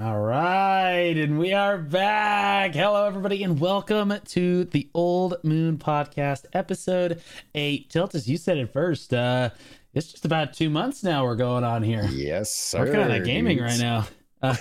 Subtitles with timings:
[0.00, 2.74] All right, and we are back.
[2.74, 7.22] Hello, everybody, and welcome to the Old Moon Podcast, episode
[7.54, 7.90] eight.
[7.90, 9.14] Tiltus, you said it first.
[9.14, 9.50] Uh,
[9.92, 12.08] it's just about two months now we're going on here.
[12.10, 12.80] Yes, sir.
[12.80, 14.08] We're kind of gaming right now.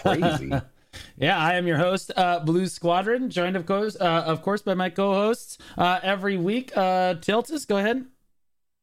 [0.03, 0.51] Crazy.
[1.17, 4.75] yeah, I am your host, uh, Blue Squadron, joined of course, uh, of course, by
[4.75, 6.77] my co-hosts uh, every week.
[6.77, 8.05] Uh, Tiltus, go ahead.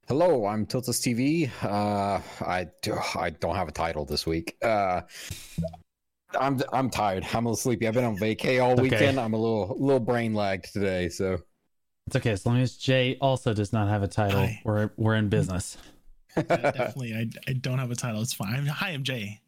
[0.09, 1.49] Hello, I'm Tiltus TV.
[1.63, 4.57] Uh, I do, I don't have a title this week.
[4.61, 5.03] Uh,
[6.39, 7.25] I'm I'm tired.
[7.33, 7.89] I'm a little sleepy.
[7.89, 8.83] I've been on vacay all Okay.
[8.83, 9.19] weekend.
[9.19, 11.09] I'm a little little brain lagged today.
[11.09, 11.39] So
[12.07, 14.41] It's okay as long as Jay also does not have a title.
[14.41, 14.61] Hi.
[14.65, 15.77] We're we're in business.
[16.37, 17.13] Yeah, definitely.
[17.15, 18.23] I, I don't have a title.
[18.23, 18.55] It's fine.
[18.55, 19.41] I'm, hi, I'm Jay.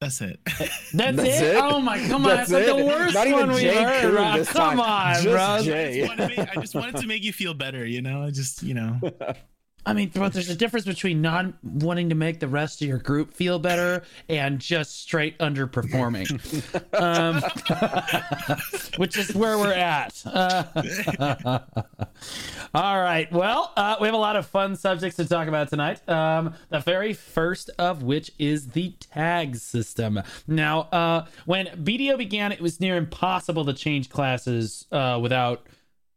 [0.00, 0.38] That's it.
[0.46, 1.56] That's, That's it?
[1.56, 1.60] it?
[1.60, 2.36] Oh my, come on!
[2.36, 2.86] That's That's, like the it?
[2.86, 4.00] worst Not even one we've Jay heard.
[4.04, 4.38] Crew Rob.
[4.38, 4.80] this Come time.
[4.80, 5.40] on, Just bro.
[5.40, 6.00] I Jay.
[6.06, 8.22] just, to make, I just wanted to make you feel better, you know?
[8.22, 9.00] I just, you know.
[9.84, 12.98] I mean, but there's a difference between not wanting to make the rest of your
[12.98, 16.30] group feel better and just straight underperforming,
[17.00, 17.42] um,
[18.96, 20.22] which is where we're at.
[20.24, 21.58] Uh,
[22.74, 23.30] all right.
[23.32, 26.08] Well, uh, we have a lot of fun subjects to talk about tonight.
[26.08, 30.20] Um, the very first of which is the tag system.
[30.46, 35.66] Now, uh, when BDO began, it was near impossible to change classes uh, without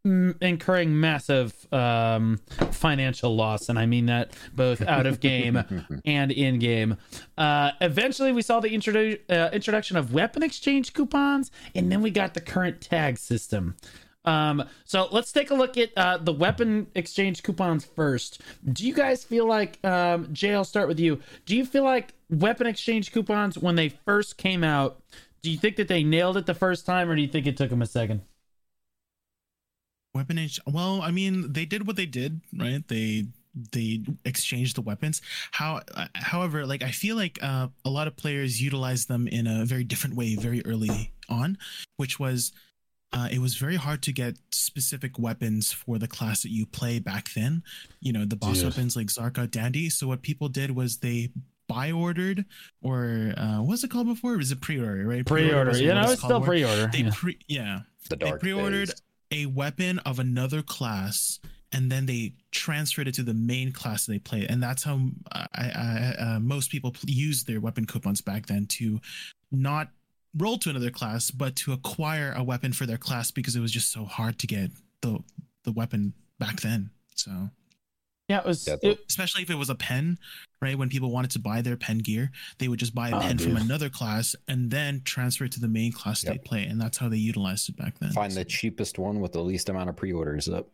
[0.05, 2.39] incurring massive um,
[2.71, 5.61] financial loss, and I mean that both out of game
[6.05, 6.97] and in game.
[7.37, 12.11] Uh, eventually, we saw the introdu- uh, introduction of weapon exchange coupons, and then we
[12.11, 13.75] got the current tag system.
[14.25, 18.41] Um, so let's take a look at uh, the weapon exchange coupons first.
[18.71, 21.19] Do you guys feel like, um, Jay, I'll start with you.
[21.45, 24.99] Do you feel like weapon exchange coupons, when they first came out,
[25.43, 27.55] do you think that they nailed it the first time, or do you think it
[27.55, 28.21] took them a second?
[30.15, 30.59] Weapon H.
[30.65, 32.87] Well, I mean, they did what they did, right?
[32.87, 33.27] They
[33.71, 35.21] they exchanged the weapons.
[35.51, 39.45] How, uh, however, like I feel like uh, a lot of players utilized them in
[39.45, 41.57] a very different way very early on,
[41.97, 42.53] which was
[43.13, 46.99] uh, it was very hard to get specific weapons for the class that you play
[46.99, 47.63] back then.
[47.99, 48.65] You know, the boss Dude.
[48.65, 49.89] weapons like Kzarka, Dandy.
[49.89, 51.29] So what people did was they
[51.67, 52.45] buy ordered
[52.81, 54.33] or uh, what was it called before?
[54.33, 55.25] It was a pre-order, right?
[55.25, 56.89] Pre-order, was you what know, it's it's still pre-order.
[56.91, 57.11] They yeah.
[57.13, 57.79] pre yeah
[58.09, 59.01] the they dark pre-ordered days.
[59.35, 61.39] A weapon of another class
[61.71, 64.47] and then they transferred it to the main class they play.
[64.47, 68.65] And that's how I, I, uh, most people pl- used their weapon coupons back then
[68.67, 69.01] to
[69.51, 69.89] not
[70.37, 73.71] roll to another class but to acquire a weapon for their class because it was
[73.71, 75.19] just so hard to get the
[75.63, 76.91] the weapon back then.
[77.15, 77.49] So
[78.27, 78.67] Yeah, it was.
[78.67, 80.17] Yeah, it- especially if it was a pen
[80.61, 83.19] right when people wanted to buy their pen gear they would just buy a Oh,
[83.19, 86.79] pen from another class and then transfer it to the main class they play and
[86.81, 89.69] that's how they utilized it back then Find So- the cheapest one with the least
[89.69, 90.67] amount of pre-orders up.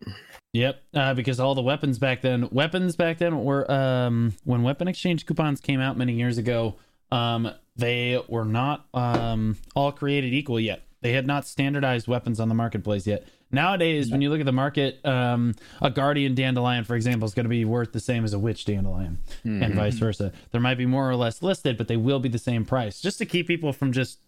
[0.54, 0.82] yep.
[0.94, 5.26] Uh, because all the weapons back then, weapons back then were um, when weapon exchange
[5.26, 6.76] coupons came out many years ago.
[7.12, 10.84] Um, they were not um, all created equal yet.
[11.02, 13.28] They had not standardized weapons on the marketplace yet.
[13.52, 17.46] Nowadays, when you look at the market, um, a guardian dandelion, for example, is going
[17.46, 19.76] to be worth the same as a witch dandelion, and Mhm.
[19.76, 20.32] vice versa.
[20.52, 23.18] There might be more or less listed, but they will be the same price, just
[23.18, 24.20] to keep people from just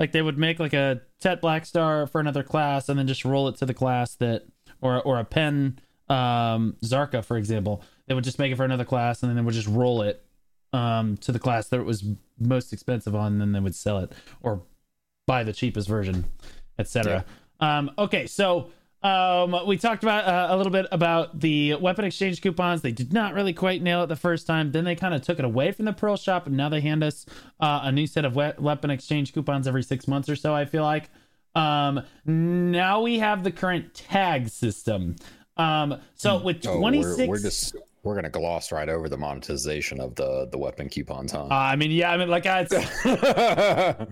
[0.00, 3.24] like they would make like a Tet Black Star for another class and then just
[3.24, 4.44] roll it to the class that
[4.80, 8.84] or or a pen um Kzarka for example they would just make it for another
[8.84, 10.24] class and then they would just roll it
[10.72, 12.04] um to the class that it was
[12.38, 14.62] most expensive on and then they would sell it or
[15.26, 16.24] buy the cheapest version
[16.78, 17.24] etc
[17.60, 18.70] um okay so
[19.02, 22.82] um we talked about uh, a little bit about the weapon exchange coupons.
[22.82, 24.72] They did not really quite nail it the first time.
[24.72, 27.04] Then they kind of took it away from the pearl shop and now they hand
[27.04, 27.24] us
[27.60, 30.64] uh, a new set of we- weapon exchange coupons every six months or so i
[30.64, 31.10] feel like.
[31.54, 35.14] Um now we have the current tag system.
[35.56, 37.76] Um so with Oh, 26 we're, we're just
[38.08, 41.44] we're gonna gloss right over the monetization of the the weapon coupons, huh?
[41.44, 42.66] uh, i mean yeah i mean like I,
[43.04, 44.04] yeah,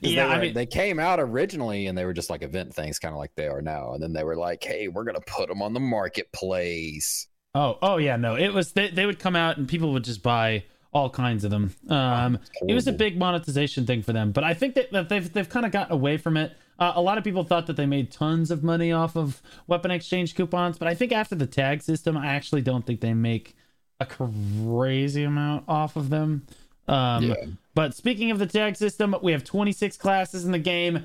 [0.00, 2.98] Yeah, I they, mean- they came out originally and they were just like event things,
[2.98, 3.94] kind of like they are now.
[3.94, 7.96] And then they were like, "Hey, we're gonna put them on the marketplace." oh oh
[7.96, 11.08] yeah no it was they, they would come out and people would just buy all
[11.08, 12.38] kinds of them um
[12.68, 15.48] it was a big monetization thing for them but i think that, that they've, they've
[15.48, 18.10] kind of gotten away from it uh, a lot of people thought that they made
[18.10, 22.16] tons of money off of weapon exchange coupons but i think after the tag system
[22.16, 23.54] i actually don't think they make
[24.00, 26.46] a crazy amount off of them
[26.86, 27.34] um Yeah.
[27.74, 31.04] but speaking of the tag system we have 26 classes in the game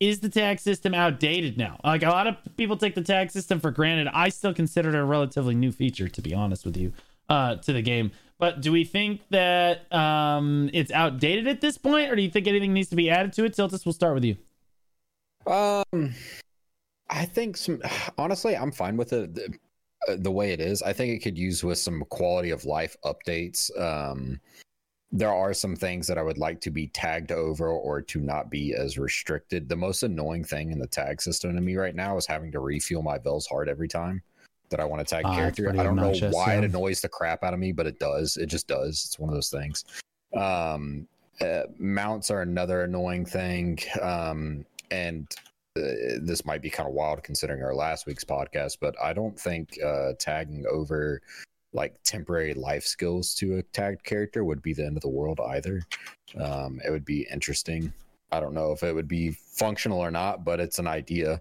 [0.00, 1.78] is the tag system outdated now?
[1.84, 4.08] Like a lot of people take the tag system for granted.
[4.14, 6.94] I still consider it a relatively new feature, to be honest with you,
[7.28, 8.10] uh, to the game.
[8.40, 12.46] But do we think that um, it's outdated at this point, or do you think
[12.48, 13.52] anything needs to be added to it?
[13.52, 14.36] Tiltus, we'll start with you.
[15.46, 16.14] Um,
[17.10, 17.82] I think some.
[18.16, 19.54] Honestly, I'm fine with it the,
[20.08, 20.80] uh, the way it is.
[20.80, 23.70] I think it could use with some quality of life updates.
[23.78, 24.40] Um,
[25.12, 28.50] there are some things that I would like to be tagged over or to not
[28.50, 29.68] be as restricted.
[29.68, 32.60] The most annoying thing in the tag system to me right now is having to
[32.60, 34.22] refuel my Vell's heart every time
[34.70, 35.70] that I want to tag that's character.
[35.70, 36.58] I don't know why yeah.
[36.58, 38.36] it annoys the crap out of me, but it does.
[38.36, 39.04] It just does.
[39.06, 39.84] It's one of those things.
[40.34, 41.06] Um,
[41.40, 43.78] uh, mounts are another annoying thing.
[44.00, 45.26] Um, and
[45.76, 49.38] uh, this might be kind of wild considering our last week's podcast, but I don't
[49.38, 51.20] think uh, tagging over
[51.72, 55.40] like temporary life skills to a tagged character would be the end of the world
[55.40, 55.82] either.
[56.38, 57.92] Um, it would be interesting.
[58.32, 61.40] I don't know if it would be functional or not, but it's an idea.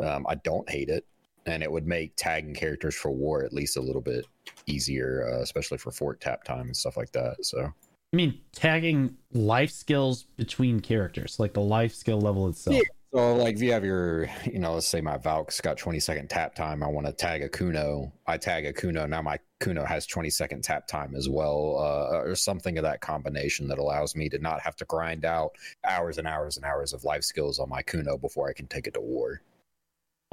[0.00, 1.04] Um, I don't hate it,
[1.46, 4.26] and it would make tagging characters for war at least a little bit
[4.66, 7.44] easier, uh, especially for fort tap time and stuff like that.
[7.44, 7.72] So
[8.14, 12.76] I mean, tagging life skills between characters, like the life skill level itself.
[12.76, 12.82] Yeah.
[13.12, 16.30] So, like, if you have your, you know, let's say my Valk's got 20 second
[16.30, 18.12] tap time, I want to tag a Kuno.
[18.26, 19.06] I tag a Kuno.
[19.06, 23.00] Now my Kuno has 20 second tap time as well, uh, or something of that
[23.00, 25.52] combination that allows me to not have to grind out
[25.84, 28.86] hours and hours and hours of life skills on my Kuno before I can take
[28.86, 29.42] it to war.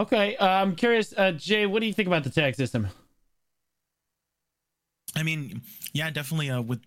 [0.02, 2.88] Okay, uh, I'm curious, uh, Jay, what do you think about the tag system?
[5.16, 5.62] I mean,
[5.94, 6.50] yeah, definitely.
[6.50, 6.80] Uh, with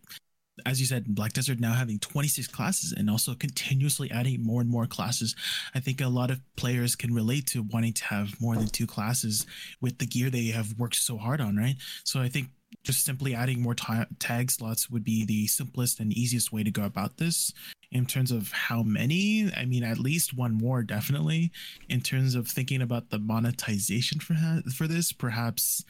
[0.66, 4.68] as you said, Black Desert now having 26 classes and also continuously adding more and
[4.68, 5.36] more classes.
[5.76, 8.86] I think a lot of players can relate to wanting to have more than two
[8.86, 9.46] classes
[9.80, 11.76] with the gear they have worked so hard on, right?
[12.02, 12.48] So I think
[12.84, 16.70] just simply adding more ta- tag slots would be the simplest and easiest way to
[16.70, 17.52] go about this.
[17.90, 21.50] In terms of how many, I mean, at least one more, definitely.
[21.88, 25.84] In terms of thinking about the monetization for ha- for this, perhaps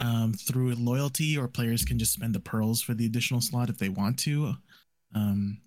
[0.00, 3.78] um, through loyalty, or players can just spend the pearls for the additional slot if
[3.78, 4.54] they want to.
[5.14, 5.58] Um,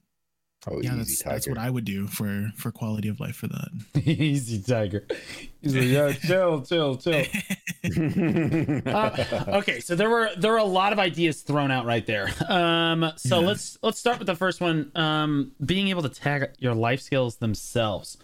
[0.67, 1.57] Oh, yeah, easy that's that's what.
[1.59, 3.69] I would do for for quality of life for that.
[4.05, 5.05] Easy, Tiger.
[5.61, 7.23] He's like, yeah, chill, chill, chill.
[8.85, 12.29] Uh, okay, so there were there were a lot of ideas thrown out right there.
[12.49, 13.47] Um, so Yeah.
[13.47, 14.91] let's let's start with the first one.
[14.95, 18.17] Um, being able to tag your life skills themselves.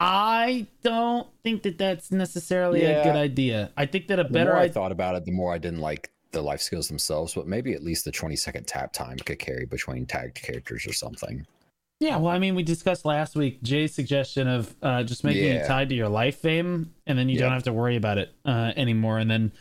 [0.00, 3.72] I don't think that that's necessarily a good idea.
[3.76, 5.80] I think that a the better more I thought about it, the more I didn't
[5.80, 9.38] like the life skills themselves, but maybe at least the 20 second tap time could
[9.38, 11.46] carry between tagged characters or something.
[12.04, 15.66] Yeah, well, I mean, we discussed last week Jay's suggestion of uh, just making it
[15.66, 18.72] tied to your life fame, and then you don't have to worry about it uh,
[18.76, 19.18] anymore.
[19.18, 19.52] And then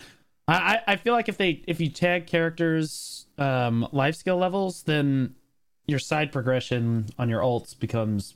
[0.46, 4.84] I, I I feel like if they if you tag characters um, life skill levels,
[4.84, 5.36] then
[5.88, 8.36] your side progression on your alts becomes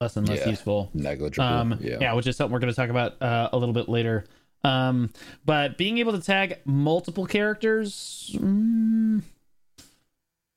[0.00, 0.50] less and less Yeah.
[0.50, 0.90] useful.
[0.94, 1.44] Negligible.
[1.44, 1.98] Um, yeah.
[2.00, 2.12] yeah.
[2.12, 4.26] which is something we're going to talk about uh, a little bit later.
[4.62, 5.10] Um,
[5.44, 9.22] but being able to tag multiple characters, mm,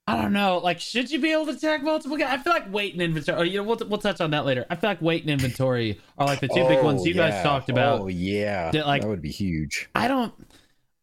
[0.09, 0.59] I don't know.
[0.59, 2.15] Like, should you be able to tag multiple?
[2.15, 2.39] Guys?
[2.39, 3.42] I feel like weight and inventory.
[3.42, 4.65] Or, you know, we'll we'll touch on that later.
[4.69, 7.33] I feel like weight and inventory are like the two big ones Oh, you guys
[7.42, 8.01] oh, talked about.
[8.01, 9.89] Oh yeah, Did, like- that would be huge.
[9.94, 10.33] I don't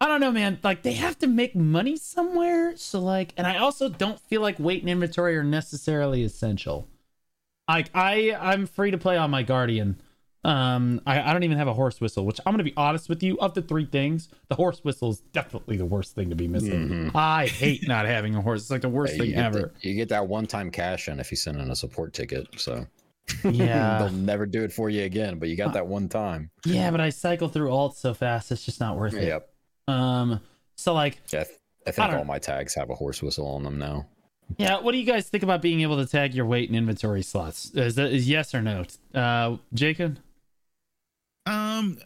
[0.00, 0.58] I don't know, man.
[0.62, 2.76] Like they have to make money somewhere.
[2.76, 6.88] So like and I also don't feel like weight and inventory are necessarily essential.
[7.68, 10.00] Like I I'm free to play on my guardian.
[10.44, 13.22] Um I, I don't even have a horse whistle, which I'm gonna be honest with
[13.22, 16.46] you, of the three things, the horse whistle is definitely the worst thing to be
[16.48, 16.88] missing.
[16.88, 17.10] Mhm.
[17.14, 18.62] I hate not having a horse.
[18.62, 19.72] It's like the worst Yeah, thing ever.
[19.80, 22.46] the- you get that one time cash in if you send in a support ticket.
[22.58, 22.86] So
[23.44, 23.98] Yeah.
[24.00, 25.38] they'll never do it for you again.
[25.38, 26.50] But you got that one time.
[26.66, 29.26] yeah, but I cycle through alts so fast it's just not worth it.
[29.26, 29.48] Yep.
[29.88, 30.40] Um
[30.76, 31.56] so like Yeah, I, th-
[31.86, 34.06] I think all my tags have a horse whistle on them now.
[34.58, 37.22] Yeah, what do you guys think about being able to tag your weight and inventory
[37.22, 37.70] slots?
[37.74, 38.84] Is that is yes or no?
[39.14, 40.18] Uh, Jacob.
[41.46, 41.98] Um,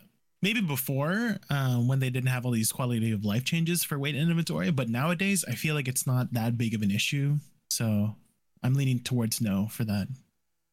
[0.42, 4.14] maybe before, uh, when they didn't have all these quality of life changes for weight
[4.14, 7.36] and inventory, but nowadays I feel like it's not that big of an issue.
[7.70, 8.16] So
[8.62, 10.08] I'm leaning towards no for that,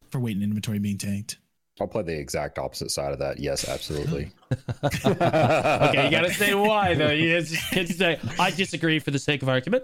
[0.10, 1.38] for weight and inventory being tanked.
[1.79, 3.38] I'll play the exact opposite side of that.
[3.38, 4.31] Yes, absolutely.
[4.84, 7.12] okay, you gotta say why though.
[7.12, 9.84] You just can't say I disagree for the sake of argument.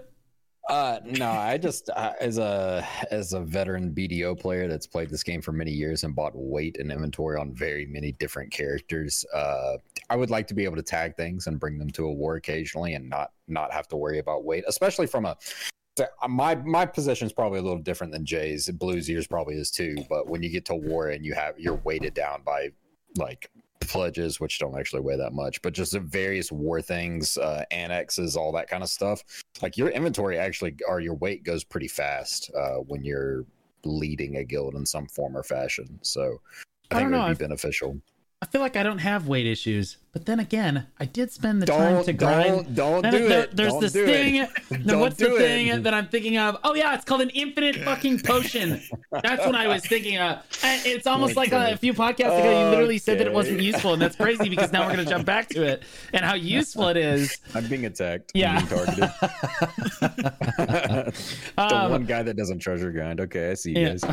[0.72, 5.22] Uh, no, I just uh, as a as a veteran BDO player that's played this
[5.22, 9.22] game for many years and bought weight and inventory on very many different characters.
[9.34, 9.76] Uh,
[10.08, 12.36] I would like to be able to tag things and bring them to a war
[12.36, 15.36] occasionally and not not have to worry about weight, especially from a
[16.00, 18.70] uh, my my position is probably a little different than Jay's.
[18.70, 19.94] Blues ears probably is too.
[20.08, 22.70] But when you get to war and you have you're weighted down by
[23.18, 23.50] like
[23.84, 28.36] pledges, which don't actually weigh that much, but just the various war things, uh, annexes,
[28.36, 29.22] all that kind of stuff.
[29.60, 33.44] Like your inventory actually or your weight goes pretty fast uh, when you're
[33.84, 35.98] leading a guild in some form or fashion.
[36.02, 36.40] So
[36.90, 38.00] I I think it know, would be I've- beneficial.
[38.42, 41.66] I feel like I don't have weight issues, but then again, I did spend the
[41.66, 42.74] Don't- time to grind.
[42.74, 43.54] don't- don't do there- it.
[43.56, 44.06] There's Don't this do it.
[44.08, 44.48] thing.
[44.68, 45.38] Then Don't what's the it.
[45.38, 46.56] thing that I'm thinking of?
[46.64, 48.82] Oh yeah, it's called an infinite fucking potion.
[49.22, 50.38] That's what I was thinking of.
[50.64, 51.76] And it's almost like a, Okay.
[51.76, 54.86] few podcasts ago, you literally said that it wasn't useful, and that's crazy because now
[54.88, 57.38] we're gonna jump back to it and how useful it is.
[57.54, 58.32] I'm being attacked.
[58.34, 58.58] Yeah.
[58.58, 59.10] I'm being targeted.
[60.58, 61.12] the
[61.58, 63.20] Um, one guy that doesn't treasure grind.
[63.20, 63.88] Okay, I see you Yeah.
[63.90, 64.04] guys.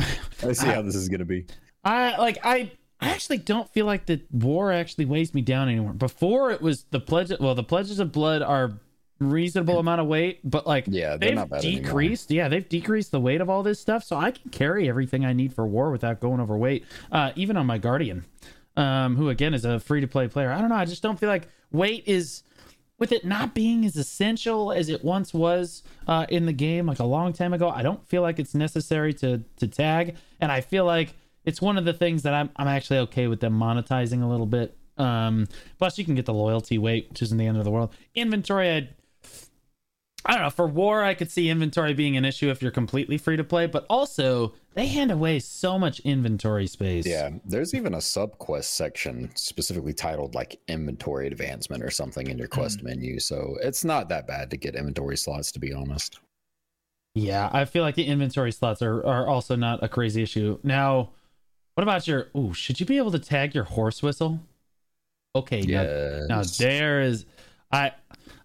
[0.46, 1.46] I see how this is gonna be.
[1.84, 2.70] I like I
[3.00, 5.92] I actually don't feel like the war actually weighs me down anymore.
[5.94, 8.78] Before it was the pledge well the pledges of blood are
[9.18, 11.82] reasonable amount of weight, but like Yeah, they're they've not bad anymore.
[11.82, 12.30] decreased.
[12.30, 15.32] Yeah, they've decreased the weight of all this stuff, so I can carry everything I
[15.32, 16.84] need for war without going overweight.
[17.12, 18.24] Uh, even on my guardian,
[18.76, 20.50] um, who again is a free to play player.
[20.50, 20.76] I don't know.
[20.76, 22.42] I just don't feel like weight is
[22.98, 26.98] with it not being as essential as it once was uh, in the game, like
[26.98, 27.68] a long time ago.
[27.70, 31.78] I don't feel like it's necessary to to tag, and I feel like it's one
[31.78, 34.76] of the things that I'm I'm actually okay with them monetizing a little bit.
[34.96, 37.94] Um, plus, you can get the loyalty weight, which isn't the end of the world.
[38.14, 38.88] Inventory, I
[40.26, 40.50] I don't know.
[40.50, 43.66] For war, I could see inventory being an issue if you're completely free to play,
[43.66, 47.06] but also they hand away so much inventory space.
[47.06, 52.36] Yeah, there's even a sub quest section specifically titled like inventory advancement or something in
[52.36, 53.18] your quest menu.
[53.18, 56.20] So it's not that bad to get inventory slots, to be honest.
[57.14, 60.58] Yeah, I feel like the inventory slots are, are also not a crazy issue.
[60.62, 61.10] Now,
[61.74, 62.28] what about your?
[62.36, 64.40] Ooh, should you be able to tag your horse whistle?
[65.34, 66.26] Okay, now, Yeah.
[66.28, 67.24] now there is.
[67.72, 67.92] I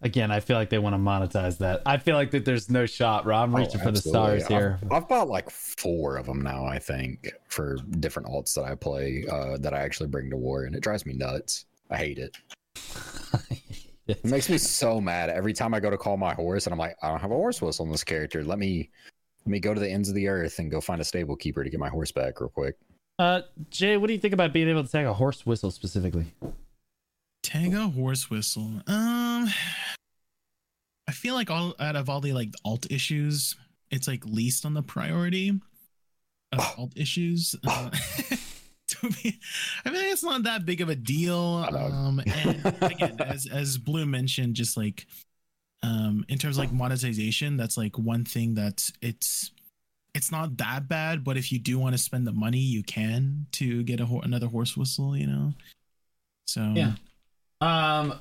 [0.04, 1.82] again, I feel like they want to monetize that.
[1.86, 3.26] I feel like that there's no shot.
[3.26, 4.80] Rob, I'm Oh, reaching for the stars here.
[4.84, 8.76] I've, I've bought like four of them now, I think, for different alts that I
[8.76, 11.66] play uh, that I actually bring to war, and it drives me nuts.
[11.90, 12.38] I hate it.
[14.08, 16.78] It makes me so mad every time I go to call my horse, and I'm
[16.78, 18.44] like, I don't have a horse whistle on this character.
[18.44, 18.92] Let me
[19.44, 21.64] let me go to the ends of the earth and go find a stable keeper
[21.64, 22.76] to get my horse back real quick.
[23.18, 26.34] Uh, Jay, what do you think about being able to tag a horse whistle specifically?
[27.44, 28.70] Tag a horse whistle.
[28.88, 29.48] Um,
[31.08, 33.56] I feel like all out of all the like alt issues,
[33.92, 35.50] it's like least on the priority
[36.52, 36.74] of Oh.
[36.78, 37.56] alt issues.
[37.68, 37.90] Uh,
[38.88, 39.40] to be,
[39.84, 41.66] I mean, it's not that big of a deal.
[41.74, 45.08] Um, and again, as as Blue mentioned, just like
[45.84, 49.52] um, in terms of like monetization, that's like one thing that's it's
[50.16, 51.24] it's not that bad.
[51.24, 54.22] But if you do want to spend the money, you can to get a ho-
[54.22, 55.16] another horse whistle.
[55.16, 55.54] You know,
[56.48, 56.94] so Yeah.
[57.62, 58.20] Um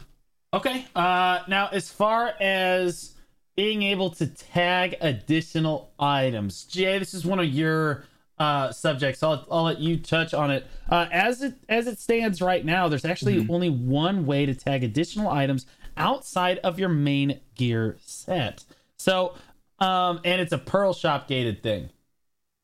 [0.53, 0.85] okay.
[0.95, 3.15] Uh now as far as
[3.57, 6.65] being able to tag additional items.
[6.65, 8.05] Jay, this is one of your
[8.39, 9.23] uh subjects.
[9.23, 10.67] I'll I'll let you touch on it.
[10.91, 13.51] Uh as it as it stands right now, there's actually Mhm.
[13.51, 18.65] only one way to tag additional items outside of your main gear set.
[18.99, 19.35] So
[19.78, 21.90] um and it's a pearl shop gated thing.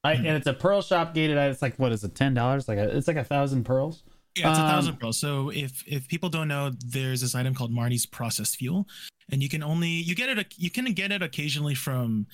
[0.05, 0.17] Right?
[0.17, 1.37] And it's a pearl shop gated.
[1.37, 2.69] It's like what is it, ten dollars?
[2.69, 4.02] Like a, it's like a thousand pearls.
[4.37, 5.19] Yeah, it's a Um, thousand pearls.
[5.19, 8.88] So if if people don't know, there's this item called Marni's processed fuel,
[9.31, 12.26] and you can only you get it you can get it occasionally from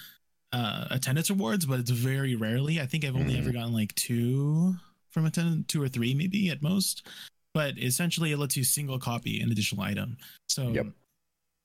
[0.52, 2.80] uh attendance rewards, but it's very rarely.
[2.80, 3.38] I think I've only Mhm.
[3.38, 4.76] ever gotten like two
[5.10, 7.06] from attendant, two or three maybe at most.
[7.52, 10.18] But essentially, it lets you single copy an additional item.
[10.46, 10.86] So, Yep.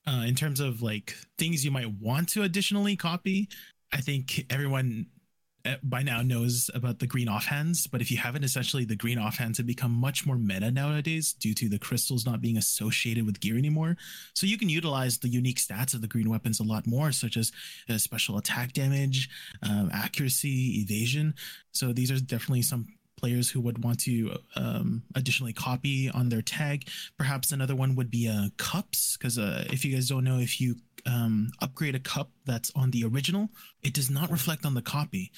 [0.08, 3.50] Uh, in terms of like things you might want to additionally copy,
[3.94, 5.08] I think everyone
[5.64, 9.20] uh, by now knows about the green offhands, but if you haven't, essentially the green
[9.20, 13.40] offhands have become much more meta nowadays due to the crystals not being associated with
[13.40, 13.96] gear anymore.
[14.34, 17.38] So you can utilize the unique stats of the green weapons a lot more, such
[17.38, 17.52] as
[17.90, 19.30] uh, special attack damage,
[19.62, 21.36] um, accuracy, evasion.
[21.74, 22.88] So these are definitely some
[23.22, 26.88] players who would want to um, additionally copy on their tag.
[27.18, 30.60] Perhaps another one would be uh, cups, because uh, if you guys don't know, if
[30.60, 30.76] you
[31.06, 33.50] um, upgrade a cup that's on the original,
[33.84, 35.32] it does not reflect on the copy.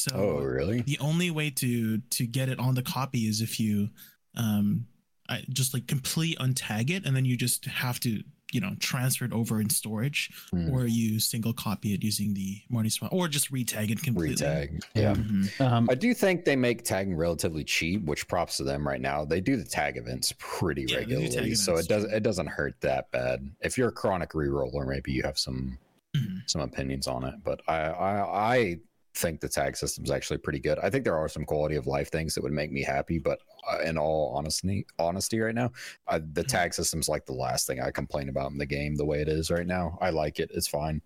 [0.00, 0.80] So Oh, really?
[0.82, 3.88] the only way to to get it on the copy is if you
[4.36, 4.86] um
[5.28, 9.24] I, just like complete untag it and then you just have to you know transfer
[9.24, 10.70] it over in storage Hmm.
[10.70, 14.36] or you single copy it using the Morning Spot or just retag it completely.
[14.46, 14.82] Retag.
[14.94, 15.14] Yeah.
[15.14, 15.60] Mhm.
[15.60, 19.24] Um I do think they make tagging relatively cheap, which props to them right now.
[19.24, 22.14] They do the tag events pretty Yeah, they do tag regularly, so it does true.
[22.16, 23.50] it doesn't hurt that bad.
[23.60, 25.78] If you're a chronic reroller, maybe you have some
[26.16, 26.42] Mhm.
[26.46, 28.76] some opinions on it, but I I, I
[29.14, 30.78] think the tag system is actually pretty good.
[30.78, 33.40] I think there are some quality of life things that would make me happy, but
[33.84, 35.70] in all honesty, honesty, right now,
[36.06, 36.48] uh, the Mhm.
[36.48, 38.94] tag system's like the last thing I complain about in the game.
[38.96, 40.50] The way it is right now, I like it.
[40.54, 41.02] It's fine.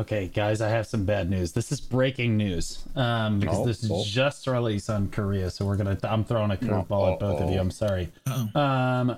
[0.00, 1.52] Okay, guys, I have some bad news.
[1.52, 2.84] This is breaking news.
[2.96, 4.02] Um, because Oh, this is oh.
[4.04, 5.96] just released on Korea, so we're gonna.
[6.02, 7.60] I'm throwing a curveball at both of you.
[7.60, 8.10] I'm sorry.
[8.26, 8.60] Uh-oh.
[8.60, 9.16] Um,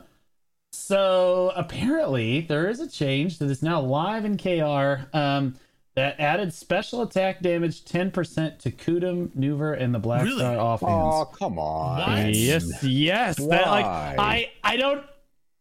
[0.72, 5.06] so apparently there is a change that is now live in KR.
[5.16, 5.54] Um,
[5.96, 10.38] that added special attack damage 10% to Kutum, Nouver, and the Black Really?
[10.38, 10.90] Star offense.
[10.92, 11.98] Oh, come on.
[11.98, 12.34] What?
[12.34, 13.36] Yes, yes.
[13.36, 15.02] That like I I don't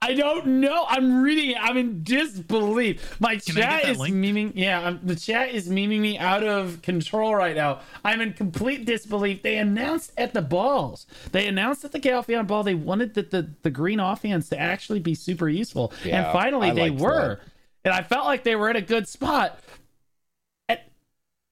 [0.02, 0.86] I don't know.
[0.88, 1.58] I'm reading it.
[1.60, 3.20] I'm in disbelief.
[3.20, 4.14] My Can chat is link?
[4.14, 4.52] memeing.
[4.54, 7.80] Yeah, I'm, the chat is memeing me out of control right now.
[8.04, 9.42] I'm in complete disbelief.
[9.42, 11.08] They announced at the balls.
[11.32, 15.00] They announced at the Calpheon ball they wanted the, the, the green offhands to actually
[15.00, 15.92] be super useful.
[16.04, 17.38] Yeah, and finally I they were.
[17.38, 17.40] that.
[17.86, 19.60] And I felt like they were in a good spot.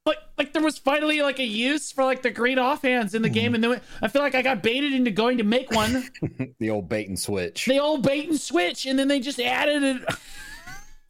[0.06, 3.22] And like like there was finally like a use for like the green offhands in
[3.22, 6.10] the game, and then I feel like I got baited into going to make one.
[6.60, 7.66] the old bait and switch.
[7.66, 10.16] The old bait and switch, and then they just added it.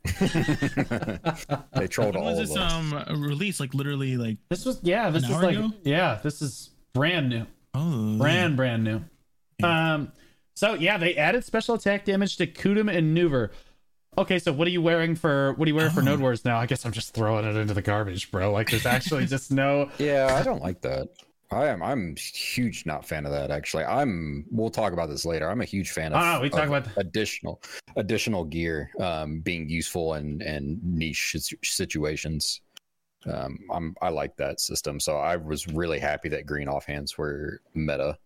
[1.74, 2.74] they trolled When all was of this us.
[2.74, 3.60] um released?
[3.62, 5.72] Like literally like This was yeah, this is like ago?
[5.84, 9.02] yeah, this is brand new, oh brand brand new.
[9.64, 10.12] Um,
[10.56, 13.52] so yeah, they added special attack damage to Kutum and Nouver.
[14.18, 16.06] Okay, so what are you wearing for what are you wearing for Oh.
[16.06, 16.60] Node Wars now?
[16.60, 18.52] I guess I'm just throwing it into the garbage, bro.
[18.52, 19.90] Like there's actually just no.
[19.98, 21.10] Yeah, I don't like that.
[21.52, 21.84] I am.
[21.84, 23.52] I'm huge not fan of that.
[23.52, 24.46] Actually, I'm.
[24.52, 25.50] We'll talk about this later.
[25.50, 26.22] I'm a huge fan of.
[26.22, 27.62] Oh, we talk about- additional,
[27.96, 32.62] additional gear um, being useful and and niche situations.
[33.32, 33.96] Um, I'm.
[34.02, 35.00] I like that system.
[35.00, 38.18] So I was really happy that green offhands were meta.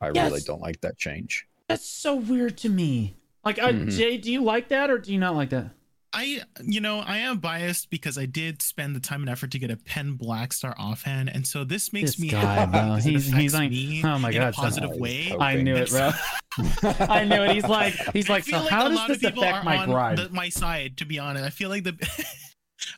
[0.00, 0.30] I Yes.
[0.30, 1.46] really don't like that change.
[1.68, 3.16] That's so weird to me.
[3.46, 3.96] Like, uh, Mhm.
[3.96, 5.70] Jay, do you like that or do you not like that?
[6.12, 9.58] I, you know, I am biased because I did spend the time and effort to
[9.58, 12.94] get a Pen Black Star offhand, and so this makes This me guy, happy bro.
[12.96, 15.32] He's- he's like, me oh my in God, a positive way.
[15.32, 15.36] okay.
[15.44, 16.10] I knew it, bro.
[17.00, 17.52] I knew it.
[17.54, 20.18] He's like, he's like, so like how does lot this affect my on grind?
[20.18, 21.44] the- my side, to be honest.
[21.44, 21.92] I feel like the.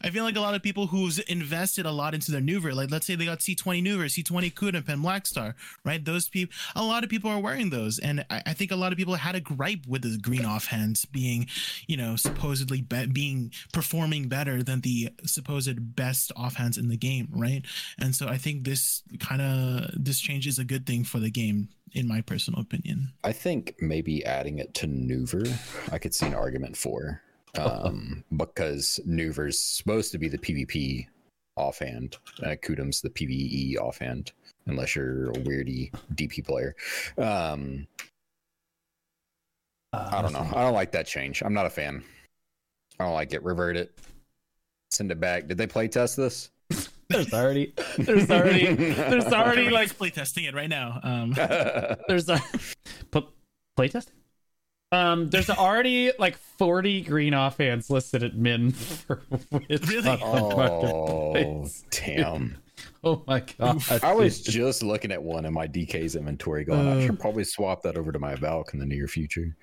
[0.03, 2.91] I feel like a lot of people who's invested a lot into their Nouver, like
[2.91, 5.55] let's say they got C20 Nouver, C20 Kuda, Pen Blackstar,
[5.85, 6.05] right?
[6.05, 8.93] Those people, a lot of people are wearing those, and I, I think a lot
[8.93, 11.47] of people had a gripe with the green offhands being,
[11.87, 17.29] you know, supposedly be- being performing better than the supposed best offhands in the game,
[17.31, 17.65] right?
[18.01, 21.31] And so I think this kind of this change is a good thing for the
[21.31, 23.13] game, in my personal opinion.
[23.25, 25.47] I think maybe adding it to Nouver,
[25.93, 27.23] I could see an argument for,
[27.57, 31.07] um, because Nouver's supposed to be the PvP
[31.57, 34.33] offhand, uh, Kutum's the PvE offhand,
[34.67, 36.77] unless you're a weirdy DP player.
[37.17, 37.87] Um,
[39.93, 40.49] I don't know.
[40.55, 41.43] I don't like that change.
[41.43, 42.05] I'm not a fan.
[43.01, 43.43] I don't like it.
[43.43, 43.99] Revert it.
[44.91, 45.47] Send it back.
[45.47, 46.51] Did they play test this?
[47.09, 51.01] There's already, there's already, there's already like, play testing it right now.
[51.03, 51.33] Um,
[52.07, 52.41] there's a
[53.11, 53.27] put
[53.79, 54.09] playtest.
[54.91, 59.17] Um, there's already like 40 green offhands listed at min for
[59.51, 60.19] which Really?
[60.23, 62.57] oh, damn.
[63.05, 63.83] Oh my god!
[64.03, 67.07] I was just looking at one in my DK's inventory going, I Uh.
[67.07, 69.57] should probably swap that over to my Valk in the near future.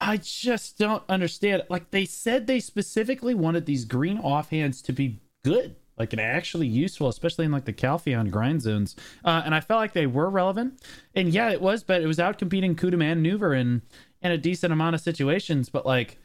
[0.00, 1.62] I just don't understand.
[1.70, 6.66] Like they said, they specifically wanted these green offhands to be good, like and actually
[6.66, 8.94] useful, especially in like the Calpheon grind zones.
[9.24, 10.82] Uh, and I felt like they were relevant.
[11.14, 13.54] And yeah, it was, but it was out competing Kutum and Nouver
[14.26, 15.68] in a decent amount of situations.
[15.70, 16.18] But like,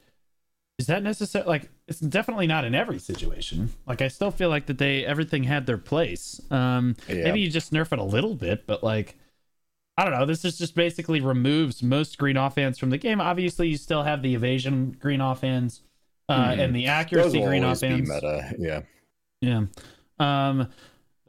[0.79, 1.45] is that necessary?
[1.45, 3.71] Like, it's definitely not in every situation.
[3.85, 6.41] Like, I still feel like that they everything had their place.
[6.51, 7.23] Um, Yeah.
[7.25, 9.17] maybe you just nerf it a little bit, but like.
[9.97, 10.25] I don't know.
[10.25, 13.19] This is just basically removes most green offhands from the game.
[13.19, 15.81] Obviously, you still have the evasion green offhands
[16.29, 16.59] uh, Mhm.
[16.59, 18.07] and the accuracy green offhands.
[18.07, 18.55] meta.
[18.57, 18.81] Yeah.
[19.41, 19.65] Yeah.
[20.17, 20.69] Um,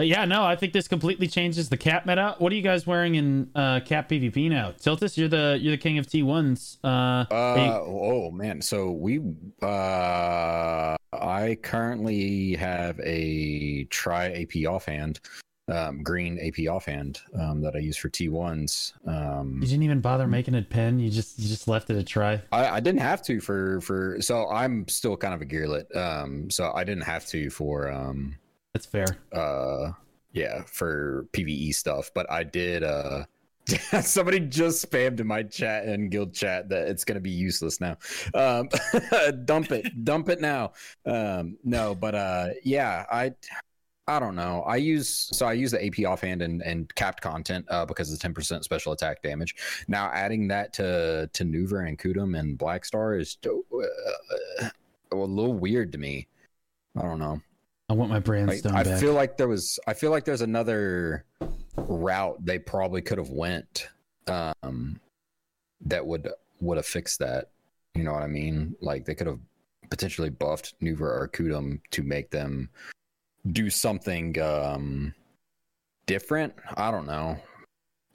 [0.02, 2.34] but yeah, no, I think this completely changes the cap meta.
[2.40, 4.72] What are you guys wearing in uh, cap PvP now?
[4.72, 6.78] Tiltus, you're the you're the king of T1s.
[6.82, 8.60] Uh, Uh, you- oh man.
[8.62, 9.20] So we,
[9.62, 15.20] uh, I currently have a tri AP offhand,
[15.68, 18.94] um, green AP offhand, um, that I use for T1s.
[19.06, 20.98] Um, you didn't even bother making it pen.
[20.98, 22.42] You just you just left it a try.
[22.50, 25.94] I, I didn't have to for for so I'm still kind of a gearlet.
[25.96, 28.34] Um, so I didn't have to for um
[28.74, 29.06] That's fair.
[29.32, 29.92] uh
[30.32, 33.24] yeah for PVE stuff, but I did uh
[34.02, 37.96] somebody just spammed in my chat and guild chat that it's gonna be useless now.
[38.34, 38.68] Um
[39.44, 40.72] dump it, dump it now.
[41.06, 43.34] Um no, but uh yeah, I
[44.08, 44.62] I don't know.
[44.62, 48.18] I use so I use the AP offhand and, and capped content uh, because of
[48.18, 49.54] ten percent special attack damage.
[49.86, 54.68] Now adding that to to Nouver and Kutum and Black Star is uh,
[55.12, 56.26] a little weird to me.
[56.98, 57.40] I don't know.
[57.92, 58.98] I want my brandstone I back.
[58.98, 59.78] feel like there was.
[59.86, 61.26] I feel like there's another
[61.76, 63.86] route they probably could have went
[64.26, 64.98] um,
[65.82, 66.26] that would
[66.60, 67.50] would have fixed that.
[67.94, 68.74] You know what I mean?
[68.80, 69.40] Like they could have
[69.90, 72.70] potentially buffed Nouver or Kutum to make them
[73.50, 75.12] do something um,
[76.06, 76.54] different.
[76.78, 77.36] I don't know.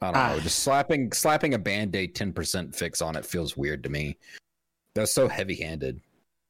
[0.01, 0.37] I don't know.
[0.37, 0.39] Ah.
[0.41, 4.17] Just slapping slapping a band aid ten percent fix on it feels weird to me.
[4.95, 6.01] That's so heavy handed.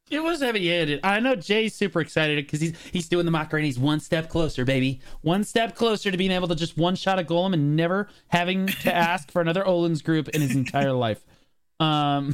[0.10, 1.02] It was heavy handed.
[1.04, 3.66] I know Jay's super excited because he's he's doing the Macarena.
[3.66, 5.02] He's one step closer, baby.
[5.22, 8.68] One step closer to being able to just one shot a golem and never having
[8.68, 11.26] to ask for another Olun's group in his entire life.
[11.80, 12.34] Um,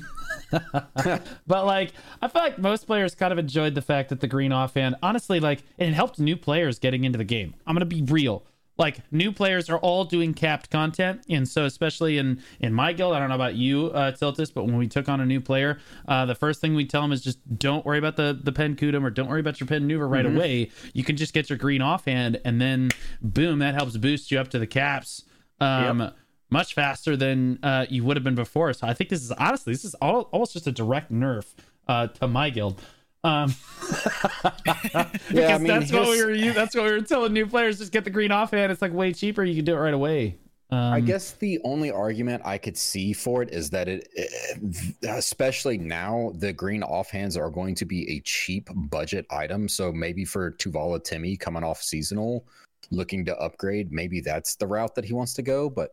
[0.52, 4.52] but like, I feel like most players kind of enjoyed the fact that the green
[4.52, 7.56] offhand, honestly, like, it helped new players getting into the game.
[7.66, 8.44] I'm gonna be real.
[8.84, 13.14] Like new players are all doing capped content, and so especially in in my guild,
[13.16, 15.80] I don't know about you, uh, Tiltus, but when we took on a new player,
[16.06, 18.76] uh, the first thing we tell them is just don't worry about the the pen
[18.76, 20.36] kutum or don't worry about your pen maneuver right Mhm.
[20.36, 20.70] away.
[20.94, 22.90] You can just get your green offhand, and then
[23.22, 25.24] boom, that helps boost you up to the caps.
[25.62, 26.12] Um,
[26.50, 28.74] much faster than uh, you would have been before.
[28.74, 31.46] So I think this is honestly, this is all, almost just a direct nerf
[31.88, 32.82] uh, to my guild.
[33.24, 36.54] Um, because Yeah, I mean, that's what we here's- were.
[36.54, 38.72] That's what we were telling new players: just get the green offhand.
[38.72, 39.44] It's like way cheaper.
[39.44, 40.38] You can do it right away.
[40.72, 45.08] Um, I guess the only argument I could see for it is that it, eh,
[45.08, 49.68] especially now, the green offhands are going to be a cheap budget item.
[49.68, 52.48] So maybe for Tuvala Timmy coming off seasonal,
[52.90, 55.70] looking to upgrade, maybe that's the route that he wants to go.
[55.70, 55.92] But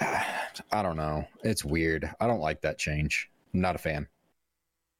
[0.00, 0.26] ah,
[0.72, 1.24] I don't know.
[1.44, 2.10] It's weird.
[2.20, 3.30] I don't like that change.
[3.54, 4.08] I'm not a fan.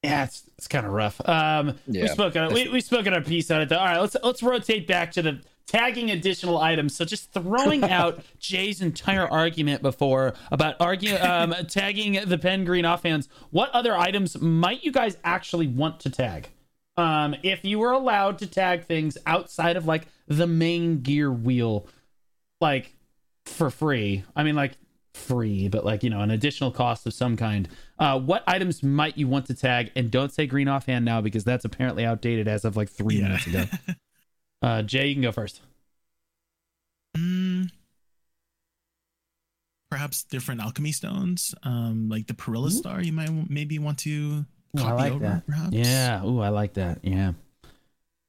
[0.02, 1.20] Yeah, it's it's kind of rough.
[1.28, 3.68] Um, we spoke on we we spoke on our piece on it.
[3.68, 3.78] Though.
[3.78, 6.96] All right, let's let's rotate back to the tagging additional items.
[6.96, 12.84] So just throwing out Jay's entire argument before about argue um, tagging the pen green
[12.84, 13.28] offhands.
[13.50, 16.48] What other items might you guys actually want to tag?
[16.96, 21.86] Um, if you were allowed to tag things outside of like the main gear wheel,
[22.60, 22.94] like
[23.46, 24.24] for free.
[24.36, 24.72] I mean, like
[25.14, 27.68] free, but like you know, an additional cost of some kind.
[27.98, 29.90] Uh, what items might you want to tag?
[29.94, 33.22] And don't say green offhand now because that's apparently outdated as of like three Yeah.
[33.28, 33.64] minutes ago.
[34.62, 35.60] Uh, Jay, you can go first.
[37.16, 37.68] Mm,
[39.90, 42.70] perhaps different alchemy stones, um, like the Perilla Ooh.
[42.70, 43.02] Star.
[43.02, 44.44] You might maybe want to Ooh,
[44.78, 45.24] I copy like over.
[45.24, 45.46] that.
[45.48, 45.72] Perhaps.
[45.72, 46.24] Yeah.
[46.24, 47.00] Ooh, I like that.
[47.02, 47.32] Yeah.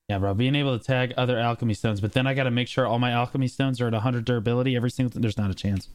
[0.10, 0.34] Yeah, bro.
[0.34, 2.98] Being able to tag other alchemy stones, but then I got to make sure all
[3.00, 4.76] my alchemy stones are at 100 durability.
[4.76, 5.22] Every single.
[5.22, 5.88] There's not a chance.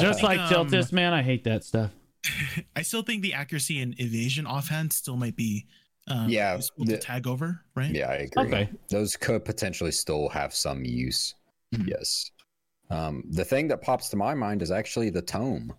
[0.00, 1.12] Just like um, Tiltus, man.
[1.12, 1.90] I hate that stuff.
[2.76, 5.66] I still think the accuracy and evasion offhand still might be
[6.08, 7.90] um, Yeah, useful to the- tag over, right?
[7.90, 8.44] Yeah, I agree.
[8.44, 8.70] Okay.
[8.90, 11.34] Those could potentially still have some use.
[11.74, 11.88] Mhm.
[11.88, 12.30] Yes.
[12.90, 15.72] Um, the thing that pops to my mind is actually the tome.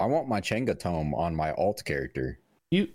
[0.00, 2.40] I want my Chenga tome on my alt character.
[2.70, 2.88] You.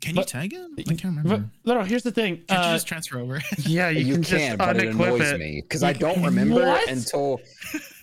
[0.00, 0.60] Can But- you tag it?
[0.60, 1.50] I can't But, remember.
[1.64, 2.36] no, no, here's the thing.
[2.36, 3.40] Can't you Uh, just transfer over?
[3.58, 5.38] yeah, you, You, can, can, just but it unequip annoys it.
[5.40, 6.88] me because I don't remember What?
[6.88, 7.40] until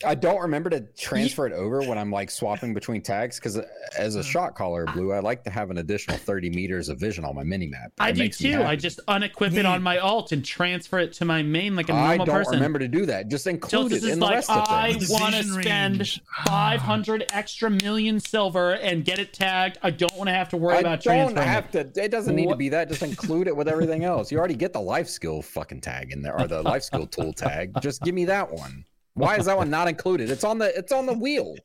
[0.06, 3.38] I don't remember to transfer it over when I'm like swapping between tags.
[3.38, 3.60] Because
[3.98, 4.24] as a Uh.
[4.24, 7.44] shot caller, blue, I like to have an additional 30 meters of vision on my
[7.44, 7.92] mini map.
[8.00, 8.64] I It do too.
[8.64, 11.94] I just unequip it on my alt and transfer it to my main like a
[11.94, 12.32] I normal person.
[12.32, 12.54] I don't person.
[12.56, 13.28] remember to do that.
[13.30, 15.08] Just include Tiltus it is in the like, rest of I things.
[15.08, 16.22] The want to spend range.
[16.48, 19.78] 500 extra million silver and get it tagged.
[19.84, 21.94] I don't want to have to worry I about don't have it.
[21.94, 22.04] to.
[22.04, 22.90] It doesn't need What- to be that.
[22.90, 24.32] Just include it with everything else.
[24.32, 27.34] You already get the life skill fucking tag in there, or the life skill tool
[27.34, 27.72] tag.
[27.82, 28.86] Just give me that one.
[29.14, 30.30] Why is that one not included?
[30.30, 30.76] It's on the.
[30.78, 31.56] It's on the wheel.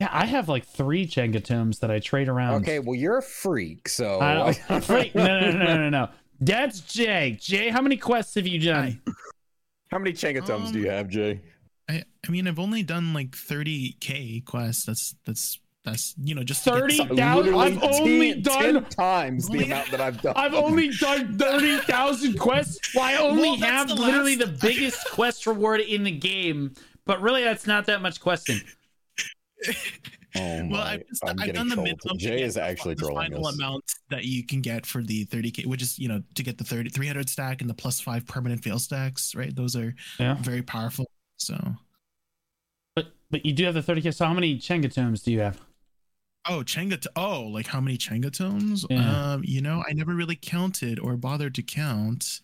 [0.00, 2.62] Yeah, I have like three Chenga tombs that I trade around.
[2.62, 4.34] Okay, well you're a freak, so I
[4.68, 6.08] don't, wait, no, no, no, no, no, no.
[6.40, 7.36] That's Jay.
[7.40, 9.02] Jay, how many quests have you done?
[9.90, 11.40] how many Chenga tomes do you um, have, Jay?
[11.88, 14.84] I, I mean, I've only done like 30k quests.
[14.84, 15.58] That's that's
[15.90, 16.96] that's you know just to get 30?
[16.96, 20.34] some- Now, I've only done- times the amount that I've done.
[20.36, 22.94] I've only done 30,000 quests.
[22.94, 26.74] Well, I only Well, have the literally last- the biggest quest reward in the game.
[27.04, 28.60] But really, that's not that much questing.
[30.36, 30.68] Oh my!
[30.70, 31.88] Well, I've, just, I'm I've done the trolled.
[31.88, 32.18] minimum.
[32.18, 33.54] Jay is the- actually the trolling final us.
[33.54, 36.64] amount that you can get for the 30k, which is you know to get the
[36.64, 39.34] 30 300 stack and the plus five permanent fail stacks.
[39.34, 40.34] Right, those are Yeah.
[40.34, 41.10] very powerful.
[41.38, 41.56] So,
[42.94, 44.14] But but you do have the 30k.
[44.14, 45.58] So how many Chenga tombs do you have?
[46.46, 47.00] Oh, Chenga.
[47.00, 48.84] T- oh, like how many Chenga tones?
[48.90, 49.32] Yeah.
[49.34, 52.40] Um, you know, I never really counted or bothered to count.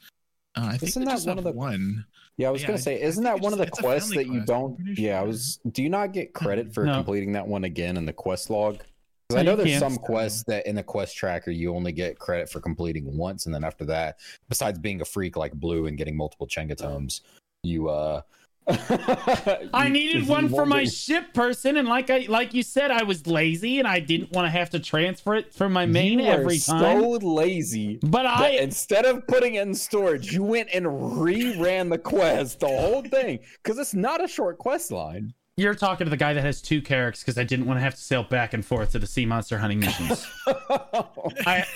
[0.57, 2.07] Uh, I think Isn't I that one of the- one.
[2.37, 4.33] Yeah, I was Yeah, gonna I- say, isn't that one of the quests that you
[4.33, 4.76] quest, don't?
[4.76, 5.61] pretty Yeah, I was.
[5.70, 6.94] Do you not get credit for No.
[6.96, 8.74] completing that one again in the quest log?
[8.74, 8.80] No,
[9.28, 9.92] Because I know there's can't.
[9.92, 13.54] some quests that in the quest tracker you only get credit for completing once, and
[13.54, 17.22] then after that, besides being a freak like Blue and getting multiple Chenga tomes,
[17.62, 18.20] you uh.
[19.74, 23.27] I needed one for my ship person, and like I like you said, I was
[23.27, 26.59] lazy and I didn't want to have to transfer it from my main You every
[26.59, 27.03] time.
[27.03, 27.98] So lazy.
[28.03, 32.68] but I instead of putting it in storage, you went and reran the quest, the
[32.68, 35.35] whole thing, because it's not a short quest line.
[35.59, 37.94] you're talking to the guy that has two characters because I didn't want to have
[37.96, 40.27] to sail back and forth to the sea monster hunting missions.
[40.46, 41.66] I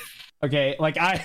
[0.43, 1.23] okay, like I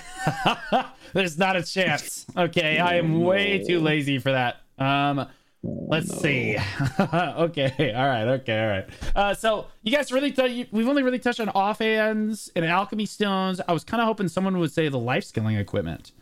[1.14, 2.26] there's not a chance.
[2.36, 4.60] Okay, I am way too lazy for that.
[4.78, 5.26] Um
[5.66, 6.18] Let's no.
[6.18, 6.56] see.
[7.00, 8.86] okay, all right, okay, all right.
[9.16, 13.06] Uh, so you guys really thought you, we've only really touched on offhands and alchemy
[13.06, 13.60] stones.
[13.66, 16.12] I was kind of hoping someone would say the life scaling equipment.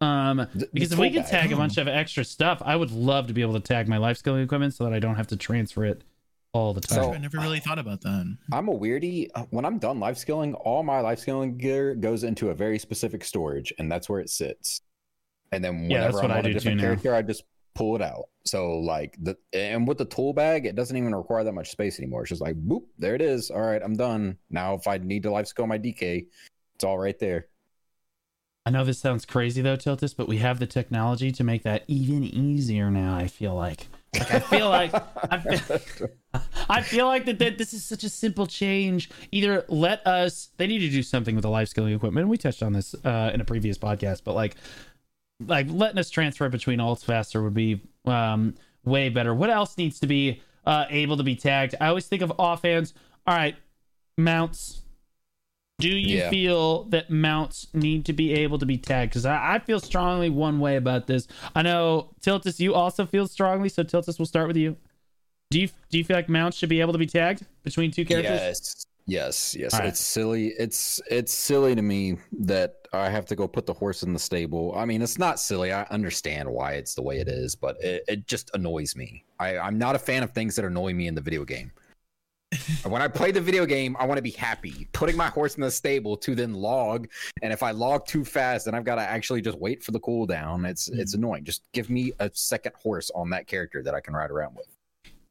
[0.00, 1.30] Um, The- because the if we could bag.
[1.30, 3.98] tag a bunch of extra stuff, I would love to be able to tag my
[3.98, 6.02] life scaling equipment so that I don't have to transfer it
[6.52, 7.02] all the time.
[7.04, 8.36] So- I never really thought about that.
[8.52, 9.28] I'm a weirdie.
[9.34, 12.78] Uh, When I'm done life skilling, all my life skilling gear goes into a very
[12.78, 14.80] specific storage, and that's where it sits.
[15.52, 16.82] And then Yeah, that's whenever what I I'm on do a too different now.
[16.84, 17.42] character, I just
[17.78, 18.24] pull it out.
[18.44, 22.00] So like the and with the tool bag, it doesn't even require that much space
[22.00, 22.22] anymore.
[22.22, 23.50] It's just like boop, there it is.
[23.50, 24.36] All right, I'm done.
[24.50, 26.26] Now if I need to life skill my DK,
[26.74, 27.46] it's all right there.
[28.66, 31.84] I know this sounds crazy though, Tiltus, but we have the technology to make that
[31.86, 33.16] even easier now.
[33.16, 34.92] I feel like, like I feel like,
[35.32, 36.08] I feel,
[36.68, 39.08] I feel like that, that this is such a simple change.
[39.30, 42.28] Either let us, they need to do something with the life skilling equipment.
[42.28, 44.56] We touched on this uh, in a previous podcast, but like,
[45.40, 49.34] like letting us transfer between alts faster would be um, way better.
[49.34, 51.74] What else needs to be uh, able to be tagged?
[51.80, 52.92] I always think of offhands.
[53.26, 53.56] All right,
[54.16, 54.82] mounts.
[55.80, 56.30] Do you Yeah.
[56.30, 59.12] feel that mounts need to be able to be tagged?
[59.12, 61.28] Because I, I feel strongly one way about this.
[61.54, 63.68] I know Tiltus, you also feel strongly.
[63.68, 64.76] So Tiltus, we'll start with you.
[65.50, 68.04] Do you do you feel like mounts should be able to be tagged between two
[68.04, 68.40] characters?
[68.40, 68.86] Yes.
[69.08, 69.72] Yes, yes.
[69.72, 69.86] Right.
[69.86, 70.48] It's silly.
[70.58, 74.18] It's it's silly to me that I have to go put the horse in the
[74.18, 74.74] stable.
[74.76, 75.72] I mean, it's not silly.
[75.72, 79.24] I understand why it's the way it is, but it, it just annoys me.
[79.40, 81.72] I, I'm not a fan of things that annoy me in the video game.
[82.84, 84.86] when I play the video game, I want to be happy.
[84.92, 87.08] Putting my horse in the stable to then log,
[87.40, 90.00] and if I log too fast, then I've got to actually just wait for the
[90.00, 90.68] cooldown.
[90.68, 91.24] It's it's mm-hmm.
[91.24, 91.44] annoying.
[91.44, 94.77] Just give me a second horse on that character that I can ride around with.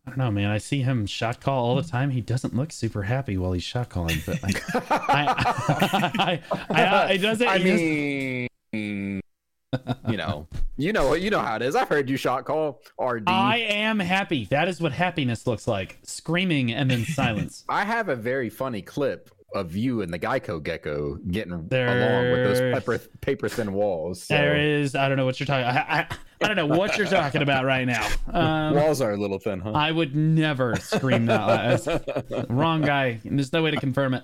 [0.08, 0.50] I don't know, man.
[0.50, 1.90] I see him shot call all the hmm.
[1.90, 2.10] time.
[2.12, 4.64] He doesn't look super happy while he's shot calling, but like,
[5.10, 7.46] I, I, I, it doesn't.
[7.46, 9.22] I mean, you
[10.18, 11.76] know, you know, what you know how it is.
[11.76, 13.28] I've heard you shot call RD.
[13.28, 14.46] I, am happy.
[14.46, 17.66] That is what happiness looks like: screaming and then silence.
[17.68, 22.32] I have a very funny clip of you and the Geico gecko getting There- along
[22.32, 24.24] with those paper paper thin walls.
[24.24, 24.34] So.
[24.36, 24.96] There is.
[24.96, 25.66] I don't know what you're talking.
[25.66, 26.08] I, I,
[26.44, 28.08] I don't know what you're talking about right now.
[28.32, 29.72] Um, walls are a little thin, huh?
[29.72, 31.84] I would never scream that.
[31.86, 33.20] That's- wrong guy.
[33.24, 34.24] And there's no way to confirm it.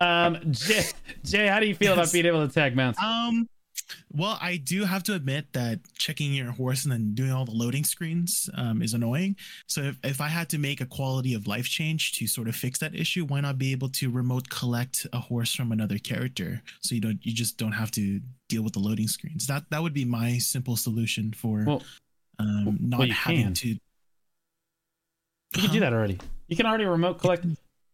[0.00, 0.84] Um, Jay,
[1.24, 3.02] Jay, how do you feel about being able to tag mounts?
[3.02, 3.48] Um,
[4.12, 7.52] well, I do have to admit that checking your horse and then doing all the
[7.52, 9.36] loading screens um, is annoying.
[9.66, 12.56] So if, if I had to make a quality of life change to sort of
[12.56, 16.62] fix that issue, why not be able to remote collect a horse from another character
[16.80, 19.46] so you don't you just don't have to deal with the loading screens.
[19.46, 21.82] That that would be my simple solution for Well,
[22.38, 23.54] um, not well, having can.
[23.54, 23.68] to.
[23.68, 23.78] You
[25.54, 26.18] can do that already.
[26.48, 27.44] You can already remote collect.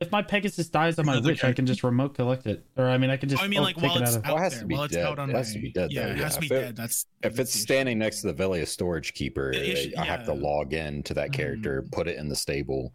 [0.01, 2.65] If my Pegasus dies on my Another witch, I can just remote collect it.
[2.77, 3.43] Or I mean, I can just.
[3.43, 4.27] I mean, oh, like while it's out out.
[4.27, 5.07] Well, it has to there, be while it's dead.
[5.07, 6.61] out on It has to be dead, Yeah, though, it has to be If it-
[6.61, 6.77] dead.
[6.77, 7.63] That's if that's it's the issue.
[7.65, 11.15] standing next to the Velia storage keeper, The issue- I have to log in to
[11.15, 11.91] that character, Mhm.
[11.91, 12.93] put it in the stable,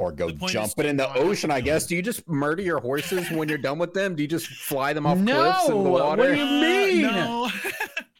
[0.00, 1.52] or go The point is jump it in the ocean.
[1.52, 1.86] I guess.
[1.86, 4.16] Do you just murder your horses when you're done with them?
[4.16, 5.52] Do you just fly them off No!
[5.52, 5.92] cliffs in the water?
[5.92, 6.34] What water?
[6.34, 7.04] do you mean?
[7.04, 7.50] Uh, no.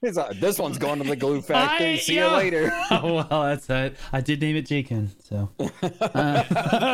[0.09, 1.93] It's like, this one's going to the glue factory.
[1.93, 2.31] I- See yeah.
[2.31, 2.73] you later.
[2.91, 3.97] Oh, well, that's it.
[4.12, 5.11] I did name it Jakin.
[5.23, 5.51] So.
[5.59, 5.71] the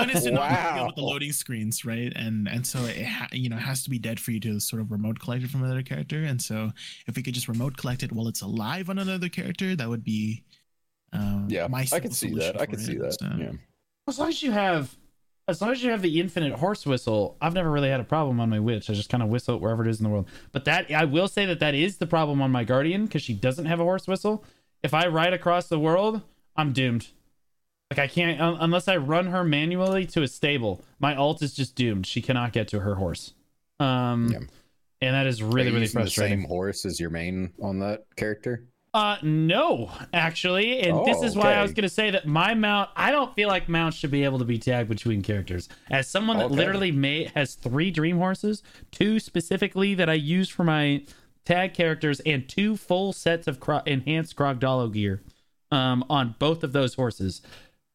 [0.04, 1.08] point is to not have to deal with the Wow.
[1.08, 2.12] loading screens, right?
[2.14, 4.60] And and so it ha- you know it has to be dead for you to
[4.60, 6.22] sort of remote collect it from another character.
[6.22, 6.70] And so
[7.06, 10.04] if we could just remote collect it while it's alive on another character, that would
[10.04, 10.44] be
[11.14, 12.60] um, Yeah, my I can see that.
[12.60, 12.84] I can it.
[12.84, 13.14] see that.
[13.18, 13.52] So- Yeah.
[14.06, 14.94] As long as you have,
[15.48, 18.38] as long as you have the infinite horse whistle, I've never really had a problem
[18.38, 18.90] on my witch.
[18.90, 20.28] I just kind of whistle it wherever it is in the world.
[20.52, 23.32] But that I will say that that is the problem on my guardian because she
[23.34, 24.44] doesn't have a horse whistle.
[24.82, 26.20] If I ride across the world,
[26.54, 27.08] I'm doomed.
[27.90, 30.82] Like I can't un- unless I run her manually to a stable.
[31.00, 32.06] My alt is just doomed.
[32.06, 33.32] She cannot get to her horse.
[33.80, 34.38] Um, Yeah.
[35.00, 36.40] and that is really really frustrating.
[36.40, 38.64] The same horse as your main on that character.
[38.94, 42.88] Uh, no, actually, and this Oh, is why I was gonna say that my mount.
[42.96, 45.68] I don't feel like mounts should be able to be tagged between characters.
[45.90, 46.54] As someone that Okay.
[46.54, 51.02] literally may has three dream horses, two specifically that I use for my
[51.44, 55.22] tag characters, and two full sets of cro- enhanced Krogdalo gear,
[55.70, 57.42] um, on both of those horses.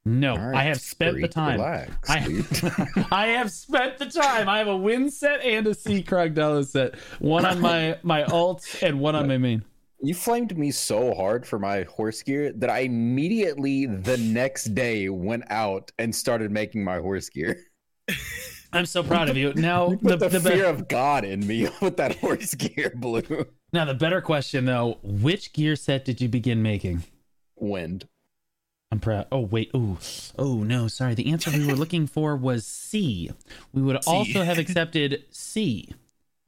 [0.06, 1.60] No, right, I have spent the time.
[1.60, 3.06] Relax, I.
[3.12, 4.48] I have spent the time.
[4.48, 6.96] I have a win set and a C Krogdalo set.
[7.20, 9.64] One on my my alt and one on my main.
[10.06, 15.08] You flamed me so hard for my horse gear that I immediately the next day
[15.08, 17.58] went out and started making my horse gear.
[18.74, 19.54] I'm so proud of you.
[19.54, 22.92] Now You the, the, the, be- fear of God in me with that horse gear,
[22.94, 23.46] Blue.
[23.72, 27.04] now the better question though, which gear set did you begin making?
[27.56, 28.06] Wind.
[28.92, 29.28] I'm proud.
[29.32, 29.72] Oh wait.
[29.74, 30.00] Oh,
[30.38, 30.90] oh no.
[30.90, 31.16] Sorry.
[31.16, 33.32] The answer we were looking for was C.
[33.72, 34.12] We would C.
[34.12, 35.94] also have accepted C.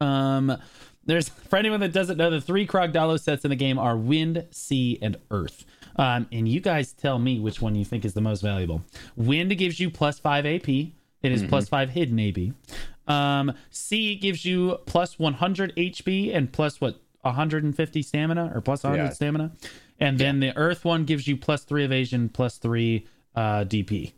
[0.01, 0.57] Um,
[1.05, 4.45] there's for anyone that doesn't know, the three Krogdalo sets in the game are Wind,
[4.51, 5.65] Sea, and Earth.
[5.97, 8.83] Um, and you guys tell me which one you think is the most valuable.
[9.15, 10.67] Wind gives you plus five AP.
[10.67, 10.91] It
[11.31, 12.53] is plus five hidden AP.
[13.11, 19.03] Um, sea gives you plus 100 HP and plus what 150 stamina or plus 100
[19.03, 19.09] Yeah.
[19.11, 19.51] stamina.
[19.99, 24.13] And then the earth one gives you plus three evasion, plus three uh, DP.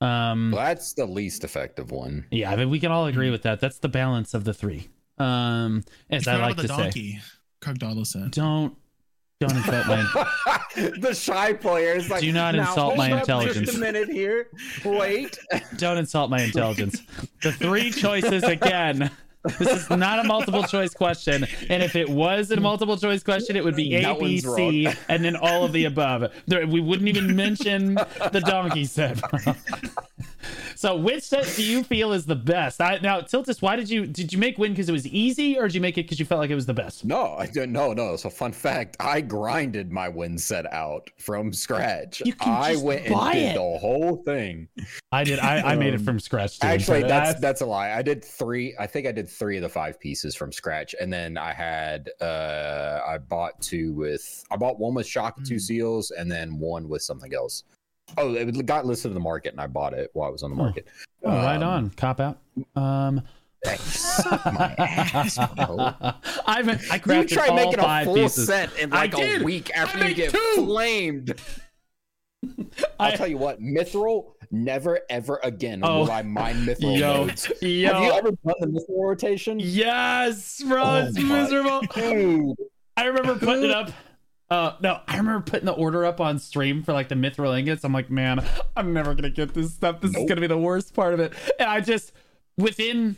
[0.00, 2.26] Um, Well, that's the least effective one.
[2.30, 3.60] yeah, I mean, we can all agree with that.
[3.60, 4.88] That's the balance of the three.
[5.20, 7.18] Um, as You I like about to the say, donkey.
[7.62, 8.30] Krogdalo said.
[8.30, 8.74] don't
[9.40, 10.26] don't insult my
[11.00, 14.48] the shy player is like, Do not insult my intelligence." Just a minute here.
[14.84, 15.38] Wait.
[15.76, 17.00] don't insult my intelligence.
[17.42, 19.10] The three choices again.
[19.58, 23.56] This is not a multiple choice question, and if it was a multiple choice question,
[23.56, 24.42] it would be A, That B,
[24.86, 24.94] wrong.
[25.08, 26.30] and then all of the above.
[26.46, 29.18] There, we wouldn't even mention the donkey set.
[30.80, 32.80] So, which set do you feel is the best?
[32.80, 35.64] I, now, Tiltus, why did you did you make win because it was easy, or
[35.68, 37.04] did you make it because you felt like it was the best?
[37.04, 37.70] No, I don't.
[37.70, 38.16] No, no.
[38.16, 42.22] So, fun fact: I grinded my win set out from scratch.
[42.24, 43.54] You can I just went and buy did it.
[43.56, 44.68] the whole thing.
[45.12, 45.38] I did.
[45.38, 46.58] I, I made it from scratch.
[46.58, 47.90] Too, Actually, so that's that's a lie.
[47.92, 48.74] I did three.
[48.80, 52.08] I think I did three of the five pieces from scratch, and then I had
[52.22, 55.60] uh I bought two with I bought one with Shakatu Mm.
[55.60, 57.64] seals, and then one with something else.
[58.18, 60.50] Oh, it got listed in the market, and I bought it while it was on
[60.50, 60.64] the Oh.
[60.64, 60.86] market.
[61.24, 61.90] oh, right Um, on.
[61.90, 62.38] Cop out.
[62.76, 63.22] Um,
[63.78, 65.78] suck my ass, bro.
[66.46, 68.46] I've I You try all making a full pieces.
[68.46, 70.38] set in like a week after you get two.
[70.56, 71.40] flamed.
[72.98, 76.00] I'll I- tell you what, Mithril, never ever again Oh.
[76.00, 77.52] will I mine Mithril Yo, nodes.
[77.60, 79.60] yo, Have you ever done the Mithril rotation?
[79.60, 81.80] yes, bro, Oh it's miserable.
[81.94, 82.56] Dude.
[82.96, 83.90] I remember putting it up.
[84.50, 87.84] Uh, no, I remember putting the order up on stream for like the mithril ingots.
[87.84, 88.44] I'm like, man,
[88.76, 90.00] I'm never gonna get this stuff.
[90.00, 91.32] This is gonna be the worst part of it.
[91.60, 92.12] And I just
[92.58, 93.16] within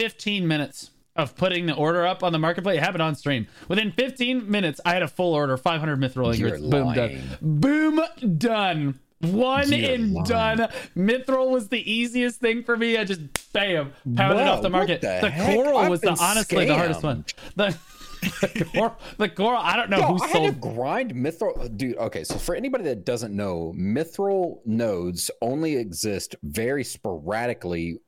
[0.00, 3.46] 15 minutes of putting the order up on the marketplace, it happened on stream.
[3.68, 6.60] Within 15 minutes, I had a full order, 500 mithril ingots.
[6.62, 6.94] Boom, lying.
[6.96, 7.38] done.
[7.40, 8.98] Boom, done.
[9.20, 10.24] One You're and lying.
[10.26, 10.68] done.
[10.96, 12.96] Mithril was the easiest thing for me.
[12.96, 13.20] I just
[13.52, 15.00] bam, pounded Wow, off the market.
[15.00, 17.24] the The, coral I've was the honestly the hardest one.
[17.56, 17.76] The,
[18.22, 19.30] the coral, the.
[19.60, 20.44] I don't know Yo, who I sold.
[20.46, 21.96] had to grind mithril, dude.
[21.98, 27.98] Okay, so for anybody that doesn't know, mithril nodes only exist very sporadically.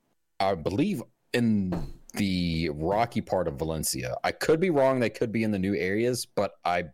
[0.41, 4.15] I believe in the rocky part of Valencia.
[4.23, 5.01] I could be wrong.
[5.01, 6.85] They could be in the new areas, but I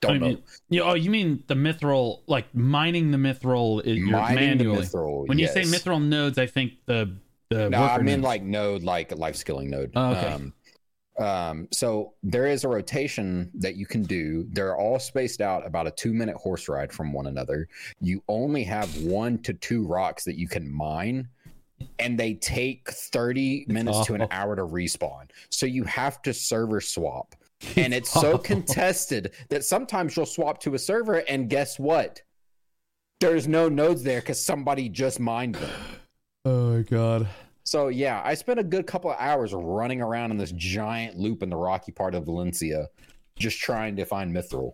[0.00, 0.26] don't do know.
[0.26, 0.42] you mean?
[0.68, 4.86] You, oh, you mean the mithril, like mining the mithril is your Mining the manually.
[4.86, 5.26] mithril.
[5.28, 5.74] when you say yes.
[5.74, 7.16] mithril nodes, I think the
[7.50, 8.22] the No, I mean nodes.
[8.24, 9.92] like node, like life skilling node.
[9.94, 10.26] Oh, okay.
[10.28, 10.52] Um,
[11.22, 14.44] um, so there is a rotation that you can do.
[14.50, 17.68] They're all spaced out about a two minute horse ride from one another.
[18.00, 21.28] You only have one to two rocks that you can mine,
[22.00, 25.30] and they take 30 minutes to an hour to respawn.
[25.48, 27.36] So you have to server swap.
[27.76, 32.20] And it's so contested that sometimes you'll swap to a server, and guess what?
[33.20, 35.70] There's no nodes there because somebody just mined them.
[36.44, 37.28] oh my god.
[37.64, 41.42] So yeah, I spent a good couple of hours running around in this giant loop
[41.42, 42.88] in the rocky part of Valencia,
[43.36, 44.72] just trying to find mithril.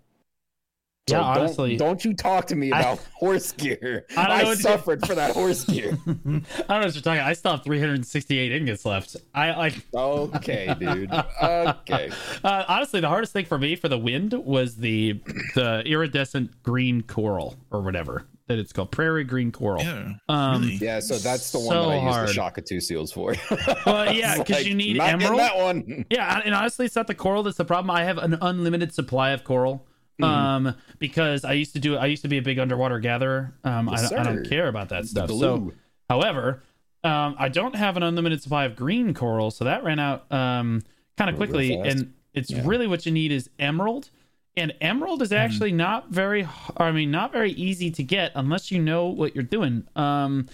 [1.08, 4.04] So Yeah, don't- honestly- don't, you talk to me I- about horse gear.
[4.16, 5.96] I I, suffered for that horse gear.
[6.06, 6.40] I don't know
[6.80, 7.20] what you're talking.
[7.20, 9.16] I still have 368 ingots left.
[9.34, 9.86] I like.
[9.94, 11.10] Okay, dude.
[11.42, 12.10] Okay.
[12.44, 15.20] Uh, honestly, the hardest thing for me for the wind was the
[15.54, 19.82] the iridescent green coral or whatever that it's called, prairie green coral.
[19.82, 20.14] Yeah.
[20.28, 20.74] Um, really?
[20.76, 22.28] Yeah, so that's the one So that I use hard.
[22.28, 23.34] the Shakatu seals for.
[23.86, 25.38] Well, yeah, It's 'cause you need not emerald.
[25.40, 26.04] That one.
[26.10, 27.90] Yeah, and honestly, it's not the coral that's the problem.
[27.90, 29.86] I have an unlimited supply of coral.
[30.20, 30.24] Mm-hmm.
[30.24, 33.54] Um, because I used to do I used to be a big underwater gatherer.
[33.62, 35.30] Um, Yes, I, don't, I don't care about that stuff.
[35.30, 35.72] So,
[36.10, 36.64] however,
[37.04, 40.82] um, I don't have an unlimited supply of green coral, so that ran out um
[41.16, 41.74] kind of quickly.
[41.74, 42.62] And it's Yeah.
[42.64, 44.10] really what you need is emerald,
[44.58, 46.42] and emerald is actually not very.
[46.42, 49.86] h- I mean, not very easy to get unless you know what you're doing.
[49.96, 50.46] Um,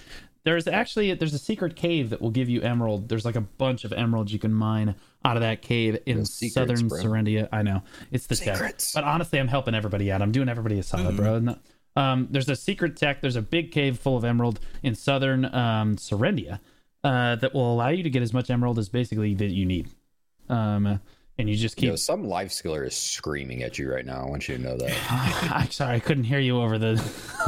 [0.44, 3.08] there's actually there's a secret cave that will give you emerald.
[3.08, 6.34] There's like a bunch of emeralds you can mine out of that cave in Those
[6.34, 6.98] secrets, southern bro.
[7.02, 7.48] Serendia.
[7.50, 8.92] I know it's the tech, Secrets.
[8.94, 10.20] but honestly, I'm helping everybody out.
[10.20, 11.38] I'm doing everybody a solid, bro.
[11.38, 11.58] No-
[11.96, 13.20] Um, there's a secret tech.
[13.22, 16.58] There's a big cave full of emerald in southern um, Serendia
[17.04, 19.88] uh, that will allow you to get as much emerald as basically that you need.
[20.48, 21.00] Um,
[21.38, 21.88] and you just keep.
[21.88, 24.22] Yo, some life skiller is screaming at you right now.
[24.22, 24.92] I want you to know that.
[25.52, 26.92] I'm sorry, I couldn't hear you over the.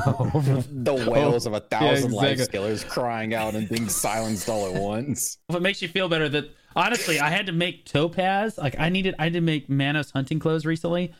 [0.34, 2.58] over the wails of a thousand life exactly.
[2.58, 5.38] skillers crying out and being silenced all at once.
[5.48, 8.90] if it makes you feel better that honestly i had to make topaz like i
[8.90, 11.14] needed i had to make manos hunting clothes recently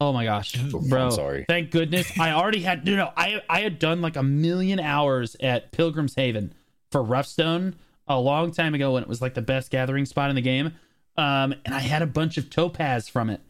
[0.00, 1.44] oh my gosh I'm bro sorry.
[1.46, 5.36] thank goodness i already had no no i i had done like a million hours
[5.40, 6.54] at pilgrim's haven
[6.90, 7.76] for roughstone
[8.08, 10.72] a long time ago when it was like the best gathering spot in the game
[11.16, 13.40] um and i had a bunch of topaz from it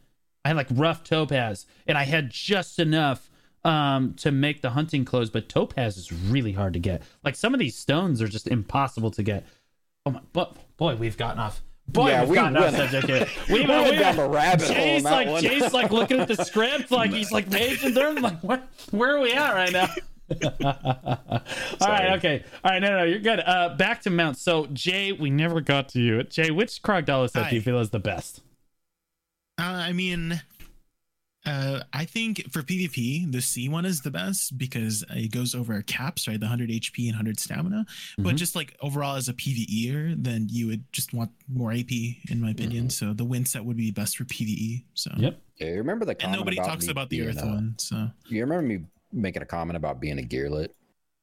[0.45, 3.31] i had like rough topaz and i had just enough
[3.65, 7.03] um, to make the hunting clothes, but topaz is really hard to get.
[7.25, 9.47] Like some of these stones are just impossible to get.
[10.07, 11.63] Oh my, but boy, we've gotten off.
[11.89, 13.27] Boy, Yeah, we've we gotten off subject here.
[13.49, 15.43] We, We went down the rabbit hole Jay's on like.
[15.43, 18.17] Jay's like looking at the script, like he's like paging through.
[18.17, 19.89] I'm like, where, where are we at right now?
[20.65, 21.43] All
[21.79, 21.91] Sorry.
[22.09, 22.45] right, okay.
[22.65, 23.41] All right, no, no, you're good.
[23.41, 24.41] Uh, back to mounts.
[24.43, 26.23] So, Jay, we never got to you.
[26.25, 28.41] Jay, which Crocodile set do you feel is the best?
[29.59, 30.41] Uh, I mean,
[31.47, 35.81] uh, I think for PvP, the C one is the best because it goes over
[35.83, 36.41] caps, right?
[36.41, 37.85] The 100 HP and 100 stamina.
[38.19, 38.39] But Mhm.
[38.39, 42.51] just like overall as a PvEer, then you would just want more AP, in my
[42.51, 42.89] opinion.
[42.91, 44.85] So the win set would be best for PvE.
[44.95, 45.41] So Yep.
[45.59, 47.75] Yeah, you remember the and nobody about talks me about the Earth a- one.
[47.79, 50.69] So You remember me making a comment about being a gearlet?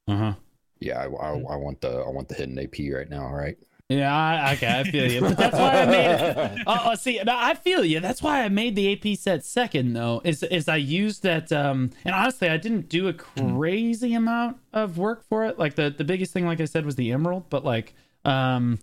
[0.07, 0.33] Uh huh.
[0.79, 3.23] Yeah, I, I, I want the I want the hidden AP right now.
[3.23, 3.57] All right.
[3.91, 5.19] Yeah, I, okay, I feel you.
[5.19, 6.61] But that's why I made it.
[6.67, 7.99] Oh, oh, see, I feel you.
[7.99, 10.21] That's why I made the AP set second, though.
[10.23, 14.97] Is is I used that, um, and honestly, I didn't do a crazy amount of
[14.97, 15.59] work for it.
[15.59, 17.49] Like the the biggest thing, like I said, was the emerald.
[17.49, 18.79] But like, um,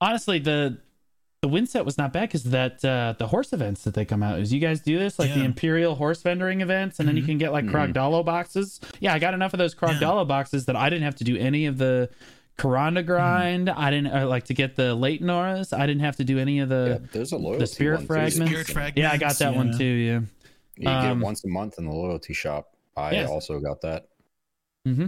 [0.00, 0.78] honestly, the
[1.40, 4.22] the win set was not bad because that uh, the horse events that they come
[4.22, 7.22] out is you guys do this like the imperial horse vendoring events and then you
[7.22, 7.26] Mhm.
[7.26, 7.92] can get like Mhm.
[7.92, 11.24] Krogdalo boxes yeah i got enough of those Krogdalo boxes that i didn't have to
[11.24, 12.10] do any of the
[12.58, 15.72] Karanda grind i didn't uh, like to get the late Noras.
[15.76, 18.50] i didn't have to do any of Yeah, the there's a loyalty spirit one, fragments?
[18.50, 18.98] Spirit fragments.
[18.98, 20.20] yeah i got that one too yeah
[20.76, 22.74] You get Um, it once a month in the loyalty shop.
[22.96, 23.28] I Yes.
[23.30, 24.08] also got that.
[24.88, 25.06] Mm-hmm.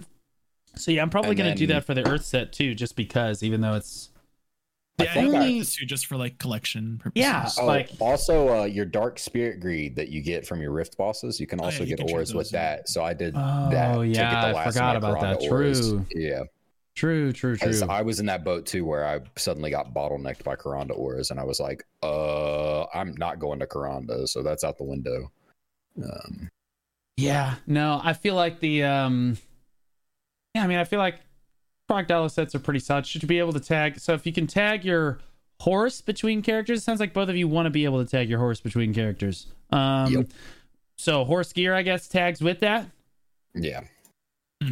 [0.76, 3.43] so yeah i'm probably And gonna do that for the earth set too just because
[3.43, 4.10] even though it's I
[5.05, 7.23] Yeah, think you I- got this just for like collection purposes.
[7.27, 7.49] Yeah.
[7.59, 11.39] Oh, Like- also uh, your dark spirit greed that you get from your rift bosses,
[11.41, 12.89] you can Oh, also yeah, you get can ores with those, that.
[12.89, 13.95] So I did Oh, that.
[13.97, 15.41] to yeah, get I the last forgot about that.
[15.41, 15.81] Karanda ores.
[15.91, 16.07] True.
[16.15, 16.43] Yeah,
[16.95, 20.45] true true true 'cause I was in that boat too, where I suddenly got bottlenecked
[20.45, 24.65] by Karanda ores, and I was like, "Uh, I'm not going to Karanda," so that's
[24.65, 25.31] out the window.
[26.03, 26.51] Um,
[27.17, 29.37] Yeah, no, I feel like the um
[30.55, 31.21] Yeah, I mean I feel like
[31.91, 33.05] Crocodile sets are pretty solid.
[33.05, 35.18] Should be able to tag so if you can tag your
[35.61, 38.30] horse between characters, it sounds like both of you want to be able to tag
[38.30, 39.49] your horse between characters.
[39.70, 40.26] Um Yep.
[40.97, 42.86] so horse gear I guess tags with that.
[43.55, 43.80] yeah,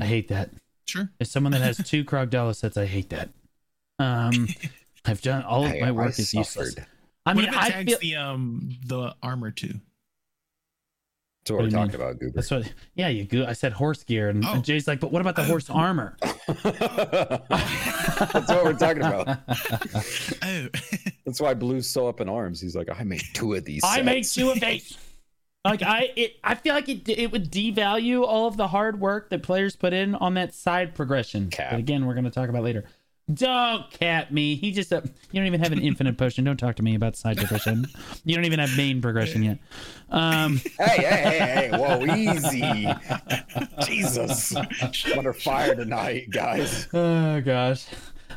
[0.00, 0.50] I hate that.
[0.86, 1.10] Sure.
[1.20, 3.30] As someone that has two Crocodile sets, I hate that.
[3.98, 4.46] Um
[5.04, 6.74] I've done all of Hey, my I work is useless.
[6.74, 6.86] suffered.
[7.26, 9.74] I what mean if it I tags feel the um the armor too?
[11.48, 12.32] That's what What we're talking talked about, Goober.
[12.34, 14.52] that's what yeah, you go I said horse gear and, Oh.
[14.54, 16.16] and Jay's like, but what about the horse armor?
[16.22, 17.48] That's
[18.48, 19.38] what we're talking about.
[20.42, 20.68] Oh,
[21.24, 22.60] That's why Blue's so up in arms.
[22.60, 23.82] He's like, I made two of these.
[23.84, 24.96] I made two of these.
[25.64, 29.28] Like I, it, I feel like it, it would devalue all of the hard work
[29.30, 31.50] that players put in on that side progression.
[31.50, 31.72] Cap.
[31.72, 32.84] But again, we're going to talk about later.
[33.32, 34.56] Don't cap me.
[34.56, 36.44] He just, uh, you don't even have an infinite potion.
[36.44, 37.86] Don't talk to me about side progression.
[38.24, 39.58] You don't even have main progression yet.
[40.10, 41.70] Um, Hey, hey, hey, hey!
[41.72, 42.88] Whoa, easy!
[43.86, 46.88] Jesus, I'm under fire tonight, guys.
[46.94, 47.86] oh gosh.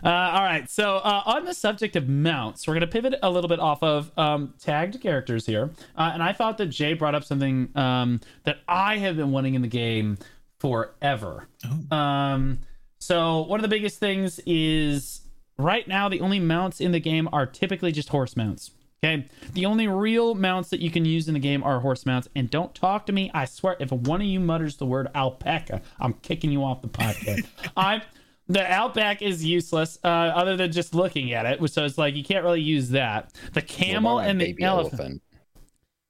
[0.03, 0.69] Uh, all right.
[0.69, 3.83] So uh, on the subject of mounts, we're going to pivot a little bit off
[3.83, 8.19] of um, tagged characters here, uh, and I thought that Jay brought up something um,
[8.43, 10.17] that I have been wanting in the game
[10.59, 11.47] forever.
[11.91, 11.95] Oh.
[11.95, 12.59] Um,
[13.01, 15.21] so one of the biggest things is
[15.57, 18.71] right now the only mounts in the game are typically just horse mounts.
[19.03, 22.27] Okay, the only real mounts that you can use in the game are horse mounts.
[22.35, 23.31] And don't talk to me.
[23.33, 26.87] I swear, if one of you mutters the word alpaca, I'm kicking you off the
[26.87, 27.47] podcast.
[27.75, 28.03] I'm
[28.47, 31.67] the alpaca is useless, uh, other than just looking at it.
[31.71, 33.33] So it's like you can't really use that.
[33.53, 35.23] The camel What about my and the baby elephant.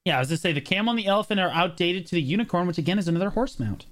[0.03, 2.67] Yeah, I was gonna say the camel and the elephant are outdated to the unicorn,
[2.67, 3.85] which again is another horse mount.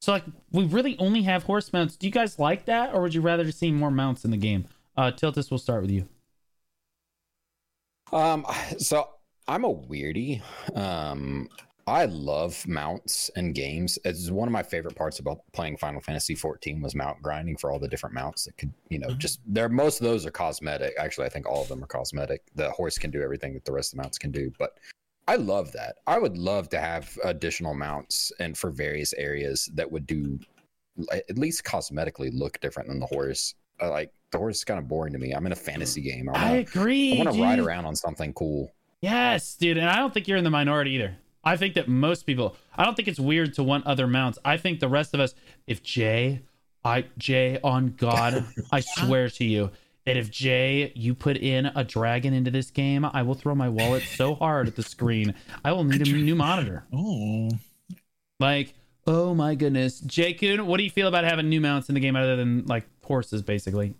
[0.00, 1.96] So like we really only have horse mounts.
[1.96, 4.66] Do you guys like that, or would you rather see more mounts in the game?
[4.96, 6.08] Uh, Tiltus, we'll start with you.
[8.12, 8.46] Um,
[8.78, 9.08] so
[9.48, 10.42] I'm a weirdie.
[10.76, 11.48] Um,
[11.88, 13.96] I love mounts and games.
[14.04, 17.70] It's one of my favorite parts about playing Final Fantasy 14 was mount grinding for
[17.70, 19.18] all the different mounts that could, you know, Mhm.
[19.18, 19.68] just there.
[19.68, 20.94] Most of those are cosmetic.
[20.98, 22.42] Actually, I think all of them are cosmetic.
[22.56, 24.78] The horse can do everything that the rest of the mounts can do, but
[25.28, 25.96] I love that.
[26.06, 30.38] I would love to have additional mounts and for various areas that would do
[31.12, 33.54] at least cosmetically look different than the horse.
[33.82, 35.32] Uh, like the horse is kind of boring to me.
[35.32, 36.28] I'm in a fantasy game.
[36.28, 37.12] I I wanna- agree.
[37.20, 38.72] I want to ride around on something cool.
[39.02, 41.16] Yes, dude, and I don't think you're in the minority either.
[41.44, 42.56] I think that most people.
[42.76, 44.38] I don't think it's weird to want other mounts.
[44.44, 45.34] I think the rest of us.
[45.66, 46.42] If Jay,
[46.84, 49.70] I Jay, on God, I swear to you
[50.06, 53.68] that if Jay, you put in a dragon into this game, I will throw my
[53.68, 55.34] wallet so hard at the screen.
[55.64, 56.84] I will need a new monitor.
[56.92, 57.50] oh,
[58.40, 58.74] Like,
[59.06, 62.00] oh my goodness, Jay Kuhn, what do you feel about having new mounts in the
[62.00, 63.94] game other than like horses, basically?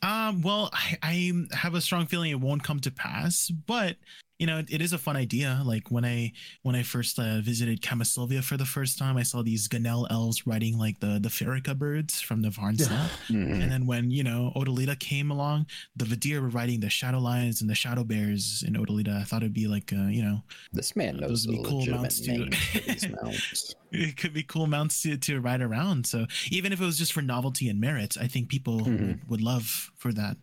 [0.00, 3.96] Um, well, I, I have a strong feeling it won't come to pass, but
[4.42, 5.62] you know, it, it is a fun idea.
[5.72, 6.32] Like when I
[6.66, 10.38] when I first uh, visited Camasylvia for the first time, I saw these Ganel elves
[10.52, 13.08] riding like the the Ferica birds from the Varnstead.
[13.28, 13.62] Mhm.
[13.62, 17.60] And then when you know O'dyllita came along, the Vidir were riding the Shadow Lions
[17.60, 19.14] and the Shadow Bears in O'dyllita.
[19.20, 21.68] I thought it'd be like uh, you know This man knows Those would the be
[21.68, 22.32] cool mounts, too.
[22.32, 23.74] names for these mounts.
[23.92, 26.06] it could be cool mounts to, to ride around.
[26.06, 28.98] So even if it was just for novelty and merit, I think people Mhm.
[29.00, 30.36] would, would love for that.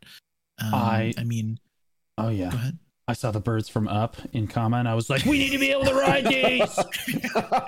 [0.64, 1.60] Um, I- I mean,
[2.18, 2.52] Oh yeah.
[2.52, 2.78] go ahead.
[3.10, 5.57] I saw the birds from up in comma and I was like, we need to
[5.57, 6.80] be able to ride these.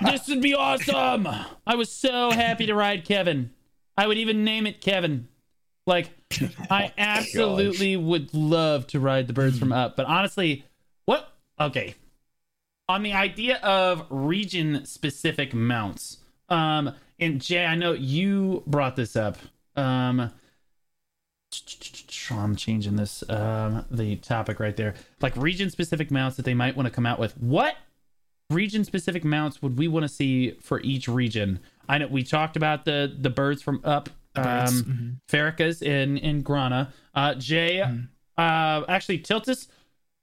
[0.02, 1.26] this would be awesome.
[1.66, 3.50] I was so happy to ride Kevin.
[3.96, 5.26] I would even name it Kevin.
[5.84, 6.10] Like,
[6.70, 9.96] I absolutely would love to ride the birds from up.
[9.96, 10.64] But honestly,
[11.06, 11.32] what?
[11.58, 11.96] Okay.
[12.88, 16.18] On the idea of region specific mounts,
[16.50, 19.38] um, and Jay, I know you brought this up.
[19.74, 20.30] Um,
[22.30, 24.94] I'm changing this um the topic right there.
[25.20, 27.36] Like region specific mounts that they might want to come out with.
[27.38, 27.76] What
[28.50, 31.60] region specific mounts would we want to see for each region?
[31.88, 34.82] I know we talked about the the birds from up Birds.
[34.82, 35.16] um Mhm.
[35.30, 36.92] Farrakha's in in Grana.
[37.14, 38.08] Uh Jay Mhm.
[38.38, 39.68] uh actually Tiltus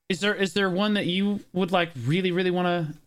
[0.10, 2.97] is there is there one that you would like really really want to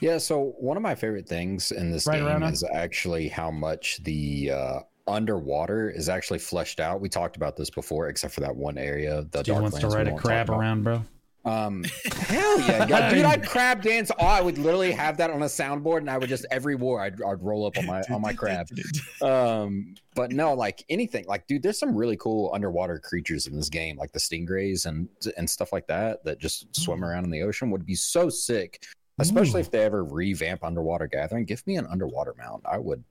[0.00, 4.02] Yeah, so one of my favorite things in this Right game is actually how much
[4.02, 7.00] the uh, underwater is actually fleshed out.
[7.00, 9.26] We talked about this before, except for that one area.
[9.30, 11.04] The dude wants to ride a crab around, bro?
[11.44, 13.24] Um, hell yeah, yeah, dude!
[13.24, 14.10] I'd crab dance.
[14.18, 17.02] Oh, I would literally have that on a soundboard, and I would just every war
[17.02, 18.68] I'd, I'd roll up on my on my crab.
[19.20, 23.68] Um, but no, like anything, like dude, there's some really cool underwater creatures in this
[23.68, 27.42] game, like the stingrays and and stuff like that that just swim around in the
[27.42, 27.70] ocean.
[27.70, 28.82] Would be so sick,
[29.18, 29.64] especially Ooh.
[29.64, 31.44] if they ever revamp underwater gathering.
[31.44, 32.62] Give me an underwater mount.
[32.64, 33.04] I would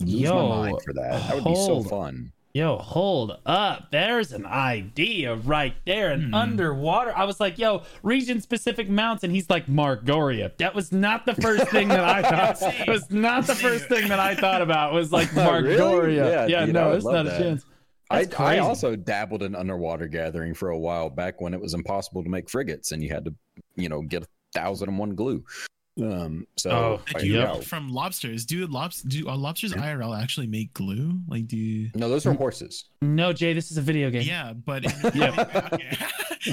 [0.00, 1.12] lose Yo, my mind for that.
[1.28, 2.32] That would be so hold fun.
[2.56, 3.90] Yo, hold up.
[3.90, 6.12] There's an idea right there.
[6.12, 6.34] An Hmm.
[6.34, 7.12] underwater.
[7.16, 9.24] I was like, yo, region specific mounts.
[9.24, 10.56] And he's like, Margoria.
[10.58, 12.62] That was not the first thing that I thought.
[12.86, 15.76] It was not the first thing that I thought about It was like Really?
[15.76, 16.48] Margoria.
[16.48, 17.64] Yeah, dude, I no, would it's love not a chance.
[18.10, 22.22] I, I also dabbled in underwater gathering for a while back when it was impossible
[22.22, 23.34] to make frigates and you had to,
[23.74, 25.42] you know, get a thousand and one glue.
[26.02, 27.54] Um, so Oh, Do you yeah.
[27.54, 27.60] yeah.
[27.60, 28.44] from lobsters?
[28.44, 31.20] Do lobs do uh, lobsters IRL actually make glue?
[31.28, 31.90] Like do you...
[31.94, 32.86] no, those are horses.
[33.00, 34.22] No, Jay, this is a video game.
[34.22, 34.84] Yeah, but
[35.14, 35.68] Yeah.
[35.72, 35.96] okay.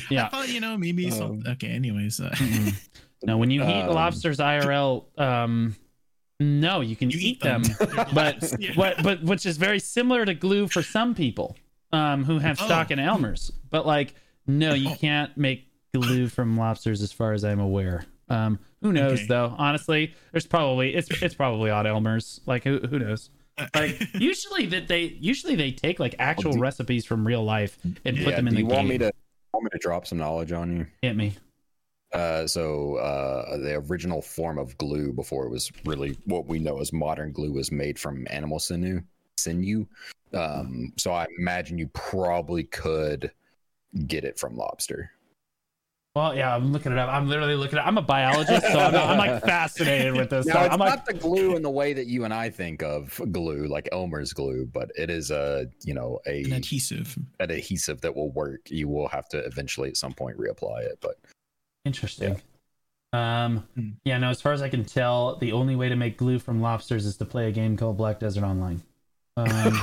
[0.09, 0.27] Yeah.
[0.27, 1.43] I thought you know maybe some.
[1.45, 2.33] Okay, anyways, uh.
[3.23, 5.75] No, when you eat Um, lobsters IRL, um,
[6.39, 7.61] no, you can you eat them.
[8.13, 8.73] but Yeah.
[8.75, 11.57] what but which is very similar to glue for some people
[11.91, 12.93] um who have stock Oh.
[12.93, 13.51] in Elmer's.
[13.69, 14.13] But like
[14.47, 14.95] no, you Oh.
[14.95, 18.05] can't make glue from lobsters as far as I'm aware.
[18.29, 19.27] Um who knows Okay.
[19.27, 19.55] though?
[19.57, 22.41] Honestly, there's probably it's it's probably Odd Elmer's.
[22.45, 23.29] Like who who knows?
[23.75, 28.17] Like usually that they usually they take like actual do- recipes from real life and
[28.17, 28.87] put them in do the you want game.
[28.89, 29.11] me to
[29.53, 30.87] want me to drop some knowledge on you?
[31.01, 31.33] Hit me.
[32.13, 36.79] Uh, so uh, the original form of glue before it was really what we know
[36.81, 39.01] as modern glue was made from animal sinew.
[39.37, 39.85] Sinew.
[40.33, 43.31] Um, so I imagine you probably could
[44.07, 45.11] get it from lobster.
[46.15, 47.09] Well, yeah, I'm looking it up.
[47.09, 47.87] I'm literally looking at it.
[47.87, 50.45] I'm a biologist, so I'm, I'm like fascinated with this.
[50.45, 52.83] Now, it's I'm not like the glue in the way that you and I think
[52.83, 57.17] of glue, like Elmer's glue, but it is a you know a an adhesive.
[57.39, 58.69] an adhesive that will work.
[58.69, 61.15] You will have to eventually at some point reapply it, but
[61.85, 62.41] Interesting.
[63.13, 63.89] Um, Hmm.
[64.03, 64.29] yeah, no.
[64.29, 67.17] As far as I can tell, the only way to make glue from lobsters is
[67.17, 68.81] to play a game called Black Desert Online.
[69.37, 69.47] Um,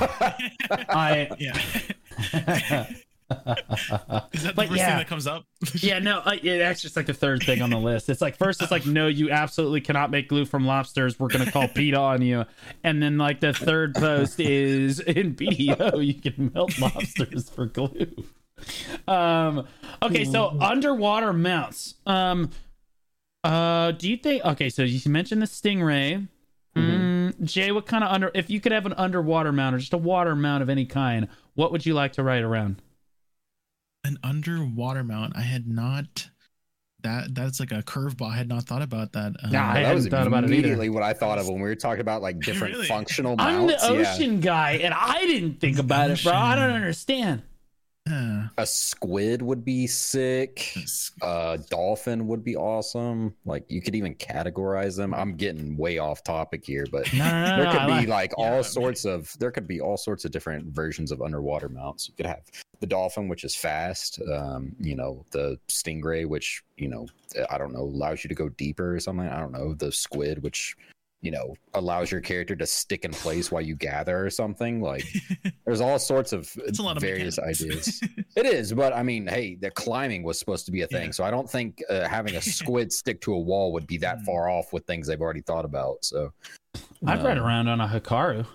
[0.89, 2.87] I, yeah.
[3.29, 5.45] Is that the but first yeah, thing that comes up?
[5.75, 8.09] yeah, no, I, yeah, that's just like the third thing on the list.
[8.09, 11.19] It's like first, it's like no, you absolutely cannot make glue from lobsters.
[11.19, 12.45] We're gonna call PETA on you,
[12.83, 18.11] and then like the third post is in BDO, you can melt lobsters for glue.
[19.07, 19.67] Um,
[20.01, 21.95] okay, so underwater mounts.
[22.05, 22.49] Um,
[23.43, 24.43] uh, do you think?
[24.43, 26.27] Okay, so you mentioned the stingray.
[26.75, 28.31] Mm, Jay, what kind of under?
[28.33, 31.27] If you could have an underwater mount or just a water mount of any kind,
[31.53, 32.81] what would you like to ride around?
[34.03, 35.33] An underwater mount.
[35.35, 36.29] I had not.
[37.03, 38.29] That that's like a curveball.
[38.31, 39.33] I had not thought about that.
[39.41, 41.55] Um, Nah, I that was hadn't thought about it immediately what I thought of when
[41.55, 42.87] we were talking about like different Really?
[42.87, 43.87] functional I'm mounts.
[43.87, 43.99] the yeah.
[44.13, 46.33] ocean guy, and I didn't think about it, bro.
[46.33, 47.41] I don't understand.
[48.09, 48.47] Yeah.
[48.57, 50.75] A squid would be sick.
[51.21, 53.35] A dolphin would be awesome.
[53.45, 55.13] Like you could even categorize them.
[55.13, 58.33] I'm getting way off topic here, but No, no, no, there could be like- like
[58.37, 62.07] Yeah, all sorts of there could be all sorts of different versions of underwater mounts.
[62.09, 62.41] You could have
[62.79, 64.21] the dolphin, which is fast.
[64.33, 67.07] Um, you know, the stingray, which you know,
[67.49, 69.27] I don't know, allows you to go deeper or something.
[69.27, 69.73] I don't know.
[69.73, 70.75] The squid, which
[71.21, 74.81] you know allows your character to stick in place while you gather or something.
[74.81, 75.05] Like
[75.65, 77.61] there's all sorts of It's a lot of various mechanics.
[77.63, 78.01] ideas.
[78.35, 81.11] It is, but I mean, hey, the climbing was supposed to be a thing, Yeah.
[81.11, 84.19] so I don't think uh, having a squid stick to a wall would be that
[84.19, 84.25] Mm.
[84.25, 86.05] far off with things they've already thought about.
[86.05, 86.31] So
[87.05, 88.45] I'd ride um, around on a Hikaru.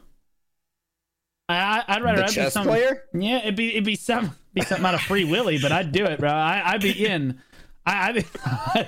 [1.48, 2.24] I, I- I'd ride the around.
[2.24, 3.02] it'd be chess some- player.
[3.12, 6.04] Yeah, it'd be it'd be some be something out of Free Willy, but I'd do
[6.06, 6.30] it, bro.
[6.30, 7.40] I, I'd be in.
[7.86, 8.24] I, I'd, be,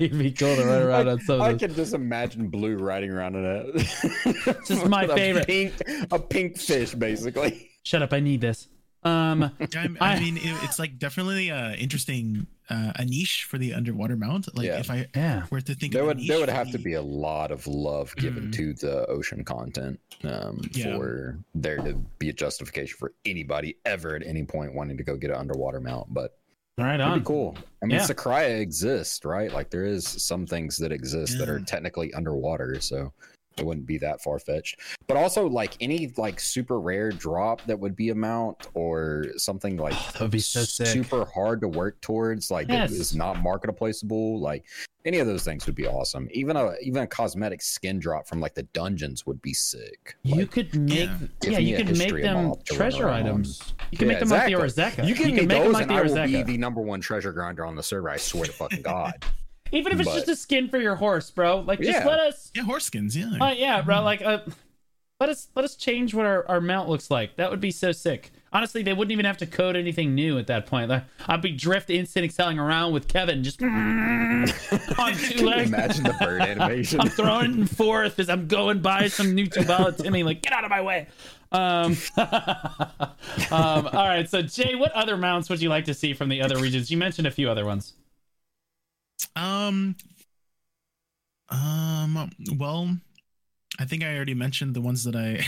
[0.06, 1.68] I'd be cool to ride around on some I of those.
[1.68, 3.72] can just imagine Blue riding around in a.
[4.66, 5.46] Just my with a favorite.
[5.46, 5.72] Pink,
[6.10, 7.70] a pink fish, basically.
[7.82, 8.12] Shut up!
[8.12, 8.68] I need this.
[9.02, 9.68] Um, I,
[10.00, 14.16] I I- mean, it, it's like definitely uh, interesting, uh, a niche for the underwater
[14.16, 14.48] mount.
[14.56, 14.80] Like Yeah.
[14.80, 15.44] if I yeah.
[15.50, 17.02] were to think There of a would niche there would for have to be a
[17.02, 18.52] lot of love given Mhm.
[18.54, 20.96] to the ocean content um, Yeah.
[20.96, 25.16] for there to be a justification for anybody ever at any point wanting to go
[25.16, 26.12] get an underwater mount.
[26.12, 26.36] But
[26.78, 27.18] Right on.
[27.20, 27.56] be cool.
[27.82, 28.06] I mean, Yeah.
[28.06, 29.50] Sycraia exists, right?
[29.52, 33.12] Like there is some things that exist that are technically underwater, so
[33.56, 34.78] it wouldn't be that far fetched.
[35.06, 39.78] But also, like any like super rare drop that would be a mount or something
[39.78, 40.88] like Oh, that would be so sick.
[40.88, 42.90] super hard to work towards, like Yes.
[42.90, 44.38] that is not marketplaceable.
[44.38, 44.66] Like
[45.06, 46.28] any of those things would be awesome.
[46.32, 50.16] Even a even a cosmetic skin drop from like the dungeons would be sick.
[50.22, 51.18] You Like, could make, Yeah.
[51.52, 53.74] Yeah, you could make them mob to run treasure items.
[53.90, 55.04] You can Yeah, make them like the exactly.
[55.04, 55.08] Orzeka.
[55.08, 56.80] you give me can make them those, like and the I will be the number
[56.80, 58.10] one treasure grinder on the server.
[58.10, 59.24] I swear to fucking god.
[59.72, 61.60] Even if it's but- just a skin for your horse, bro.
[61.60, 62.06] Like, just Yeah.
[62.06, 62.50] let us.
[62.54, 63.16] yeah horse skins.
[63.16, 64.02] Yeah, Uh, yeah, bro.
[64.02, 64.40] Like, uh,
[65.20, 67.36] let us let us change what our, our mount looks like.
[67.36, 68.30] That would be so sick.
[68.56, 70.90] Honestly, they wouldn't even have to code anything new at that point.
[71.28, 75.68] I'd be drift instant excelling around with Kevin just on Can two you legs.
[75.68, 77.02] imagine the bird animation?
[77.02, 80.22] I'm throwing it in forth as I'm going by some new Tubala Timmy.
[80.22, 81.06] Like, get out of my way.
[81.52, 84.26] Um, um, all right.
[84.26, 86.90] So, Jay, what other mounts would you like to see from the other regions?
[86.90, 87.92] You mentioned a few other ones.
[89.36, 89.96] Um.
[91.50, 92.30] Um.
[92.56, 92.96] Well,
[93.78, 95.44] I think I already mentioned the ones that I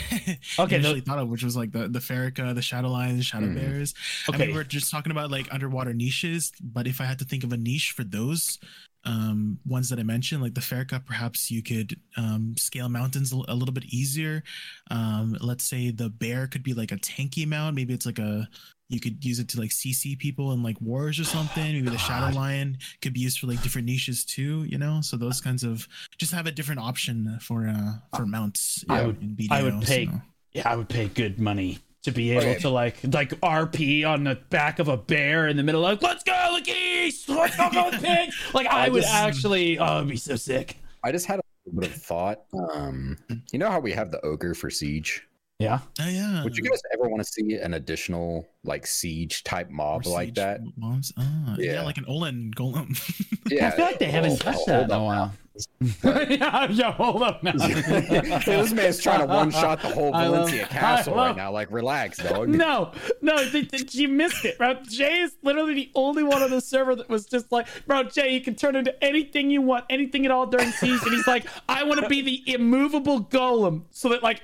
[0.62, 3.46] Okay, initially the- thought of, which was like the the Ferrica, the Shadow Lions, Shadow
[3.46, 3.54] Mhm.
[3.54, 3.94] Bears.
[4.32, 7.44] I mean, we're just talking about like underwater niches, but if I had to think
[7.44, 8.58] of a niche for those
[9.04, 13.36] um ones that I mentioned, like the Ferrica, perhaps you could um scale mountains a,
[13.48, 14.42] a little bit easier.
[14.90, 17.76] Um, let's say the bear could be like a tanky mount.
[17.76, 18.48] Maybe it's like a
[18.88, 21.62] you could use it to like CC people in like wars or something.
[21.72, 25.00] Maybe the Shadow Lion could be used for like different niches too, you know.
[25.02, 25.86] So those kinds of
[26.16, 28.84] just have a different option for uh for mounts.
[28.88, 30.12] I in- would- in I would pay- so.
[30.52, 32.60] Yeah, I would pay good money to be able Okay.
[32.60, 36.02] to like like RP on the back of a bear in the middle, of like
[36.02, 38.30] let's go, look east, let's go, go pig.
[38.54, 40.78] Like I, I would just- actually, oh, it'd be so sick.
[41.04, 42.40] I just had a little bit of thought.
[42.72, 43.18] Um,
[43.52, 45.24] you know how we have the ogre for siege?
[45.60, 46.44] Yeah, Oh yeah.
[46.44, 50.34] Would you guys ever want to see an additional like siege type mob Or like
[50.34, 50.60] that?
[50.76, 51.12] Mobs?
[51.16, 51.72] Ah, yeah.
[51.74, 51.82] Yeah.
[51.82, 52.90] like an Olun golem.
[53.62, 55.02] I feel like they haven't Oh, touched that in hold a up.
[55.02, 55.32] while.
[56.30, 57.50] yeah, yeah, hold up now.
[57.56, 61.50] this man's trying to one shot the whole I love- Valencia castle love- right now.
[61.50, 62.48] Like, relax, dog.
[62.48, 62.92] No,
[63.22, 64.74] no, th- th- you missed it, bro.
[64.88, 68.32] Jay is literally the only one on the server that was just like, bro, Jay,
[68.34, 71.00] you can turn into anything you want, anything at all during siege.
[71.02, 74.40] And he's like, I want to be the immovable golem, so that like,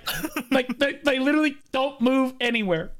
[0.50, 2.90] like they, they literally don't move anywhere.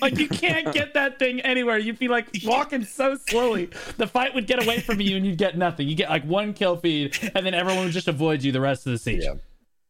[0.00, 1.78] Like you can't get that thing anywhere.
[1.78, 3.70] You'd be like walking so slowly.
[3.96, 5.88] The fight would get away from you, and you'd get nothing.
[5.88, 8.86] You get like one kill feed, and then everyone would just avoid you the rest
[8.86, 9.22] of the siege.
[9.24, 9.34] Yeah.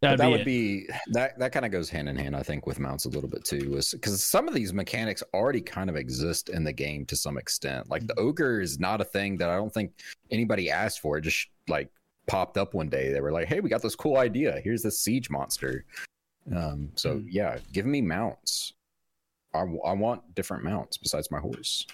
[0.00, 0.46] That'd be would it.
[0.46, 3.28] be that that kind of goes hand in hand i think with mounts a little
[3.28, 7.16] bit too because some of these mechanics already kind of exist in the game to
[7.16, 9.90] some extent like the ogre is not a thing that i don't think
[10.30, 11.90] anybody asked for it just like
[12.28, 15.00] popped up one day they were like hey we got this cool idea here's this
[15.00, 15.84] siege monster
[16.54, 17.26] um so Mhm.
[17.30, 18.74] yeah give me mounts
[19.58, 21.86] I, w- I want different mounts besides my horse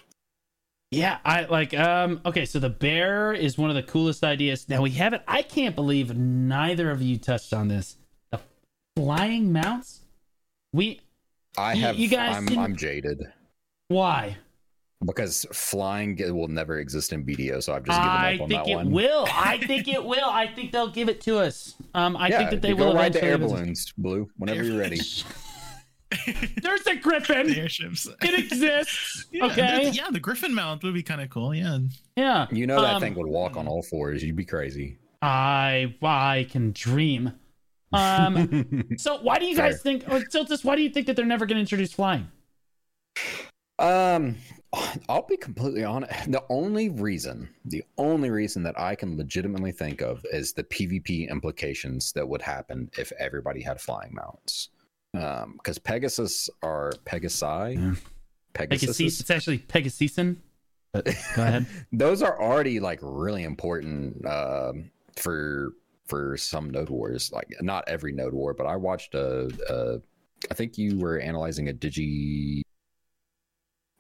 [0.91, 4.69] Yeah, I like um okay, so the bear is one of the coolest ideas.
[4.69, 7.97] Now we haven't I can't believe neither of you touched on this.
[8.31, 8.39] The
[8.97, 10.03] flying mounts?
[10.73, 11.01] We
[11.59, 13.23] i You- have you guys i'm i'm jaded
[13.89, 14.37] why?
[15.07, 18.69] because flying will never exist in bdo so i've just given I up on think
[18.69, 19.27] it one will.
[19.31, 20.25] I think it will.
[20.43, 21.75] I think they'll give it to us.
[21.95, 24.63] Um I yeah, think that they will go ride the air it balloons blue whenever
[24.65, 25.01] you're ready
[26.63, 27.47] There's a griffin.
[27.49, 28.09] The airships.
[28.23, 29.27] It exists.
[29.33, 29.91] Yeah, okay.
[29.91, 31.55] yeah, the Griffin mount would be kind of cool.
[31.55, 31.79] Yeah.
[32.17, 32.47] Yeah.
[32.53, 34.23] You know that Um, thing would walk on all fours.
[34.23, 34.99] You'd be crazy.
[35.23, 37.33] I I can dream.
[37.93, 39.99] Um so why do you guys Fair.
[39.99, 42.29] think oh, Tiltus, why do you think that they're never gonna introduce flying?
[43.79, 44.37] um,
[45.09, 46.31] I'll be completely honest.
[46.31, 51.29] The only reason, the only reason that I can legitimately think of is the PvP
[51.29, 54.69] implications that would happen if everybody had flying mounts.
[55.15, 57.95] Um, because Pegasus are Pegasi, Yeah.
[58.53, 58.97] Pegasus.
[58.99, 60.37] Pegasus, it's actually Pegasisan.
[60.93, 61.05] But
[61.37, 61.67] go ahead.
[61.93, 65.71] those are already like really important um, for
[66.07, 67.31] for some node wars.
[67.33, 69.51] Like not every node war, but I watched a.
[69.69, 69.99] a
[70.51, 72.61] I think you were analyzing a Digi.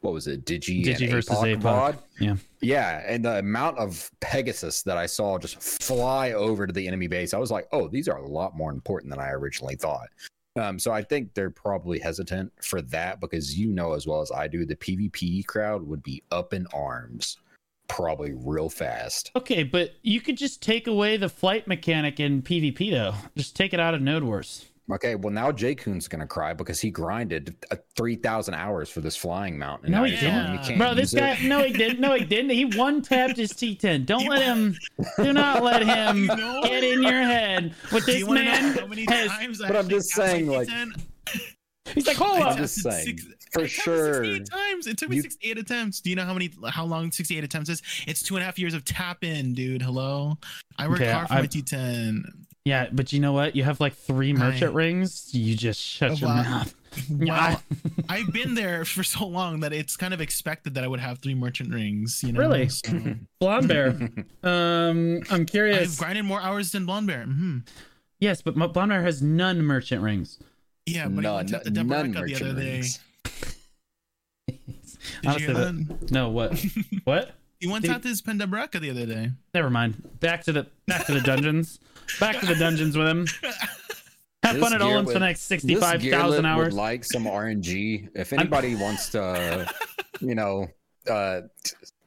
[0.00, 0.44] What was it?
[0.44, 1.62] Digi, Digi and versus APOC APOC.
[1.62, 1.98] VOD?
[2.20, 2.36] Yeah.
[2.60, 7.06] Yeah, and the amount of Pegasus that I saw just fly over to the enemy
[7.06, 10.08] base, I was like, "Oh, these are a lot more important than I originally thought."
[10.56, 14.30] Um, so I think they're probably hesitant for that because you know as well as
[14.30, 17.38] I do, the PvP crowd would be up in arms,
[17.88, 19.32] probably real fast.
[19.34, 23.14] Okay, but you could just take away the flight mechanic in PvP though.
[23.36, 24.66] Just take it out of Node Wars.
[24.92, 29.00] Okay, well now Jay Coon's gonna cry because he grinded uh, three thousand hours for
[29.00, 29.82] this flying mount.
[29.84, 30.66] and No, he you're telling him didn't.
[30.66, 31.20] can't Bro, this use it?
[31.20, 32.00] guy no he didn't.
[32.00, 32.50] No, he didn't.
[32.50, 34.04] He one tapped his T10.
[34.04, 34.76] Don't let him
[35.16, 36.60] do not let him You know?
[36.64, 38.78] get in your head with this you want to know man.
[38.78, 39.58] how many has- times?
[39.58, 40.68] But I'm just saying, like,
[41.94, 42.56] He's like, hold I I'm on.
[42.58, 44.24] just saying, six- for I sure.
[44.24, 44.86] 68 times.
[44.86, 46.00] It took me you- 68 attempts.
[46.00, 47.82] Do you know how many, how long 68 attempts is?
[48.06, 49.80] It's two and a half years of tap in, dude.
[49.82, 50.36] Hello.
[50.78, 52.22] I worked Okay, hard for I- my T10.
[52.64, 53.54] Yeah, but you know what?
[53.54, 55.34] You have like three merchant I- rings.
[55.34, 56.42] You just shut Oh, your wow.
[56.42, 56.74] mouth.
[57.10, 57.60] Well,
[58.08, 61.18] I've been there for so long that it's kind of expected that I would have
[61.18, 62.22] three merchant rings.
[62.22, 62.68] You know, Really?
[62.68, 62.92] So
[63.40, 63.88] Blonde bear.
[64.44, 65.94] Um, I'm curious.
[65.94, 67.24] I've grinded more hours than Blonde Bear.
[67.24, 67.58] hmm
[68.20, 70.38] Yes, but Blonde bear has none merchant rings.
[70.86, 72.70] Yeah, but none, I went to the none Deborah the merchant other day.
[72.74, 73.00] rings.
[74.46, 74.58] Did
[75.26, 76.10] Honestly, you hear the- that?
[76.12, 76.64] No, what?
[77.04, 77.30] what?
[77.64, 79.30] He went Did- out to his Pendabraka the other day.
[79.54, 80.02] Never mind.
[80.20, 81.80] Back to the back to the dungeons.
[82.20, 83.26] back to the dungeons with him.
[84.42, 86.74] Have This fun at gear Olin for the next This sixty-five Gearlit would hours.
[86.74, 88.10] like some RNG.
[88.14, 89.66] If anybody wants to,
[90.20, 90.66] you know,
[91.10, 91.40] uh,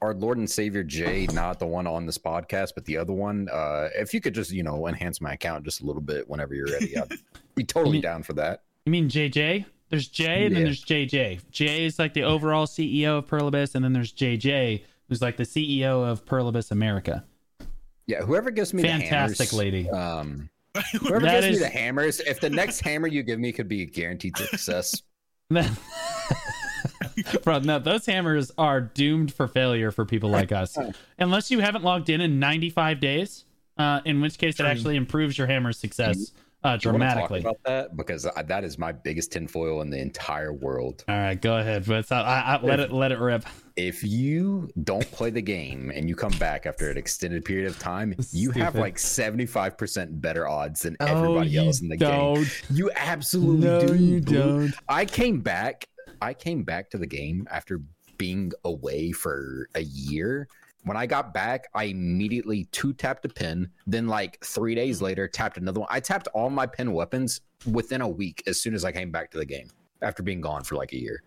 [0.03, 3.49] our Lord and Savior Jay, not the one on this podcast, but the other one.
[3.51, 6.53] Uh, if you could just, you know, enhance my account just a little bit whenever
[6.53, 7.09] you're ready, I'd
[7.55, 8.61] be totally mean- down for that.
[8.85, 9.65] You mean JJ?
[9.89, 11.39] There's Jay and then there's JJ.
[11.49, 15.37] Jay is like the overall CEO of Pearl Abyss, and then there's JJ, who's like
[15.37, 17.23] the CEO of Pearl Abyss America.
[18.05, 19.89] Yeah, whoever gives me Fantastic the hammers, Fantastic lady.
[19.89, 20.49] Um,
[21.01, 23.67] whoever That gives is- me the hammers, if the next hammer you give me could
[23.67, 25.01] be a guaranteed success,
[27.43, 30.77] Bro, no, those hammers are doomed for failure for people like us.
[31.17, 33.45] Unless you haven't logged in in 95 days,
[33.77, 36.31] uh, in which case it actually improves your hammer success
[36.63, 37.39] uh, dramatically.
[37.39, 41.03] about that because I, that is my biggest tinfoil in the entire world.
[41.07, 41.85] All right, go ahead.
[41.85, 43.45] But I, I, let it let it rip.
[43.75, 47.77] if you don't play the game and you come back after an extended period of
[47.79, 52.09] time, you have like 75% better odds than Oh, everybody you else in the game.
[52.09, 52.63] don't.
[52.71, 53.95] You absolutely No, do.
[53.95, 54.33] you boo.
[54.33, 54.73] don't.
[54.89, 55.87] I came back.
[56.21, 57.81] I came back to the game after
[58.17, 60.47] being away for a year.
[60.87, 63.69] When I got back, I immediately two tapped a pin.
[63.85, 65.89] Then, like three days later, tapped another one.
[65.91, 69.29] I tapped all my pin weapons within a week as soon as I came back
[69.31, 69.69] to the game
[70.01, 71.23] after being gone for like a year.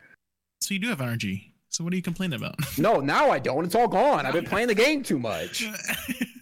[0.63, 1.53] So you do have energy.
[1.69, 2.57] So what are you complaining about?
[2.79, 3.67] No, now I don't.
[3.67, 4.25] It's all gone.
[4.25, 5.69] I've been playing the game too much.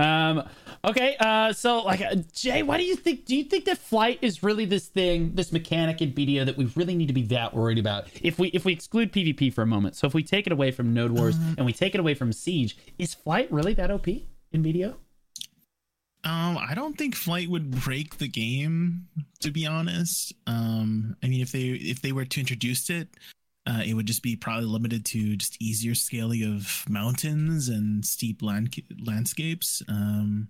[0.00, 0.48] Um,
[0.84, 1.16] okay.
[1.18, 3.26] Uh, so like uh, Jay, why do you think?
[3.26, 6.66] Do you think that flight is really this thing, this mechanic in BDO that we
[6.76, 8.08] really need to be that worried about?
[8.22, 10.70] If we if we exclude PvP for a moment, so if we take it away
[10.70, 14.08] from Node Wars and we take it away from Siege, is flight really that OP
[14.08, 14.94] in BDO?
[16.22, 19.08] Um, I don't think flight would break the game,
[19.40, 20.34] to be honest.
[20.46, 23.08] Um, I mean, if they if they were to introduce it,
[23.66, 28.42] uh, it would just be probably limited to just easier scaling of mountains and steep
[28.42, 29.82] land landscapes.
[29.88, 30.48] Um,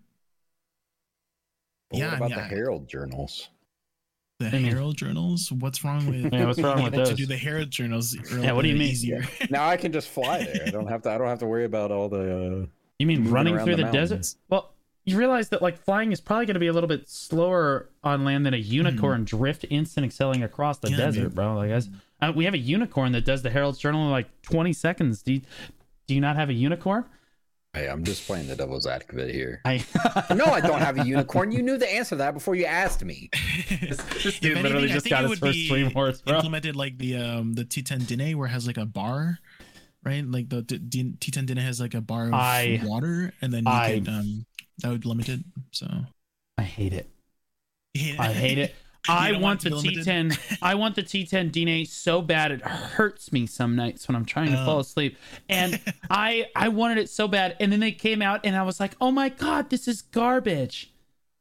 [1.91, 3.49] But Yeah, what I about mean, the Herald journals?
[4.39, 5.51] the I mean- Herald journals.
[5.53, 6.33] What's wrong with?
[6.33, 7.09] Yeah, what's wrong with those?
[7.11, 8.17] To do the Herald journals.
[8.41, 8.89] Yeah, what do you mean?
[8.91, 9.23] Easier.
[9.51, 10.65] Now I can just fly there.
[10.67, 11.11] I don't have to.
[11.11, 12.63] I don't have to worry about all the.
[12.63, 12.67] Uh,
[12.99, 14.35] You mean running through the, the desert?
[14.49, 14.73] Well,
[15.05, 18.25] you realize that like flying is probably going to be a little bit slower on
[18.25, 21.35] land than a unicorn drift instant excelling across the Yeah, desert, dude.
[21.35, 21.57] bro.
[21.57, 21.89] Like, guys,
[22.23, 25.23] uh, we have a unicorn that does the Herald's Journal in like 20 seconds.
[25.23, 25.41] Do you,
[26.07, 27.05] do you not have a unicorn?
[27.73, 29.61] hey, I'm just playing the devil's advocate here.
[29.65, 29.85] I
[30.35, 31.53] No, I don't have a unicorn.
[31.53, 33.31] You knew the answer to that before you asked me.
[33.81, 35.91] this If dude literally anything, I just think got it his would first be stream
[35.93, 36.35] horse, bro.
[36.37, 39.39] implemented like the um the T10 Dine where it has like a bar,
[40.05, 40.27] right?
[40.27, 43.63] Like the, the D- T10 Dine has like a bar of I- water, and then
[43.65, 44.47] you I- could um
[44.79, 45.39] that would limit it.
[45.71, 45.87] So
[46.59, 47.09] I hate it.
[47.95, 48.17] Yeah.
[48.19, 48.75] I hate it.
[49.09, 50.07] I want want the it to limited?
[50.07, 50.59] T10.
[50.63, 54.53] I want the T10 Dine so bad it hurts me some nights when I'm trying
[54.53, 54.65] to Oh.
[54.67, 55.17] fall asleep.
[55.49, 55.81] And
[56.11, 58.93] I I wanted it so bad, and then they came out, and I was like,
[59.01, 60.93] oh my god, this is garbage.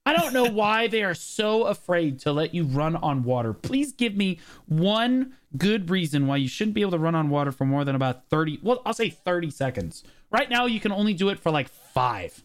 [0.05, 3.53] I don't know why they are so afraid to let you run on water.
[3.53, 7.51] Please give me one good reason why you shouldn't be able to run on water
[7.51, 10.03] for more than about 30, well, I'll say 30 seconds.
[10.31, 12.43] Right now, you can only do it for like five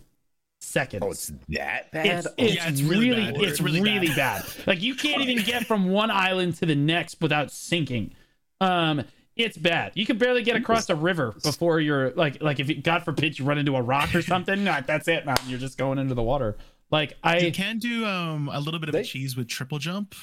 [0.65, 1.03] seconds.
[1.05, 2.07] Oh, it's that bad.
[2.07, 3.37] It's, Oh, it's, Yeah, it's really, really bad.
[3.37, 4.43] it's, It's really, really bad.
[4.45, 4.67] bad.
[4.67, 8.15] Like you can't even get from one island to the next without sinking.
[8.61, 9.05] Um,
[9.37, 9.93] it's bad.
[9.95, 13.39] You can barely get across a river before you're like like if you, God forbid
[13.39, 14.63] you run into a rock or something.
[14.65, 15.27] nah, that's it.
[15.27, 16.57] Now you're just going into the water.
[16.91, 20.15] Like I You can do um a little bit of They- cheese with triple jump,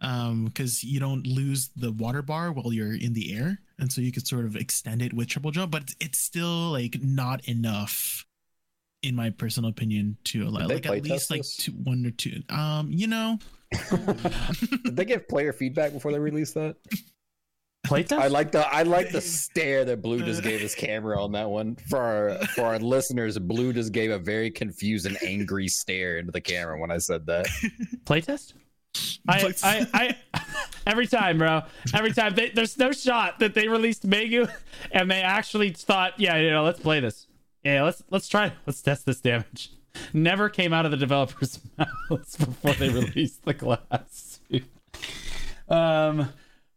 [0.00, 4.00] um because you don't lose the water bar while you're in the air, and so
[4.00, 7.44] you could sort of extend it with triple jump, but it's- it's still like not
[7.48, 8.26] enough,
[9.02, 12.42] in my personal opinion, to allow they like at least like two, one or two.
[12.48, 13.38] Um, you know,
[13.90, 16.76] Did they give player feedback before they released that?
[17.88, 18.18] playtest.
[18.18, 21.48] I like the I like the stare that Blue just gave his camera on that
[21.48, 21.76] one.
[21.88, 26.32] For our for our listeners, Blue just gave a very confused and angry stare into
[26.32, 27.46] the camera when I said that.
[28.04, 28.54] playtest.
[29.28, 30.44] I, I, I,
[30.86, 31.62] every time, bro.
[31.94, 34.50] Every time, they, there's no shot that they released Maegu,
[34.90, 37.27] and they actually thought, yeah, you know, let's play this.
[37.64, 39.72] Yeah, let's let's try, let's test this damage.
[40.12, 41.60] Never came out of the developers'
[42.10, 44.40] mouths before they released the class.
[45.68, 46.28] um,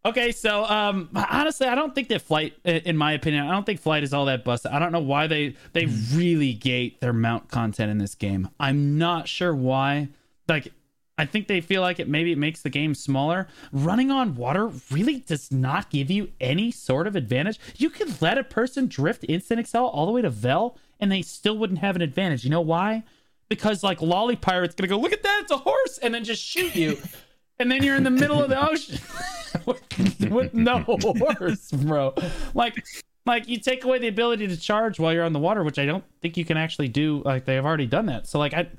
[0.04, 3.80] okay, so um, honestly, I don't think that flight, in my opinion, I don't think
[3.80, 4.72] flight is all that busted.
[4.72, 8.50] I don't know why they they really gate their mount content in this game.
[8.60, 10.10] I'm not sure why.
[10.48, 10.74] Like,
[11.22, 13.48] I think they feel like it maybe it makes the game smaller.
[13.72, 17.60] Running on water really does not give you any sort of advantage.
[17.78, 21.22] You could let a person drift instant excel all the way to Vel, and they
[21.22, 22.44] still wouldn't have an advantage.
[22.44, 23.04] You know why?
[23.50, 26.44] Because like Lolly Pirate's gonna go, look at that, it's a horse, and then just
[26.44, 26.98] shoot you.
[27.60, 28.98] and then you're in the middle of the ocean
[29.68, 32.16] with, with no horse, bro.
[32.56, 32.84] Like
[33.28, 35.86] like you take away the ability to charge while you're on the water, which I
[35.86, 37.22] don't think you can actually do.
[37.24, 38.26] Like they have already done that.
[38.26, 38.70] So like I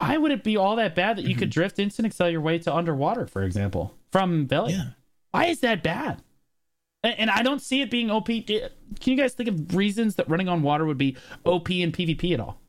[0.00, 1.60] why would it be all that bad that you could mm-hmm.
[1.60, 4.76] drift instant excel your way to underwater, for example, from Velia?
[4.76, 4.90] yeah.
[5.32, 6.22] Why is that bad?
[7.02, 8.26] And, and I don't see it being OP.
[8.26, 8.70] Can
[9.04, 12.40] you guys think of reasons that running on water would be OP in PvP at
[12.40, 12.60] all?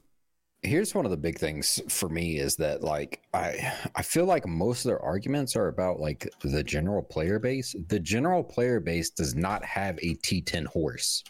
[0.63, 4.45] Here's one of the big things for me is that like I I feel like
[4.45, 7.75] most of their arguments are about like the general player base.
[7.87, 11.23] The general player base does not have a T10 horse.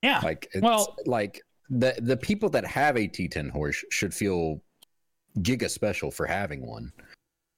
[0.00, 0.20] Yeah.
[0.22, 4.62] Like it's Well- like the the people that have a T10 horse should feel
[5.40, 6.92] giga special for having one.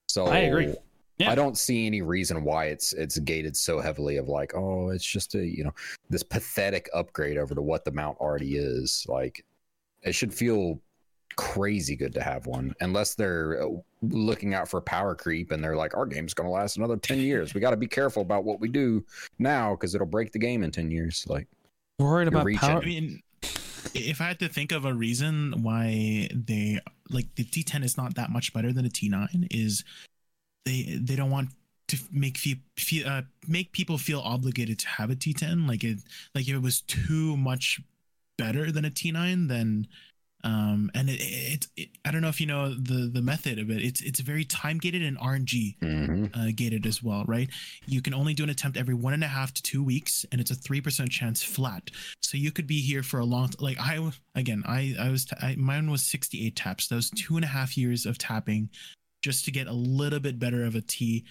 [0.09, 0.75] So I agree.
[1.19, 1.33] Yeah.
[1.33, 5.05] I don't see any reason why it's it's gated so heavily of like, oh, it's
[5.05, 5.75] just a you know
[6.09, 9.05] this pathetic upgrade over to what the mount already is.
[9.09, 9.45] Like,
[10.03, 10.81] it should feel
[11.37, 13.69] crazy good to have one, unless they're uh,
[14.03, 17.53] looking out for power creep and they're like, our game's gonna last another ten years.
[17.53, 19.05] We got to be careful about what we do
[19.41, 21.25] now because it'll break the game in ten years.
[21.29, 21.49] Like,
[21.99, 22.61] Worried about reaching.
[22.61, 22.81] power.
[22.81, 23.21] I mean,
[23.95, 28.15] if I had to think of a reason why they like the T10 is not
[28.17, 29.85] that much better than a T9 is
[30.65, 31.51] they they don't want
[31.89, 35.99] to make feel, feel uh, make people feel obligated to have a T10 like it
[36.35, 37.81] like if it was too much
[38.37, 39.87] better than a T9 then
[40.45, 43.71] um and it, it, it I don't know if you know the the method of
[43.71, 46.31] it it's it's very time gated and RNG mhm.
[46.35, 47.49] uh, gated as well, right?
[47.87, 50.41] You can only do an attempt every one and a half to two weeks, and
[50.41, 51.91] it's a three percent chance flat.
[52.23, 53.51] So you could be here for a long.
[53.59, 56.89] Like I again, I I was I, mine was sixty eight taps.
[56.89, 58.71] That was two and a half years of tapping,
[59.23, 61.25] just to get a little bit better of a T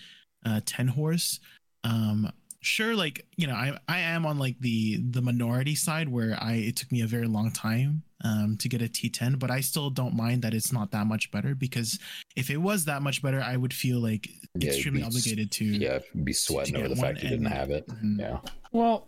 [0.46, 1.40] uh, ten horse.
[1.84, 2.32] Um,
[2.62, 6.54] sure, like you know, I I am on like the the minority side where I
[6.54, 9.90] it took me a very long time um to get a T10, but I still
[9.90, 12.00] don't mind that it's not that much better because
[12.36, 15.66] if it was that much better, I would feel like Yeah, extremely be obligated to.
[15.66, 17.88] yeah, be sweating to over the fact you didn't and- have it.
[17.88, 18.20] Mhm.
[18.20, 18.40] Yeah,
[18.72, 19.08] Well,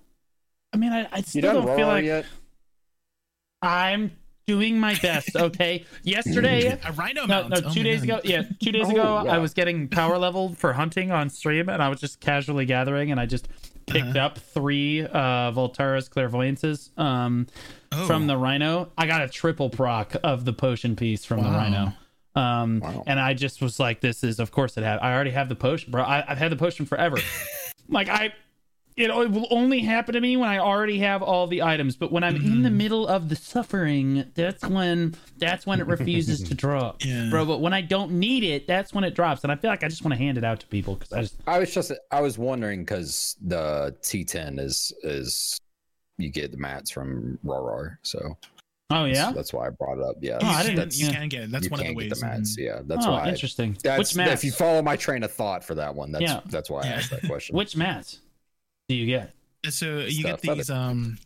[0.73, 2.25] I mean, I, I still don't feel Roar like yet?
[3.61, 4.11] I'm
[4.47, 5.29] doing my best.
[5.35, 6.67] Okay, yesterday.
[6.85, 7.49] A rhino No, mount.
[7.49, 8.19] no, Oh two my days God.
[8.19, 8.29] ago.
[8.29, 9.33] Yeah, two days Oh, ago, yeah.
[9.33, 13.11] I was getting power leveled for hunting on stream, and I was just casually gathering,
[13.11, 13.47] and I just
[13.89, 14.19] picked Uh-huh.
[14.25, 17.47] up three uh Voltara's clairvoyances um
[17.91, 18.91] Oh, from the rhino.
[18.97, 21.91] I got a triple proc of the potion piece from the rhino.
[22.35, 23.03] Um, Wow.
[23.07, 24.99] and I just was like, "This is, of course, it had.
[24.99, 26.03] I already have the potion, bro.
[26.03, 27.17] I, I've had the potion forever.
[27.89, 28.31] like I,
[28.99, 31.95] it, it will only happen to me when I already have all the items.
[31.95, 32.77] But when I'm in the mm-hmm.
[32.77, 37.27] middle of the suffering, that's when that's when it refuses to drop, Yeah.
[37.29, 37.45] bro.
[37.45, 39.43] But when I don't need it, that's when it drops.
[39.43, 41.21] And I feel like I just want to hand it out to people because I
[41.21, 45.59] just I was just I was wondering because the T10 is is
[46.17, 48.37] you get the mats from Rorar, so
[48.89, 50.17] oh yeah, that's why I brought it up.
[50.19, 51.13] Yeah, Oh, I didn't- that's, you yeah.
[51.13, 51.51] can get it.
[51.51, 52.09] That's you one of the can't ways.
[52.09, 52.55] get the mats.
[52.59, 53.29] Yeah, that's oh why.
[53.29, 53.77] interesting.
[53.81, 54.33] That's Which mats?
[54.33, 56.11] if you follow my train of thought for that one.
[56.11, 56.41] That's Yeah.
[56.47, 57.55] that's why I asked that question.
[57.55, 58.19] Which mats
[58.89, 59.31] do you get?
[59.69, 61.17] So you Stuff, get these um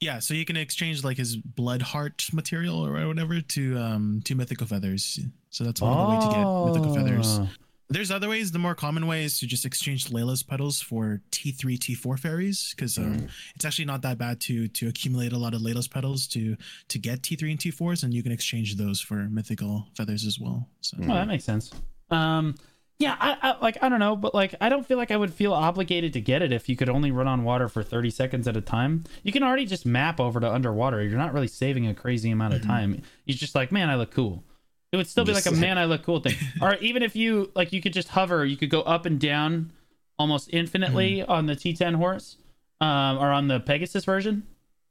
[0.00, 4.34] yeah, so you can exchange like his blood heart material or whatever to um to
[4.34, 5.18] mythical feathers.
[5.50, 7.38] So that's one of the way to get mythical feathers.
[7.40, 7.48] Oh.
[7.90, 8.52] There's other ways.
[8.52, 12.98] The more common way is to just exchange Laila's petals for T3, T4 fairies because
[12.98, 13.28] um, Mm.
[13.56, 16.54] it's actually not that bad to to accumulate a lot of Laila's petals to
[16.88, 20.68] to get T3 and T4s, and you can exchange those for mythical feathers as well.
[20.82, 20.98] So.
[21.00, 21.72] Well, that makes sense.
[22.10, 22.54] Um,
[22.98, 25.32] Yeah, I, I like I don't know, but like I don't feel like I would
[25.32, 28.48] feel obligated to get it if you could only run on water for 30 seconds
[28.48, 29.04] at a time.
[29.22, 31.02] You can already just map over to underwater.
[31.04, 32.66] You're not really saving a crazy amount of Mhm.
[32.66, 33.02] time.
[33.24, 34.42] You're just like, man, I look cool.
[34.90, 36.34] It would still be like a man, I look cool thing.
[36.60, 38.44] or even if you like, you could just hover.
[38.44, 39.70] You could go up and down
[40.18, 42.36] almost infinitely on the T10 horse,
[42.80, 44.44] um, or on the Pegasus version,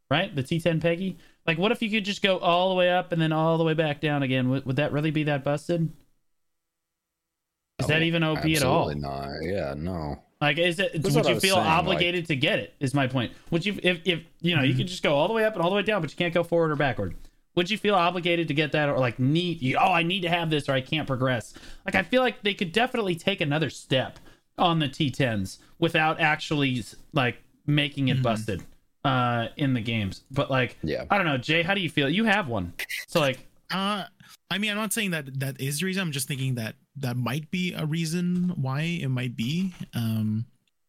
[0.09, 0.33] right?
[0.33, 1.17] The T10 Peggy.
[1.45, 3.65] Like, what if you could just go all the way up and then all the
[3.65, 4.49] way back down again?
[4.49, 5.91] Would, would that really be that busted?
[7.79, 8.89] Is that even OP at all?
[8.89, 9.29] Absolutely not.
[9.43, 10.19] Yeah, no.
[10.41, 10.93] Like, is it?
[11.01, 12.73] That's would you feel saying, like- obligated to get it?
[12.79, 13.31] Is my point.
[13.51, 14.77] Would you, if, if you know, you Mm-hmm.
[14.79, 16.33] could just go all the way up and all the way down, but you can't
[16.33, 17.15] go forward or backward?
[17.55, 19.61] Would you feel obligated to get that, or like need?
[19.61, 21.53] You, oh, I need to have this, or I can't progress.
[21.85, 24.19] Like, I feel like they could definitely take another step
[24.57, 28.23] on the T10s without actually like making it Mhm.
[28.23, 28.63] busted
[29.05, 30.21] uh in the games.
[30.31, 31.03] But like, Yeah.
[31.11, 31.61] I don't know, Jay.
[31.63, 32.09] How do you feel?
[32.09, 32.73] You have one,
[33.07, 34.05] so like, Uh,
[34.49, 36.01] I mean, I'm not saying that that is the reason.
[36.01, 39.73] I'm just thinking that that might be a reason why it might be.
[39.93, 40.45] Um,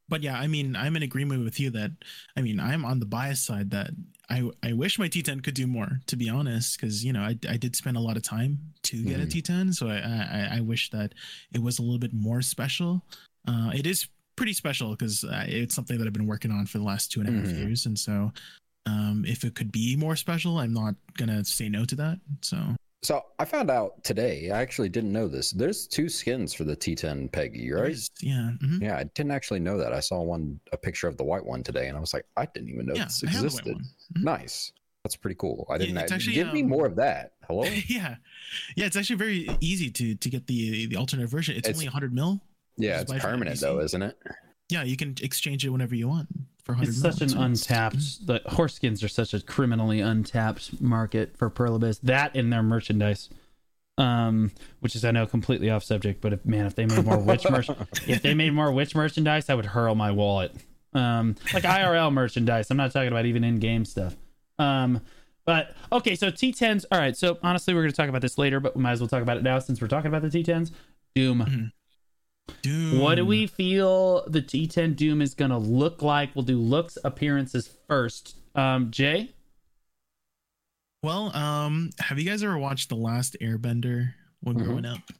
[0.08, 1.90] but yeah, I mean, I'm in agreement with you that
[2.36, 3.90] I mean, I'm on the bias side that
[4.30, 6.00] I I wish my T10 could do more.
[6.06, 9.02] To be honest, because you know, I I did spend a lot of time to
[9.04, 9.42] get a Mhm.
[9.42, 11.14] T10, so I, I I wish that
[11.52, 13.04] it was a little bit more special.
[13.46, 14.06] Uh, it is
[14.36, 17.20] pretty special because uh, it's something that I've been working on for the last two
[17.20, 17.58] and a half Mhm.
[17.58, 18.32] years, and so.
[18.86, 22.18] Um, if it could be more special, I'm not gonna say no to that.
[22.42, 22.56] So
[23.02, 24.50] So I found out today.
[24.50, 25.52] I actually didn't know this.
[25.52, 27.82] There's two skins for the T10 Peggy, right?
[27.82, 28.52] There's- Yeah.
[28.60, 28.82] mhm.
[28.82, 29.92] Yeah, I didn't actually know that.
[29.92, 32.46] I saw one a picture of the white one today, and I was like, I
[32.46, 33.76] didn't even know Yeah, this I have the white existed.
[34.18, 34.22] Mhm.
[34.24, 34.72] Nice.
[35.04, 35.64] That's pretty cool.
[35.70, 35.96] I didn't.
[35.96, 37.34] it's actually, give me um, more of that.
[37.46, 37.62] Hello.
[37.88, 38.16] yeah,
[38.76, 38.86] yeah.
[38.86, 41.54] It's actually very easy to to get the the alternate version.
[41.56, 42.42] It's, It's- only 100 mil.
[42.76, 44.18] Yeah, it's permanent though, isn't it?
[44.70, 46.28] Yeah, you can exchange it whenever you want
[46.68, 48.26] for 100 It's such an untapped.
[48.26, 51.98] The horse skins are such a criminally untapped market for Pearl Abyss.
[52.00, 53.30] That in their merchandise,
[53.96, 54.50] um,
[54.80, 57.48] which is I know completely off subject, but if man, if they made more witch
[57.48, 57.70] merch,
[58.06, 60.54] if they made more witch merchandise, I would hurl my wallet.
[60.92, 62.70] Um, like IRL merchandise.
[62.70, 64.14] I'm not talking about even in-game stuff.
[64.58, 65.00] Um,
[65.46, 66.84] but okay, so T10s.
[66.92, 67.16] All right.
[67.16, 69.22] So honestly, we're going to talk about this later, but we might as well talk
[69.22, 70.70] about it now since we're talking about the T10s.
[71.14, 71.72] Doom.
[72.62, 72.98] Doom.
[73.00, 76.34] What do we feel the T10 Doom is going to look like?
[76.34, 78.36] We'll do looks appearances first.
[78.54, 79.32] Um, Jay?
[81.02, 84.64] Well, um, have you guys ever watched The Last Airbender when Mhm.
[84.64, 84.98] growing up?
[85.08, 85.16] Of.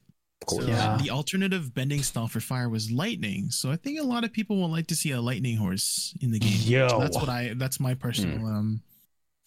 [0.51, 0.97] So Yeah.
[1.01, 3.51] the alternative bending style for fire was lightning.
[3.51, 6.31] So I think a lot of people will like to see a lightning horse in
[6.31, 6.59] the game.
[6.63, 6.89] Yo.
[6.89, 8.83] So that's what I that's my personal um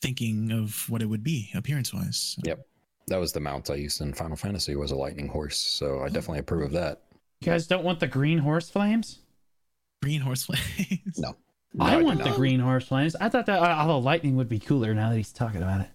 [0.02, 2.36] thinking of what it would be appearance wise.
[2.44, 2.66] Yep.
[3.08, 6.10] That was the mount I used in Final Fantasy was a lightning horse, so I
[6.10, 7.02] definitely approve of that.
[7.42, 9.20] You guys don't want the green horse flames?
[10.04, 11.18] Green horse flames.
[11.18, 11.36] No.
[11.80, 13.16] I do want the green horse flames.
[13.16, 15.90] I thought that uh, although lightning would be cooler now that he's talking about it.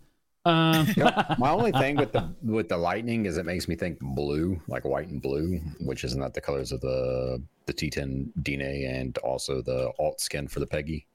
[0.44, 1.38] Um, Yep.
[1.38, 4.84] My only thing with the with the lightning is it makes me think blue, like
[4.84, 9.18] white and blue, which is not that the colors of the the T10 Dine and
[9.18, 11.06] also the alt skin for the Peggy.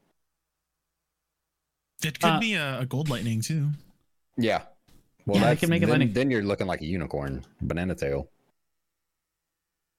[2.04, 3.70] It could Uh, be a, a gold lightning too.
[4.38, 4.64] Yeah.
[5.26, 6.14] Well, Yeah, I can make it then, lightning.
[6.14, 8.28] then you're looking like a unicorn, banana tail.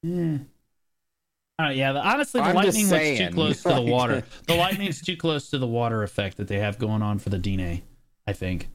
[0.02, 0.38] Yeah.
[1.58, 1.92] All right, yeah.
[1.92, 4.24] the- Honestly, the I'm lightning was too close to the water.
[4.46, 7.38] The lightning's too close to the water effect that they have going on for the
[7.38, 7.82] Dine,
[8.26, 8.68] I think.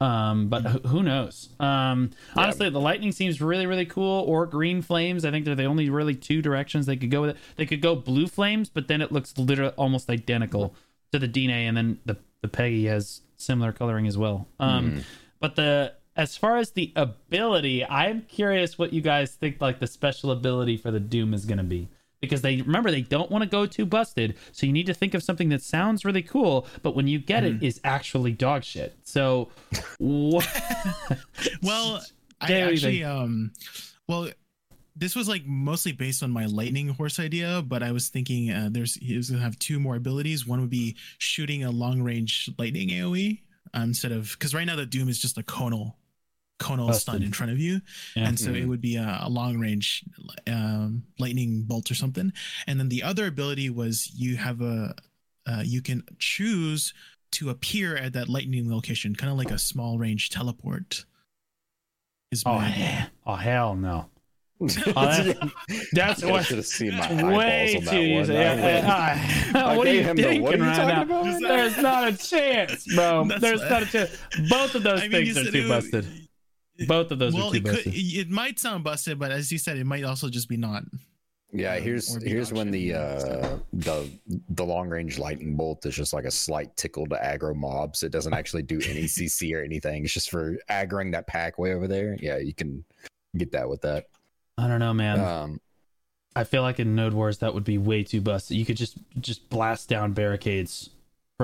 [0.00, 1.50] Um, but who knows?
[1.60, 2.42] Um, Yeah.
[2.42, 4.24] honestly, the lightning seems really, really cool.
[4.26, 5.24] Or green flames.
[5.24, 7.36] I think they're the only really two directions they could go with it.
[7.56, 10.74] They could go blue flames, but then it looks literally almost identical
[11.12, 14.48] to the Dine, and then the the Peggy has similar coloring as well.
[14.58, 15.04] Um, Mhm.
[15.38, 19.86] but the as far as the ability, I'm curious what you guys think like the
[19.86, 21.88] special ability for the Doom is going to be.
[22.20, 25.14] Because they remember they don't want to go too busted, so you need to think
[25.14, 28.96] of something that sounds really cool, but when you get it, is actually dog shit.
[29.02, 29.48] So,
[29.98, 30.46] what?
[31.62, 32.00] Well,
[32.40, 33.52] I Jay, what do you actually um
[34.06, 34.28] well
[34.94, 38.68] this was like mostly based on my lightning horse idea, but I was thinking uh,
[38.70, 40.46] there's he was gonna have two more abilities.
[40.46, 43.40] One would be shooting a long range lightning AOE
[43.74, 45.96] um, instead of because right now the Doom is just a conal
[46.58, 47.02] conal Busted.
[47.02, 47.80] stun in front of you,
[48.14, 48.28] Yeah.
[48.28, 48.68] and so it Mhm.
[48.68, 50.04] would be a, a long range
[50.46, 52.32] um, lightning bolt or something.
[52.66, 54.94] And then the other ability was you have a
[55.44, 56.94] uh, you can choose
[57.32, 61.04] to appear at that lightning location, kind of like a small range teleport.
[62.30, 64.08] Is Oh, my he- oh hell no!
[64.60, 65.50] that-
[65.92, 66.44] That's I what.
[66.44, 68.32] should have seen my Way eyeballs on too that easy.
[68.32, 68.40] one.
[68.40, 71.20] Yeah, went- yeah, I what are you thinking "What are you right talking now?
[71.22, 73.24] about?" There's not a chance, bro.
[73.28, 74.16] That's- There's not a chance.
[74.48, 76.21] Both of those I mean, things you are too it- busted.
[76.88, 77.82] Both of those well, are too it could.
[77.86, 80.84] It might sound busted, but as you said, it might also just be not.
[81.52, 84.08] Yeah, uh, here's here's when the uh the
[84.50, 88.02] the long range lightning bolt is just like a slight tickle to aggro mobs.
[88.02, 90.04] It doesn't actually do any CC or anything.
[90.04, 92.16] It's just for aggroing that pack way over there.
[92.20, 92.84] Yeah, you can
[93.36, 94.06] get that with that.
[94.56, 95.20] I don't know, man.
[95.20, 95.60] Um
[96.34, 98.56] I feel like in Node Wars that would be way too busted.
[98.56, 100.88] You could just just blast down barricades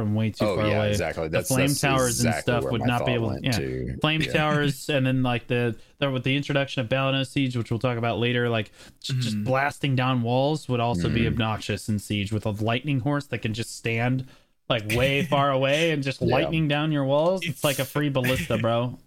[0.03, 0.91] from way too oh far yeah, away.
[0.91, 1.29] exactly.
[1.29, 3.53] That's flame that's towers and stuff would not be able- went yeah.
[3.53, 3.97] to.
[4.01, 4.33] Flame Yeah.
[4.33, 7.99] towers and then like the, the with the introduction of Balenos Siege, which we'll talk
[7.99, 8.71] about later, like
[9.03, 9.45] j- just Mhm.
[9.45, 11.29] blasting down walls would also be Mhm.
[11.29, 14.27] obnoxious in Siege with a lightning horse that can just stand
[14.71, 16.29] like way far away and just Yeah.
[16.35, 17.41] lightning down your walls.
[17.45, 18.99] It's like a free ballista, bro.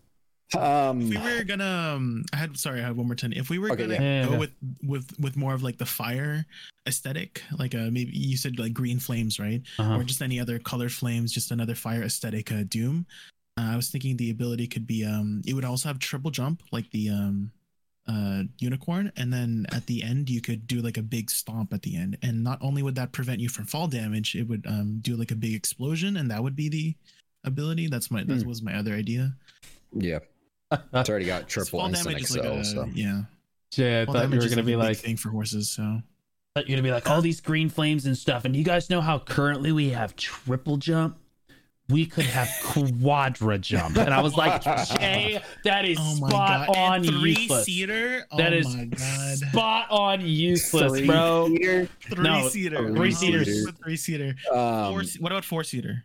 [0.58, 3.50] Um, if we were gonna um, i had sorry i had one more time if
[3.50, 4.02] we were Okay, gonna yeah.
[4.22, 4.38] Yeah, go yeah.
[4.40, 4.52] with
[4.84, 6.46] with with more of like the fire
[6.88, 9.62] aesthetic like uh maybe you said like green flames right?
[9.80, 9.98] Uh-huh.
[9.98, 13.06] or just any other colored flames just another fire aesthetic uh, doom.
[13.58, 16.64] Uh, i was thinking the ability could be um it would also have triple jump
[16.72, 17.52] like the um
[18.08, 19.12] uh unicorn.
[19.16, 22.18] And then at the end you could do like a big stomp at the end.
[22.24, 25.30] And not only would that prevent you from fall damage it would um do like
[25.32, 26.18] a big explosion.
[26.18, 26.96] And that would be the
[27.46, 27.88] ability.
[27.88, 28.50] That's my that Hmm.
[28.50, 29.36] was my other idea.
[29.94, 30.20] Yeah,
[30.94, 32.44] it's already got triple fall instant damage excel.
[32.56, 33.22] like a, so yeah
[33.76, 36.02] Yeah, I fall thought you were gonna be like thing for horses so
[36.56, 38.44] thought you're gonna be like all these green flames and stuff.
[38.46, 41.18] And you guys know how currently we have triple jump?
[41.88, 43.98] We could have quadra jump.
[43.98, 47.66] And I was like, Jay, that is oh spot god on and three useless.
[47.66, 51.48] seater oh That is god spot on useless, Three bro.
[51.50, 53.44] seater, three No, seater three seater.
[53.84, 56.04] three seater four, Um, se- what about four seater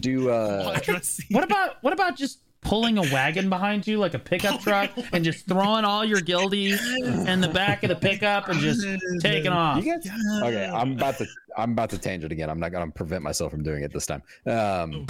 [0.00, 1.34] do uh, seater.
[1.34, 5.24] What about what about just pulling a wagon behind you like a pickup truck and
[5.24, 6.80] just throwing all your guildies
[7.26, 8.86] in the back of the pickup and just
[9.20, 9.84] taking off?
[9.84, 10.06] you guys?
[10.42, 12.50] Okay, I'm about to I'm about to tangent again.
[12.50, 14.22] I'm not gonna prevent myself from doing it this time.
[14.46, 15.06] Um,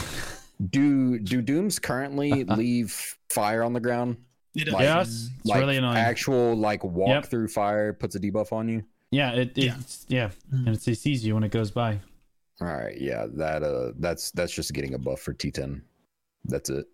[0.71, 4.17] do do dooms currently leave fire on the ground?
[4.55, 4.69] It.
[4.69, 5.97] Like- Yes, it's like really annoying.
[5.97, 7.27] actual like walk Yep.
[7.27, 8.83] through fire puts a debuff on you.
[9.11, 9.77] yeah, it, Yeah.
[9.79, 10.67] it's yeah, Mm.
[10.67, 12.01] and it sees you when it goes by.
[12.61, 15.81] All right, yeah, that uh, that's that's just getting a buff for T10.
[16.45, 16.87] That's it.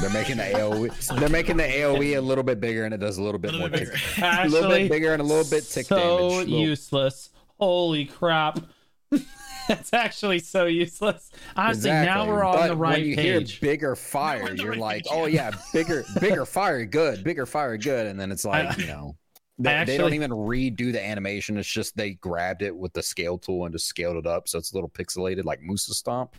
[0.00, 1.18] They're making the AOE.
[1.18, 3.68] They're making the AOE a little bit bigger, and it does a little bit Little
[3.68, 3.70] more.
[3.70, 4.26] bit tick, bigger.
[4.42, 6.48] a little bit bigger and a little bit tick so damage.
[6.48, 7.30] Little- useless.
[7.58, 8.58] Holy crap.
[9.68, 11.30] That's actually so useless.
[11.56, 13.52] Honestly, now we're on But the right when you page.
[13.52, 15.52] hear bigger fire, you're right like, page, oh yeah.
[15.72, 19.16] bigger, bigger fire, good, bigger fire, good, and then it's like, you know,
[19.58, 21.56] they, I they don't even redo the animation.
[21.56, 24.58] It's just they grabbed it with the scale tool and just scaled it up, so
[24.58, 26.34] it's a little pixelated, like Musa Stomp.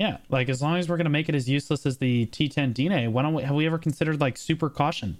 [0.00, 3.12] Yeah, like as long as we're gonna make it as useless as the T10 Dine,
[3.12, 5.18] why don't we have we ever considered like super caution?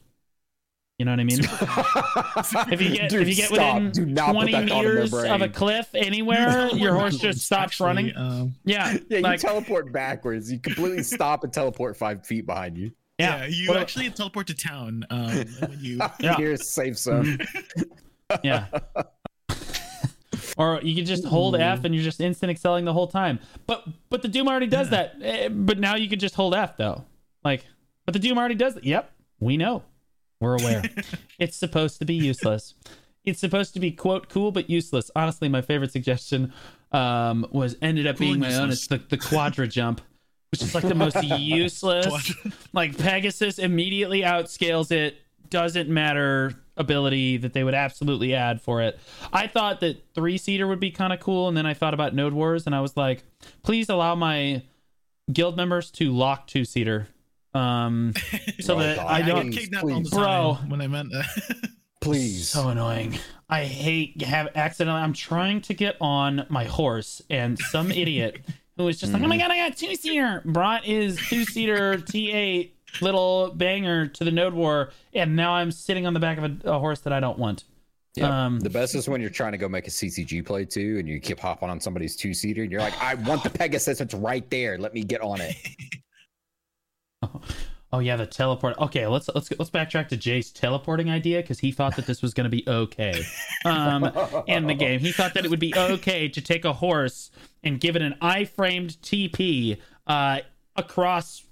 [0.99, 1.39] You know what I mean?
[2.73, 3.75] if you get Dude, if you get stop.
[3.77, 7.17] within Do not 20 that thought in their meters of a cliff anywhere, your horse
[7.19, 8.17] just stops Actually, running.
[8.17, 10.51] um, Yeah, Yeah, you like teleport backwards.
[10.53, 12.93] You completely stop and teleport five feet behind you.
[13.19, 16.37] yeah, yeah, you What about- actually teleport to town um, when you Yeah.
[16.37, 17.39] Here's safe zone.
[18.43, 18.67] yeah.
[20.61, 23.39] Or you can just hold F and you're just instant excelling the whole time.
[23.67, 25.15] But but the Doom already does that.
[25.23, 27.07] Eh, But now you can just hold F though.
[27.43, 27.65] Like,
[28.05, 28.85] but the Doom already does it.
[28.85, 29.85] Yep, we know.
[30.39, 30.83] We're aware.
[31.39, 32.75] it's supposed to be useless.
[33.25, 35.11] It's supposed to be quote cool but useless.
[35.17, 36.53] Honestly, my favorite suggestion
[36.93, 38.69] um, was ended up Cool being my own.
[38.69, 40.03] It's the, the quadra jump,
[40.53, 42.35] which is like the most useless.
[42.75, 45.17] Like Pegasus immediately outscales it.
[45.49, 48.99] Doesn't matter ability that they would absolutely add for it.
[49.33, 52.15] I thought that three seater would be kind of cool, and then I thought about
[52.15, 53.23] Node Wars, and I was like,
[53.63, 54.63] please allow my
[55.33, 57.07] guild members to lock two seater.
[57.55, 58.15] Um,
[58.61, 59.07] so Oh, that God.
[59.07, 59.51] I I don't.
[59.51, 60.11] get kidnapped all the please.
[60.11, 60.59] Bro.
[60.69, 61.71] when I meant that.
[62.01, 62.49] Please.
[62.49, 63.19] So annoying.
[63.51, 65.03] I hate have accidentally.
[65.03, 68.41] I'm trying to get on my horse, and some idiot
[68.79, 71.97] who was just like, "Oh my god, I got two seater!" brought his two seater
[71.99, 72.71] T8
[73.01, 76.71] little banger to the Node War, and now I'm sitting on the back of a,
[76.71, 77.65] a horse that I don't want.
[78.17, 78.47] Yeah.
[78.47, 81.09] Um, the best is when you're trying to go make a CCG play too, and
[81.09, 84.01] you keep hopping on somebody's two seater, and you're like, I want the Pegasus.
[84.01, 84.79] It's right there.
[84.79, 85.57] Let me get on it.
[87.93, 88.79] Oh yeah, the teleport.
[88.79, 92.33] Okay, let's let's let's backtrack to Jay's teleporting idea because he thought that this was
[92.33, 93.25] going to be okay.
[93.63, 94.11] Um,
[94.47, 97.31] in the game, he thought that it would be okay to take a horse
[97.63, 99.77] and give it an iframed TP
[100.07, 100.39] uh,
[100.77, 101.45] across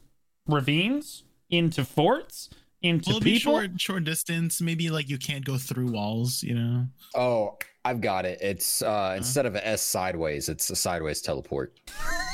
[0.47, 2.51] ravines into forts
[2.83, 3.55] into Will it be people.
[3.55, 4.61] short, short distance?
[4.61, 6.43] Maybe like you can't go through walls.
[6.43, 6.87] You know.
[7.15, 8.39] Oh, I've got it.
[8.41, 11.79] It's uh instead of a S sideways, it's a sideways teleport.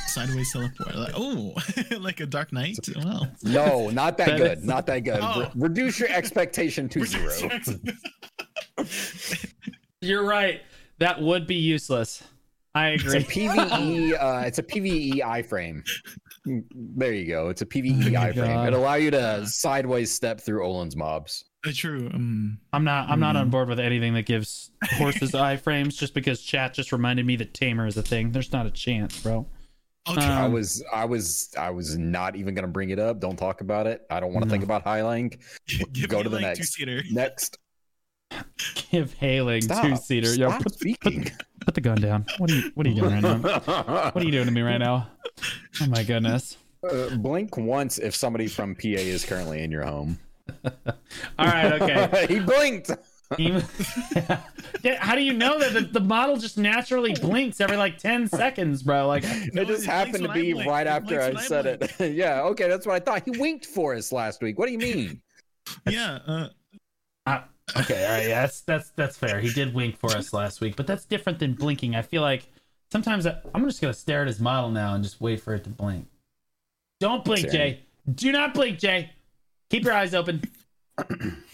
[0.09, 0.95] Sideways teleport.
[0.95, 1.55] Like, oh,
[2.01, 2.79] like a Dark Knight.
[2.97, 4.59] Well, No, not that That good.
[4.59, 5.19] is- Not that good.
[5.23, 5.41] Oh.
[5.41, 7.33] Re- reduce your expectation to zero.
[10.01, 10.61] You're right.
[10.99, 12.23] That would be useless.
[12.75, 13.21] I It's agree.
[13.21, 14.13] a PVE.
[14.21, 15.83] Uh, it's a PVE iframe.
[16.47, 17.49] Mm, There you go.
[17.49, 18.67] It's a PVE Oh my iframe.
[18.67, 21.45] It allow you to sideways step through Olun's mobs.
[21.67, 22.11] uh, true.
[22.13, 23.09] Um, I'm not.
[23.09, 23.43] I'm not Hmm.
[23.43, 27.55] on board with anything that gives horses iframes just because chat just reminded me that
[27.55, 28.33] tamer is a thing.
[28.33, 29.47] There's not a chance, bro.
[30.07, 30.21] okay.
[30.21, 33.21] I Um, was, I was, I was not even gonna bring it up.
[33.21, 34.03] Don't talk about it.
[34.11, 34.53] I don't want to No.
[34.53, 35.39] think about Heilang.
[35.93, 36.59] Give go to the next.
[36.59, 37.03] Two-seater.
[37.11, 37.57] Next,
[38.91, 39.99] give Heilang two Stop.
[40.03, 40.35] seater.
[40.35, 41.23] Yo, Stop put, speaking.
[41.25, 41.33] put
[41.73, 42.27] the gun down.
[42.37, 43.39] What are you What are you doing right now?
[43.39, 45.09] What are you doing to me right now?
[45.81, 46.59] Oh my goodness.
[46.87, 50.19] Uh, blink once if somebody from PA is currently in your home.
[50.65, 50.73] All
[51.39, 51.73] right.
[51.81, 52.27] Okay.
[52.29, 52.91] he blinked.
[54.99, 58.83] How do you know that the, the model just naturally blinks every like 10 seconds,
[58.83, 59.07] bro?
[59.07, 61.67] Like, It No, just it happened to be right It after I when I said
[61.99, 62.13] it.
[62.15, 63.23] yeah, okay, that's what I thought.
[63.25, 64.59] He winked for us last week.
[64.59, 65.21] What do you mean?
[65.89, 66.19] yeah.
[66.27, 66.49] Uh,
[67.27, 69.41] Ah, okay, all right, yeah, that's that's that's fair.
[69.41, 71.95] He did wink for us last week, but that's different than blinking.
[71.95, 72.49] I feel like
[72.91, 75.65] sometimes I, I'm just gonna stare at his model now and just wait for it
[75.65, 76.07] to blink.
[77.01, 77.81] Don't blink, Jay.
[78.13, 79.11] Do not blink, Jay.
[79.71, 80.43] Keep your eyes open.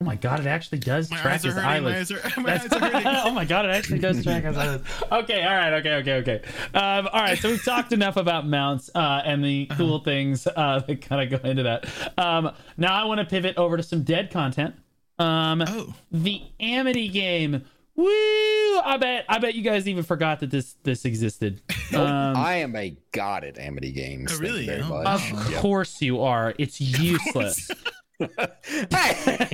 [0.00, 1.68] oh my god, it actually does my track eyes are his hurting.
[1.84, 2.12] My eyelids.
[2.12, 4.84] eyes are, my eyes are oh my god, it actually does track his eyelids.
[5.10, 6.42] Okay, all right, okay, okay, okay.
[6.74, 10.80] Um, all right, so we've talked enough about mounts uh, and the cool things uh,
[10.86, 11.86] that kind of go into that.
[12.18, 14.74] Um, now I want to pivot over to some dead content.
[15.18, 17.64] Um, Oh, the Amity game.
[17.94, 18.04] Woo!
[18.04, 21.62] I bet I bet you guys even forgot that this this existed.
[21.94, 24.30] Um, I am a god at Amity games.
[24.34, 24.68] Oh, really?
[24.70, 25.60] Oh, of Yep.
[25.62, 26.52] course you are.
[26.58, 27.70] It's useless.
[28.18, 29.48] Hey!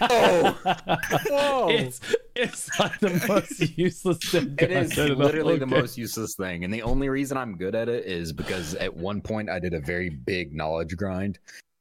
[0.00, 0.52] Whoa!
[1.28, 1.68] Whoa!
[1.70, 2.00] it's
[2.34, 4.54] it's like the most useless thing.
[4.58, 6.64] It is the literally the most useless thing.
[6.64, 9.74] And the only reason I'm good at it is because at one point I did
[9.74, 11.38] a very big knowledge grind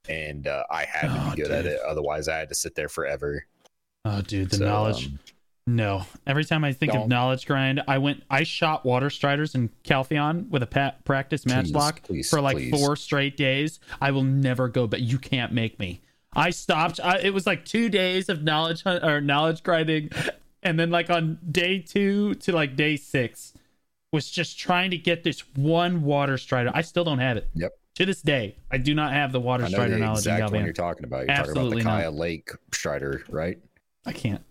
[0.10, 1.80] and uh, I had to Oh, be good at it.
[1.88, 3.46] Otherwise, I had to sit there forever.
[4.06, 5.08] Oh, dude, the So, knowledge.
[5.08, 5.20] um,
[5.68, 6.06] No.
[6.26, 7.10] Every time I think of Don't.
[7.10, 8.24] knowledge grind, I went.
[8.30, 12.72] I shot water striders in Calpheon with a practice match Please, please, for like please.
[12.72, 13.80] four straight days.
[14.02, 16.02] I will never go but You can't make me.
[16.38, 17.00] I stopped.
[17.04, 20.12] I, it was like two days of knowledge hunt or knowledge grinding,
[20.62, 23.54] and then like on day two to like day six,
[24.14, 26.72] was just trying to get this one water strider.
[26.74, 27.50] I still don't have it.
[27.56, 27.74] Yep.
[27.96, 30.34] To this day, I do not have the water I know strider the knowledge in
[30.34, 31.22] exact one you're talking about.
[31.22, 32.00] You're Absolutely talking not.
[32.02, 33.58] about the Kaia Lake Strider, right?
[34.06, 34.44] I can't.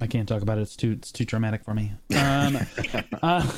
[0.00, 0.62] I can't talk about it.
[0.62, 1.92] It's too it's too traumatic for me.
[2.16, 2.56] Um,
[3.22, 3.52] uh,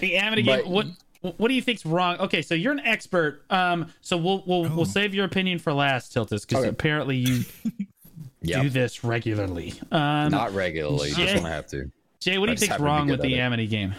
[0.00, 0.70] the Amity game.
[0.70, 0.86] What
[1.20, 2.18] what do you think's wrong?
[2.18, 3.42] Okay, so you're an expert.
[3.50, 4.76] Um, so we'll we'll Oh.
[4.76, 6.68] we'll save your opinion for last, Tiltus, because Okay.
[6.68, 7.44] apparently you
[8.42, 8.62] Yep.
[8.62, 9.74] do this regularly.
[9.90, 11.90] Um, Not regularly, Jay- just when I have to.
[12.20, 13.38] Jay, what do I you think's happen to be wrong with the it.
[13.38, 13.94] Amity game?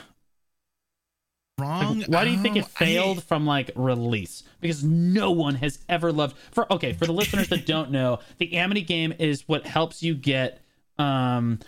[1.58, 2.04] Like, wrong.
[2.08, 4.44] why do you think it failed I- from like release?
[4.62, 6.38] Because no one has ever loved.
[6.52, 10.16] For okay, for the listeners that don't know, the Amity game is what helps you
[10.16, 10.62] get
[10.98, 11.60] um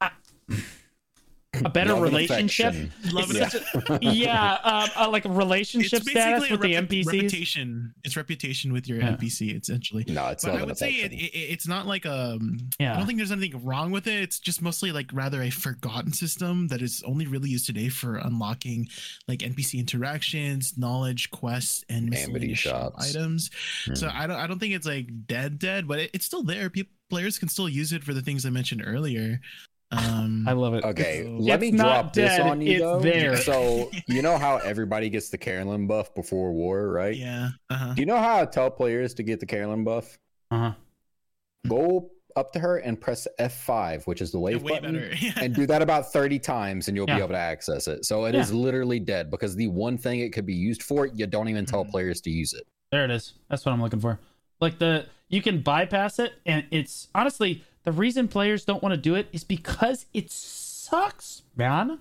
[0.00, 0.10] a,
[1.64, 2.74] a better Love relationship.
[2.74, 2.92] affection.
[3.14, 6.60] Love It's and such a- yeah, um, uh, like a relationship it's status basically with
[6.62, 7.06] the a rep- NPCs.
[7.06, 7.94] reputation.
[8.04, 9.16] It's reputation with your Yeah.
[9.16, 10.04] NPC, essentially.
[10.08, 12.58] No, it's But not I would say it, it, it's not like um.
[12.78, 12.94] Yeah.
[12.94, 14.22] I don't think there's anything wrong with it.
[14.22, 18.16] It's just mostly like rather a forgotten system that is only really used today for
[18.16, 18.88] unlocking
[19.28, 23.10] like NPC interactions, knowledge, quests, and Amity miscellaneous shops.
[23.10, 23.50] items.
[23.94, 24.16] So Hmm.
[24.16, 26.70] I don't I don't think it's like dead dead, but it, it's still there.
[26.70, 29.40] People players can still use it for the things I mentioned earlier.
[29.98, 30.84] Um, I love it.
[30.84, 33.00] Okay, So- let It's me not drop this on you it's though.
[33.00, 33.36] there.
[33.36, 37.16] So you know how everybody gets the Carolyn buff before war, right?
[37.16, 37.50] yeah.
[37.70, 37.94] Uh-huh.
[37.94, 40.18] Do you know how I tell players to get the Carolyn buff?
[40.50, 40.72] Uh-huh.
[41.68, 45.16] Go up to her and press F5, which is the Yeah, wave way button, better.
[45.40, 47.16] and do that about 30 times, and you'll Yeah.
[47.16, 48.04] be able to access it.
[48.04, 48.56] So it is Yeah.
[48.58, 51.84] literally dead because the one thing it could be used for, you don't even tell
[51.84, 51.90] Mhm.
[51.90, 52.66] players to use it.
[52.90, 53.34] There it is.
[53.48, 54.18] That's what I'm looking for.
[54.60, 59.00] Like the you can bypass it, and it's honestly the reason players don't want to
[59.00, 61.98] do it is because it sucks, man.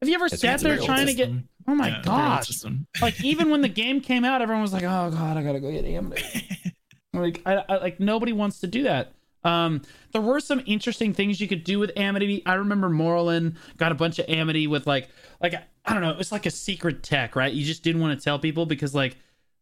[0.00, 1.30] Have you ever It's sat there trying to get?
[1.66, 2.64] Oh my Yeah, it's a very old gosh!
[3.02, 5.70] like even when the game came out, everyone was like, "Oh god, I gotta go
[5.70, 6.74] get Amity."
[7.12, 9.12] like, I, I like nobody wants to do that.
[9.44, 9.82] Um,
[10.12, 12.42] there were some interesting things you could do with Amity.
[12.46, 15.08] I remember Morlin got a bunch of Amity with like,
[15.40, 15.54] like
[15.84, 17.52] I don't know, it was like a secret tech, right?
[17.52, 19.16] You just didn't want to tell people because like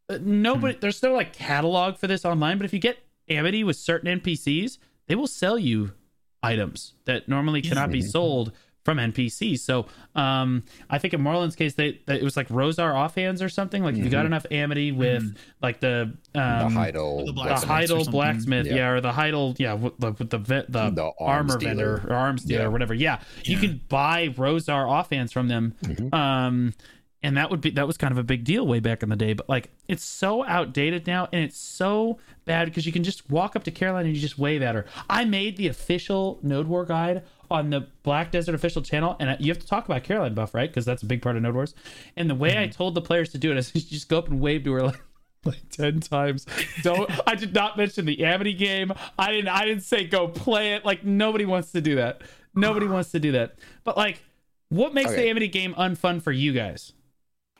[0.09, 2.57] uh, nobody, there's no like catalog for this online.
[2.57, 2.97] But if you get
[3.29, 4.77] Amity with certain NPCs,
[5.07, 5.91] they will sell you
[6.41, 8.09] items that normally cannot be Mhm.
[8.11, 8.51] sold
[8.83, 9.59] from NPCs.
[9.59, 13.47] So um, I think in Marlin's case, they, they it was like Rosar offhands or
[13.47, 13.81] something.
[13.81, 14.27] Like if you got Mhm.
[14.27, 17.69] enough Amity with like the the um, Heidel, the the blacksmith.
[17.69, 18.75] Heidel blacksmith, yeah.
[18.75, 18.89] Yeah.
[18.89, 22.13] or the Heidel, yeah, with the with the ve- the, The armor arms vendor or
[22.13, 22.67] arms dealer Yeah.
[22.67, 22.93] or whatever.
[22.93, 23.61] Yeah, you Yeah.
[23.61, 26.13] can buy Rosar offhands from them, Mhm.
[26.13, 26.73] um,
[27.23, 29.15] and that would be that was kind of a big deal way back in the
[29.15, 29.33] day.
[29.33, 33.55] But like, it's so outdated now, and it's so bad because you can just walk
[33.55, 34.85] up to Caroline and you just wave at her.
[35.09, 39.51] I made the official Node War guide on the Black Desert official channel, and you
[39.51, 40.69] have to talk about Caroline buff, right?
[40.69, 41.75] Because that's a big part of Node Wars.
[42.17, 42.71] And the way I mm-hmm.
[42.71, 44.83] told the players to do it is you just go up and wave to her
[44.83, 45.01] like
[45.45, 46.45] like 10 times.
[46.83, 48.91] Don't I did not mention the Amity game.
[49.17, 50.85] I didn't I didn't say go play it.
[50.85, 52.21] Like nobody wants to do that.
[52.55, 53.55] Nobody wants to do that.
[53.83, 54.23] But like
[54.69, 56.93] what makes the Amity game unfun for you guys?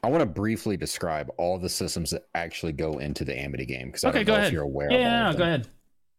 [0.04, 3.88] I want to briefly describe all the systems that actually go into the Amity game
[3.88, 4.48] because I Okay, don't go know ahead.
[4.48, 5.68] if you're aware Yeah, of all no, of go ahead.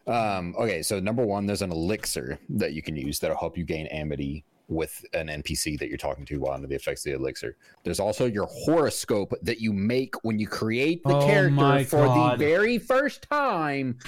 [0.07, 3.65] Um, okay, so number one, there's an elixir that you can use that'll help you
[3.65, 7.19] gain amity with an NPC that you're talking to while under the effects of the
[7.19, 7.57] elixir.
[7.85, 12.39] There's also your horoscope that you make when you create the Oh character for God.
[12.39, 13.99] the very first time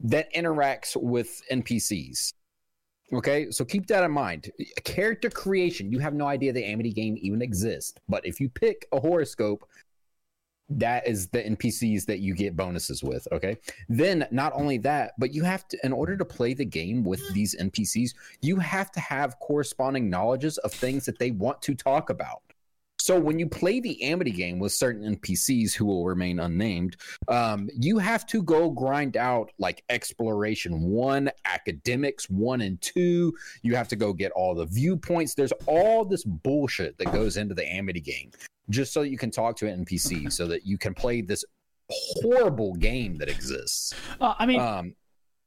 [0.00, 2.32] that interacts with NPCs.
[3.12, 4.50] Okay, so keep that in mind.
[4.84, 8.86] Character creation, you have no idea the Amity game even exists, but if you pick
[8.92, 9.68] a horoscope,
[10.70, 13.28] that is the NPCs that you get bonuses with.
[13.30, 13.58] Okay,
[13.88, 17.20] then not only that, but you have to, in order to play the game with
[17.34, 22.08] these NPCs, you have to have corresponding knowledges of things that they want to talk
[22.08, 22.40] about.
[23.04, 26.96] So when you play the Amity game with certain NPCs who will remain unnamed,
[27.28, 33.34] um, you have to go grind out like exploration one, academics one and two.
[33.60, 35.34] You have to go get all the viewpoints.
[35.34, 38.30] There's all this bullshit that goes into the Amity game
[38.70, 41.44] just so you can talk to an NPC so that you can play this
[41.90, 43.92] horrible game that exists.
[44.18, 44.94] Uh, I mean, Um,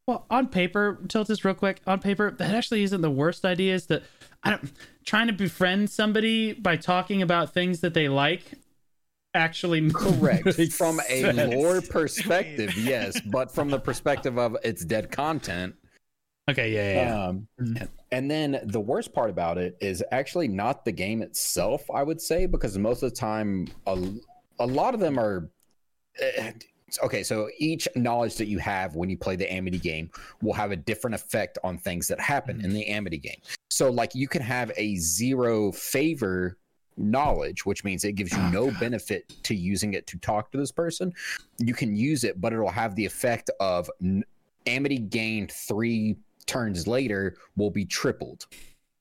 [0.07, 3.75] Well, on paper, Tiltus, real quick, on paper, that actually isn't the worst idea.
[3.75, 4.03] Is that
[4.41, 4.71] I don't
[5.03, 8.43] trying to befriend somebody by talking about things that they like
[9.33, 11.53] actually correct from a sense.
[11.53, 15.75] lore perspective, yes, but from the perspective of it's dead content.
[16.49, 17.25] Okay, yeah, yeah, yeah.
[17.25, 17.89] Um, Mhm.
[18.13, 22.21] and then the worst part about it is actually not the game itself, I would
[22.21, 24.01] say, because most of the time, a,
[24.59, 25.49] a lot of them are.
[27.03, 30.09] Okay, so each knowledge that you have when you play the Amity game
[30.41, 33.39] will have a different effect on things that happen in the Amity game.
[33.69, 36.57] So, like, you can have a zero favor
[36.95, 38.79] knowledge, which means it gives you Oh, no God.
[38.79, 41.13] benefit to using it to talk to this person.
[41.59, 43.89] You can use it, but it'll have the effect of
[44.65, 46.15] Amity gained three
[46.45, 48.47] turns later will be tripled.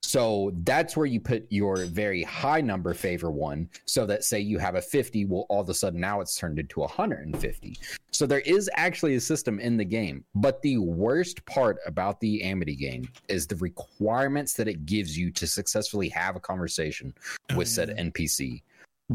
[0.06, 3.68] So that's where you put your very high number favor one.
[3.86, 6.60] So that say you have a 50, well, all of a sudden now it's turned
[6.60, 7.76] into 150.
[8.12, 10.24] So there is actually a system in the game.
[10.36, 15.32] But the worst part about the Amity game is the requirements that it gives you
[15.32, 17.12] to successfully have a conversation
[17.56, 17.88] with said.
[17.88, 18.12] Mm.
[18.12, 18.62] NPC.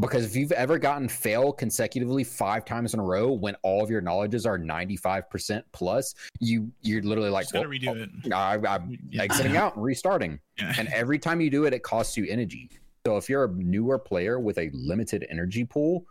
[0.00, 3.90] Because if you've ever gotten fail consecutively five times in a row when all of
[3.90, 8.32] your knowledges are 95% plus, you you're literally like, "Well, redo it.
[8.32, 9.22] I, I'm Yeah.
[9.22, 10.40] exiting out and restarting.
[10.58, 10.72] Yeah.
[10.78, 12.70] And every time you do it, it costs you energy.
[13.06, 16.06] So if you're a newer player with a limited energy pool,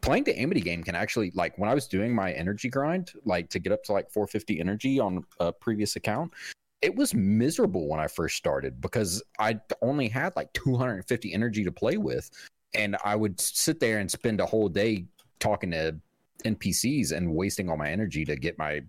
[0.00, 3.50] playing the Amity game can actually like when I was doing my energy grind, like
[3.50, 6.32] to get up to like 450 energy on a previous account,
[6.80, 11.72] it was miserable when I first started because I only had like 250 energy to
[11.72, 12.30] play with.
[12.74, 15.06] And I would sit there and spend a whole day
[15.38, 15.96] talking to
[16.44, 18.82] NPCs and wasting all my energy to get my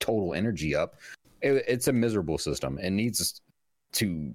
[0.00, 0.96] total energy up.
[1.42, 2.78] It, it's a miserable system.
[2.78, 3.40] It needs
[3.92, 4.34] to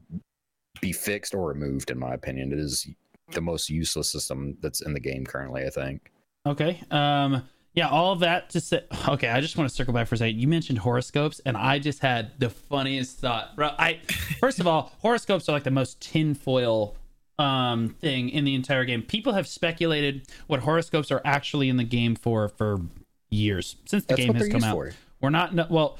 [0.81, 2.51] be fixed or removed, in my opinion.
[2.51, 2.87] It is
[3.31, 6.11] the most useless system that's in the game currently, I think.
[6.45, 6.81] Okay.
[6.91, 7.43] Um.
[7.73, 7.89] Yeah.
[7.89, 8.83] All of that to say.
[9.07, 9.29] Okay.
[9.29, 10.39] I just want to circle back for a second.
[10.39, 13.55] You mentioned horoscopes, and I just had the funniest thought.
[13.55, 13.99] Bro, I
[14.39, 16.95] first of all, horoscopes are like the most tinfoil
[17.39, 19.01] um thing in the entire game.
[19.01, 22.81] People have speculated what horoscopes are actually in the game for for
[23.29, 24.73] years since the That's game has come out.
[24.75, 24.91] for.
[25.21, 25.97] We're not no, well.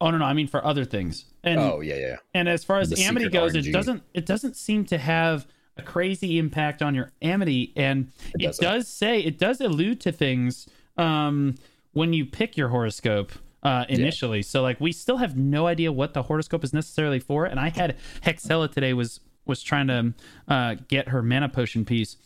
[0.00, 1.24] Oh no, no, I mean for other things.
[1.44, 2.16] And Oh, yeah, yeah.
[2.34, 5.46] and as far as The Amity goes, it doesn't it doesn't seem to have
[5.76, 8.86] a crazy impact on your Amity, and It it, doesn't.
[8.86, 11.54] say it does allude to things um,
[11.92, 13.32] when you pick your horoscope
[13.62, 14.42] uh, initially.
[14.42, 17.44] So like we still have no idea what the horoscope is necessarily for.
[17.46, 20.14] And I had Hexella today was was trying to
[20.48, 22.16] uh, get her mana potion piece,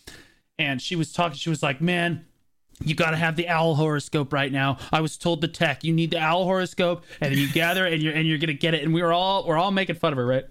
[0.59, 1.37] and she was talking.
[1.37, 2.25] She was like, "Man."
[2.81, 4.79] You got to have the owl horoscope right now.
[4.93, 8.01] I was told the tech you need the owl horoscope, and then you gather and
[8.01, 8.85] you're and you're gonna get it.
[8.85, 10.45] And we were all we're all making fun of her, right?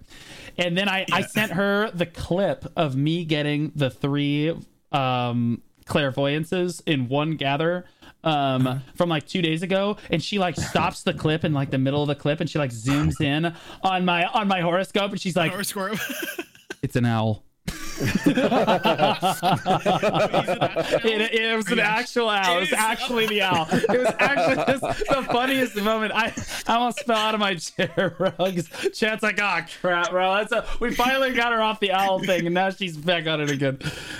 [0.58, 4.54] And then I I sent her the clip of me getting the three
[4.92, 7.86] um clairvoyances in one gather
[8.24, 11.78] um from like two days ago and she like stops the clip in like the
[11.78, 15.20] middle of the clip and she like zooms in on my on my horoscope and
[15.20, 15.96] she's like Or squirrel.
[16.82, 17.44] it's an owl
[20.00, 22.58] it, it was an actual owl.
[22.58, 23.66] It was actually the owl.
[23.70, 26.12] It was actually just the funniest moment.
[26.14, 26.32] I,
[26.66, 28.30] I almost fell out of my chair, bro.
[28.30, 30.34] 'cause Chat's like, oh crap, bro.
[30.36, 33.40] That's a, we finally got her off the owl thing, and now she's back on
[33.40, 33.78] it again.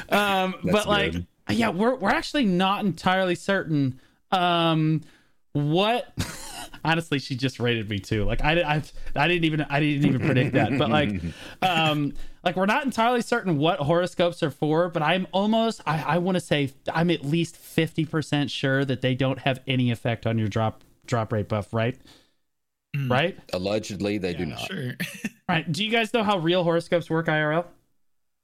[0.09, 1.15] Um, but That's like,
[1.51, 4.01] yeah, we're we're actually not entirely certain.
[4.31, 5.03] Um,
[5.59, 6.13] what?
[6.85, 8.25] Honestly, she just rated me too.
[8.25, 8.83] Like I, I,
[9.17, 10.79] I didn't even, I didn't even predict that.
[10.79, 11.21] But like,
[11.63, 12.15] um,
[12.45, 14.89] like we're not entirely certain what horoscopes are for.
[14.89, 19.01] But I'm almost, I, I want to say, I'm at least fifty percent sure that
[19.01, 21.75] they don't have any effect on your drop drop rate buff.
[21.75, 21.99] Right?
[22.97, 23.11] Mm.
[23.11, 23.39] Right?
[23.53, 24.61] Allegedly, they do not.
[24.61, 24.93] Sure.
[25.49, 25.73] Right.
[25.73, 27.65] Do you guys know how real horoscopes work IRL?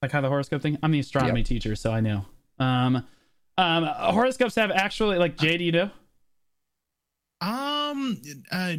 [0.01, 0.78] Like how the horoscope thing?
[0.82, 1.47] I'm the astronomy Yep.
[1.47, 2.24] teacher, so I know.
[2.59, 3.07] Um,
[3.59, 5.59] um, horoscopes have actually like Jay.
[5.59, 5.91] Do you know?
[7.44, 8.74] Um, uh,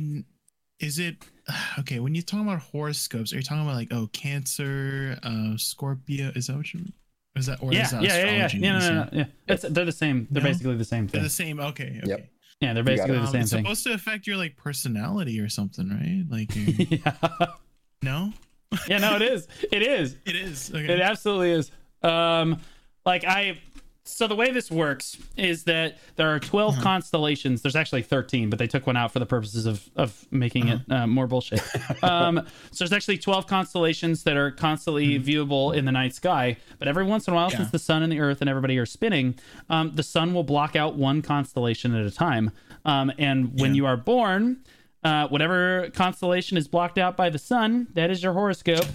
[0.80, 1.16] is it
[1.80, 3.34] okay when you talk about horoscopes?
[3.34, 6.32] Are you talking about like oh Cancer, uh, Scorpio?
[6.36, 6.80] Is that what you?
[6.82, 6.94] Mean?
[7.36, 8.58] Is that or yeah, is that yeah, yeah, yeah, astrology?
[8.60, 9.26] yeah, no, Is no, no, yeah.
[9.48, 10.28] It's, they're the same.
[10.32, 10.50] They're No?
[10.50, 11.24] basically the same They're thing.
[11.24, 11.60] the same.
[11.60, 12.00] Okay.
[12.02, 12.02] okay.
[12.06, 12.30] Yep.
[12.62, 13.20] Yeah, they're basically it.
[13.20, 13.64] the Um, same it's thing.
[13.66, 16.24] supposed to affect your like personality or something, right?
[16.30, 17.48] Like, yeah.
[18.02, 18.32] no,
[18.88, 19.48] yeah, no, it is.
[19.72, 20.16] It is.
[20.26, 20.70] it is.
[20.74, 21.72] It absolutely is.
[22.02, 22.62] Um,
[23.06, 23.60] like I,
[24.08, 27.62] so the way this works is that there are 12 constellations.
[27.64, 30.80] There's actually 13, but they took one out for the purposes of of making it
[30.92, 31.62] uh, more bullshit.
[32.04, 36.58] um, so there's actually 12 constellations that are constantly viewable in the night sky.
[36.80, 37.58] But every once in a while, Yeah.
[37.58, 39.36] since the sun and the earth and everybody are spinning,
[39.70, 42.52] um, the sun will block out one constellation at a time.
[42.86, 43.78] Um, and when Yeah.
[43.78, 44.58] you are born,
[45.04, 48.86] uh, whatever constellation is blocked out by the sun, that is your horoscope.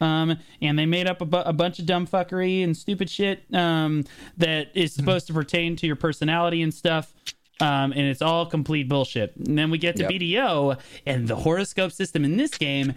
[0.00, 3.44] Um, and they made up a, bu- a bunch of dumb fuckery and stupid shit
[3.52, 4.04] um,
[4.38, 7.12] that is supposed to pertain to your personality and stuff.
[7.58, 9.34] Um, and it's all complete bullshit.
[9.36, 10.10] And then we get to Yep.
[10.10, 12.92] BDO, and the horoscope system in this game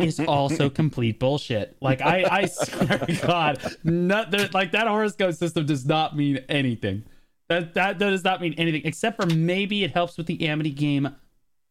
[0.00, 1.76] is also complete bullshit.
[1.80, 6.40] Like I, I swear to God, not there, like that horoscope system does not mean
[6.48, 7.04] anything.
[7.48, 11.14] That that does not mean anything except for maybe it helps with the Amity game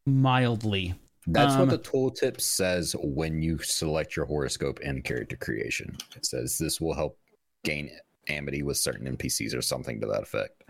[0.06, 0.95] mildly.
[1.31, 5.95] That's Um, what the tooltip says when you select your horoscope and character creation.
[6.15, 7.18] It says this will help
[7.64, 7.89] gain
[8.27, 10.64] amity with certain NPCs or something to that effect.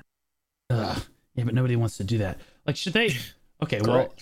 [0.70, 1.02] Ugh.
[1.36, 2.40] Yeah, but nobody wants to do that.
[2.66, 3.16] Like, should they?
[3.62, 4.14] Okay, well,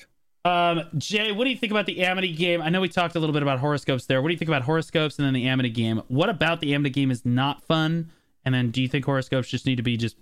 [0.46, 2.60] um, Jay, what do you think about the Amity game?
[2.60, 4.20] I know we talked a little bit about horoscopes there.
[4.20, 6.02] What do you think about horoscopes and then the Amity game?
[6.08, 8.10] What about the Amity game is not fun?
[8.46, 10.16] And then, do you think horoscopes just need to be just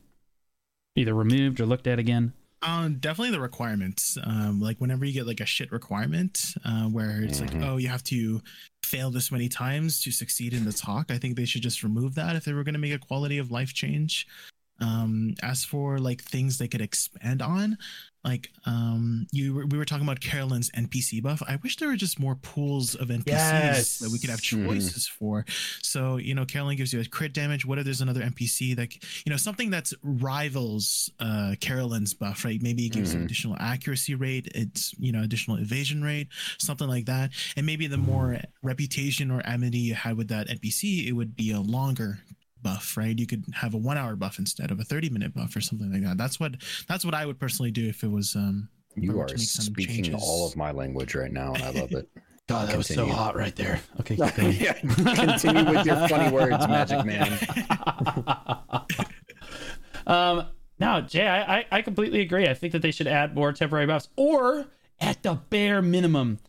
[0.98, 2.34] either removed or looked at again?
[2.66, 4.18] Um, definitely the requirements.
[4.24, 7.42] Um, like whenever you get like a shit requirement, uh, where it's Mhm.
[7.42, 8.42] like, oh, you have to
[8.84, 11.12] fail this many times to succeed in the talk.
[11.12, 13.38] I think they should just remove that if they were going to make a quality
[13.38, 14.28] of life change.
[14.80, 17.78] Um, as for like things they could expand on,
[18.26, 21.42] like um, you were, we were talking about Carolyn's NPC buff.
[21.48, 24.00] I wish there were just more pools of NPCs Yes.
[24.00, 24.66] that we could have Mhm.
[24.66, 25.46] choices for.
[25.84, 27.66] So you know, Carolyn gives you a crit damage.
[27.66, 28.94] What if there's another NPC that
[29.26, 32.62] you know something that's rivals uh, Carolyn's buff, right?
[32.62, 33.26] Maybe it gives an Mhm.
[33.26, 34.48] additional accuracy rate.
[34.56, 36.28] It's you know additional evasion rate,
[36.58, 37.32] something like that.
[37.56, 41.52] And maybe the more reputation or amity you had with that NPC, it would be
[41.52, 42.20] a longer
[42.66, 43.18] buff, right?
[43.18, 45.94] You could have a one hour buff instead of a 30 minute buff or something
[45.94, 46.18] like that.
[46.18, 46.56] That's what
[46.88, 49.48] that's what I would personally do if it was um You were are to make
[49.48, 50.24] some speaking changes.
[50.24, 52.10] all of my language right now, and I love it.
[52.48, 53.80] God, that was so hot right there.
[54.00, 57.40] Okay, keep yeah, continue with your funny words, Magic Man.
[60.08, 60.48] um,
[60.80, 62.48] no, Jay, I, I, I completely agree.
[62.48, 64.68] I think that they should add more temporary buffs, or
[65.00, 66.40] at the bare minimum,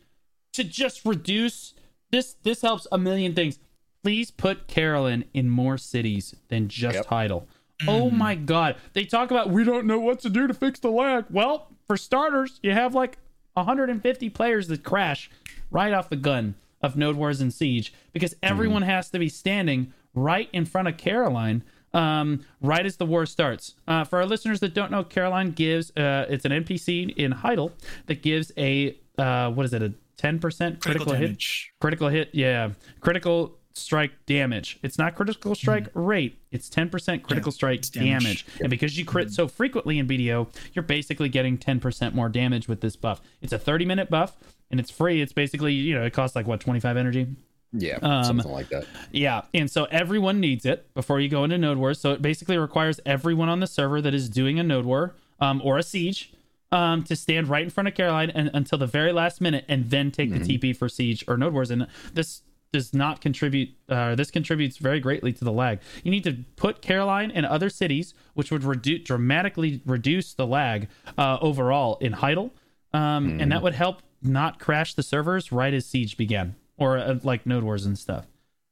[0.52, 1.74] to just reduce
[2.10, 2.36] this.
[2.42, 3.58] This helps a million things.
[4.06, 7.06] Please put Carolyn in more cities than just Yep.
[7.06, 7.48] Heidel.
[7.88, 8.76] Oh my God!
[8.92, 11.24] They talk about we don't know what to do to fix the lag.
[11.28, 13.18] Well, for starters, you have like
[13.54, 15.28] 150 players that crash
[15.72, 19.92] right off the gun of Node Wars and Siege because everyone has to be standing
[20.14, 23.74] right in front of Caroline um, right as the war starts.
[23.88, 27.72] Uh, for our listeners that don't know, Caroline gives uh, it's an NPC in Heidel
[28.06, 30.40] that gives a uh, what is it a 10%
[30.80, 31.44] critical, critical hit
[31.80, 32.70] critical hit yeah
[33.00, 34.78] critical strike damage.
[34.82, 36.38] It's not critical strike rate.
[36.50, 38.60] It's 10% critical strike it's damage, damage.
[38.60, 42.80] and because you crit so frequently in bdo you're basically getting 10% more damage with
[42.80, 43.20] this buff.
[43.42, 44.36] It's a 30 minute buff
[44.70, 45.20] and it's free.
[45.20, 47.26] It's basically you know it costs like what 25 energy?
[47.72, 48.86] Yeah, Um, something like that.
[49.12, 52.00] yeah, and so everyone needs it before you go into Node Wars.
[52.00, 55.60] So it basically requires everyone on the server that is doing a Node War um,
[55.62, 56.32] or a siege
[56.72, 59.90] um, to stand right in front of Caroline and, until the very last minute, and
[59.90, 61.70] then take the TP for siege or Node Wars.
[61.70, 62.42] And this
[62.76, 63.70] does not contribute.
[63.88, 65.80] Uh, this contributes very greatly to the lag.
[66.04, 70.88] You need to put Caroline and other cities, which would reduce dramatically reduce the lag
[71.18, 72.52] uh, overall in Heidel,
[72.92, 77.18] um, and that would help not crash the servers right as siege began or uh,
[77.22, 78.26] like Node Wars and stuff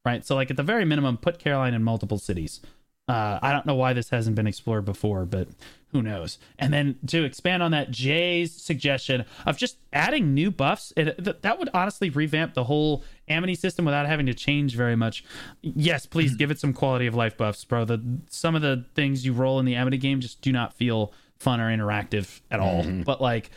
[0.05, 0.25] right?
[0.25, 2.61] So like at the very minimum, put Caroline in multiple cities.
[3.09, 5.49] Uh, I don't know why this hasn't been explored before, but
[5.95, 6.39] who knows?
[6.59, 11.37] And then to expand on that, Jay's suggestion of just adding new buffs, it, th-
[11.43, 15.25] that would honestly revamp the whole Amity system without having to change very much.
[15.63, 16.39] Yes, please mm-hmm.
[16.39, 17.85] give it some quality of life buffs, bro.
[17.85, 21.13] The some of the things you roll in the Amity game just do not feel
[21.39, 22.83] fun or interactive at all.
[22.83, 23.03] Mm-hmm.
[23.03, 23.53] But like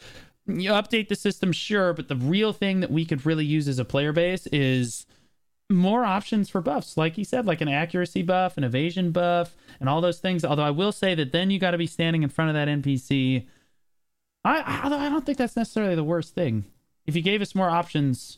[0.46, 3.80] you update the system, sure, but the real thing that we could really use as
[3.80, 5.08] a player base is
[5.70, 6.96] more options for buffs.
[6.98, 10.46] Like he said like an accuracy buff an evasion buff and all those things.
[10.46, 12.68] Although i will say that then you got to be standing in front of that
[12.70, 13.46] npc
[14.46, 16.66] i I- although i don't think that's necessarily the worst thing.
[17.06, 18.38] If you gave us more options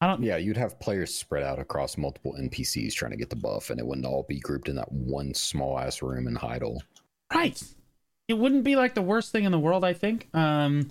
[0.00, 3.36] i don't Yeah, you'd have players spread out across multiple NPCs trying to get the
[3.36, 6.80] buff, and it wouldn't all be grouped in that one small ass room in Heidel.
[7.34, 7.60] right.
[8.28, 10.28] It wouldn't be like the worst thing in the world i think.
[10.34, 10.90] Um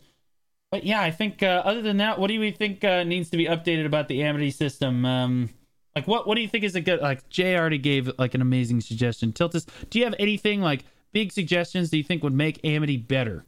[0.75, 3.37] but yeah, I think uh, other than that, what do you think uh, needs to
[3.37, 5.05] be updated about the Amity system?
[5.05, 5.49] Um,
[5.95, 8.41] like what what do you think is a good like Jay already gave like an
[8.41, 9.31] amazing suggestion.
[9.31, 10.83] Tiltus, do you have anything like
[11.13, 13.45] big suggestions that you think would make Amity better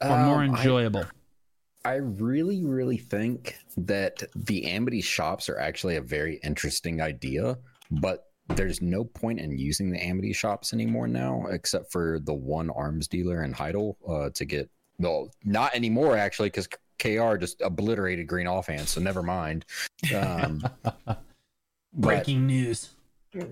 [0.00, 1.04] or Um, more I- enjoyable?
[1.84, 7.58] I really, really think that the Amity shops are actually a very interesting idea,
[7.90, 8.24] but
[8.56, 13.06] there's no point in using the Amity shops anymore now, except for the one arms
[13.06, 14.70] dealer in Heidel uh, to get.
[14.98, 16.68] Well, not anymore actually, because
[16.98, 19.64] KR just obliterated Green offhand, so never mind.
[20.14, 20.62] Um,
[21.06, 21.22] but-
[21.92, 22.90] Breaking news.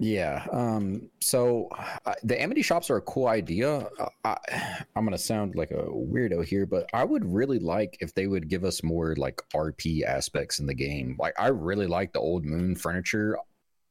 [0.00, 0.46] yeah.
[0.52, 1.68] Um, so
[2.06, 3.88] uh, the Amity shops are a cool idea.
[3.98, 4.36] Uh, I,
[4.96, 8.48] I'm gonna sound like a weirdo here, but I would really like if they would
[8.48, 11.16] give us more like RP aspects in the game.
[11.18, 13.38] Like I really like the old Moon furniture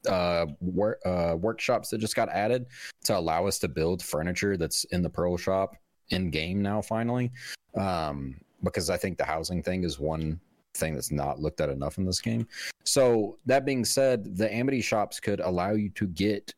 [0.10, 2.68] uh work uh workshops that just got added
[3.04, 5.76] to allow us to build furniture that's in the Pearl shop
[6.10, 7.32] in game now finally.
[7.76, 10.40] Um because I think the housing thing is one
[10.76, 12.48] thing that's not looked at enough in this game.
[12.84, 16.54] So that being said, the Amity shops could allow you to get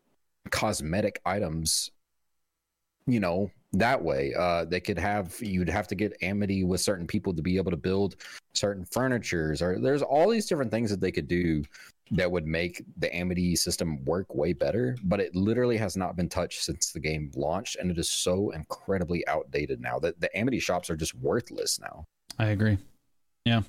[0.49, 1.91] cosmetic items,
[3.05, 4.33] you know, that way.
[4.37, 7.71] Uh, they could have you'd have to get Amity with certain people to be able
[7.71, 8.15] to build
[8.53, 11.63] certain furnitures, or there's all these different things that they could do
[12.11, 14.95] that would make the Amity system work way better.
[15.03, 18.51] But it literally has not been touched since the game launched, and it is so
[18.51, 22.05] incredibly outdated now that the Amity shops are just worthless now.
[22.39, 22.77] I agree.
[23.45, 23.61] Yeah.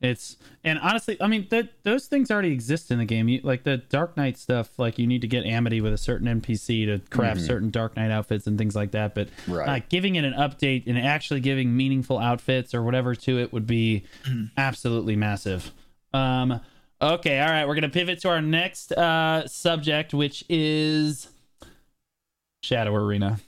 [0.00, 3.28] It's and honestly, I mean, that those things already exist in the game.
[3.28, 6.26] You, like the Dark Knight stuff, like you need to get Amity with a certain
[6.26, 7.46] NPC to craft Mhm.
[7.46, 9.14] certain Dark Knight outfits and things like that.
[9.14, 9.68] But Right.
[9.80, 13.64] uh, giving it an update and actually giving meaningful outfits or whatever to it would
[13.66, 14.02] be
[14.56, 15.70] absolutely massive.
[16.12, 16.60] Um,
[17.02, 21.28] okay, all right, we're gonna pivot to our next uh, subject, which is
[22.62, 23.40] Shadow Arena.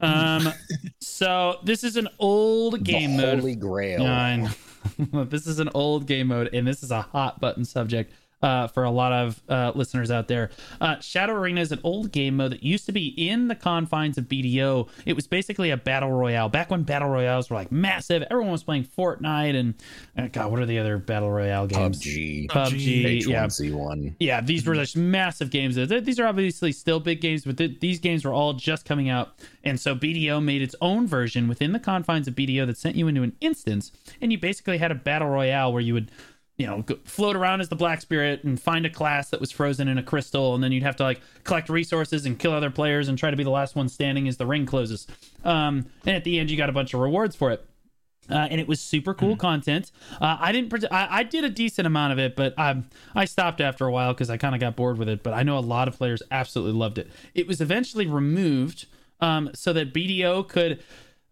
[0.00, 0.48] Um,
[1.00, 3.38] so this is an old game the mode.
[3.40, 4.00] Holy Grail.
[4.00, 4.48] Know.
[5.24, 8.12] this is an old game mode, and this is a hot button subject
[8.42, 10.50] uh, for a lot of uh, listeners out there.
[10.80, 14.18] Uh, Shadow Arena is an old game mode that used to be in the confines
[14.18, 14.88] of BDO.
[15.06, 16.48] It was basically a battle royale.
[16.48, 19.74] Back when battle royales were like massive, everyone was playing Fortnite and
[20.16, 22.02] uh, God, what are the other battle royale games?
[22.02, 22.48] PUBG.
[22.48, 24.14] PUBG, yeah, H1Z1.
[24.18, 25.76] yeah, these were just massive games.
[25.76, 29.34] These are obviously still big games, but th- these games were all just coming out.
[29.64, 33.08] And so BDO made its own version within the confines of BDO that sent you
[33.08, 33.92] into an instance.
[34.20, 36.10] And you basically had a battle royale where you would,
[36.62, 39.50] you know, go, float around as the Black Spirit and find a class that was
[39.50, 40.54] frozen in a crystal.
[40.54, 43.36] And then you'd have to like collect resources and kill other players and try to
[43.36, 45.06] be the last one standing as the ring closes.
[45.44, 47.66] Um, and at the end, you got a bunch of rewards for it
[48.30, 49.90] uh, and it was super cool content.
[50.20, 50.70] Uh, I didn't.
[50.70, 53.92] pret- I, I did a decent amount of it, but um, I stopped after a
[53.92, 55.22] while because I kind of got bored with it.
[55.22, 57.10] But I know a lot of players absolutely loved it.
[57.34, 58.86] It was eventually removed
[59.20, 60.82] um, so that BDO could.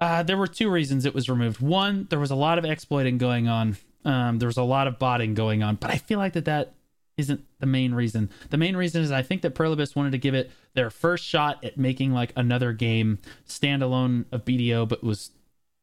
[0.00, 1.60] Uh, there were two reasons it was removed.
[1.60, 3.76] One, there was a lot of exploiting going on.
[4.04, 6.74] Um, there was a lot of botting going on, but I feel like that that
[7.16, 8.30] isn't the main reason.
[8.48, 11.24] The main reason is I think that Pearl Abyss wanted to give it their first
[11.24, 15.30] shot at making like another game standalone of BDO, but was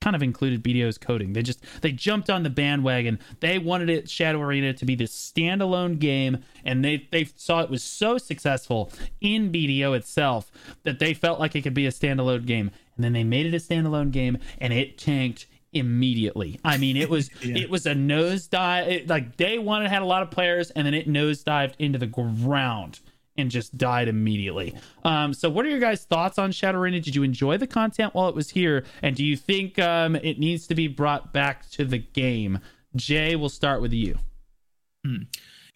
[0.01, 1.33] kind of included BDO's coding.
[1.33, 3.19] They just they jumped on the bandwagon.
[3.39, 7.69] They wanted it Shadow Arena to be this standalone game, and they they saw it
[7.69, 8.91] was so successful
[9.21, 10.51] in BDO itself
[10.83, 12.71] that they felt like it could be a standalone game.
[12.95, 16.59] And then they made it a standalone game, and it tanked immediately.
[16.63, 17.57] I mean, it was Yeah.
[17.57, 18.87] it was a nosedive.
[18.87, 21.99] It, like day one, it had a lot of players, and then it nosedived into
[21.99, 22.99] the ground
[23.39, 24.75] and just died immediately.
[25.03, 26.99] Um, so, what are your guys' thoughts on Shadow Arena?
[26.99, 30.39] Did you enjoy the content while it was here, and do you think um, it
[30.39, 32.59] needs to be brought back to the game?
[32.95, 34.17] Jay, we'll start with you.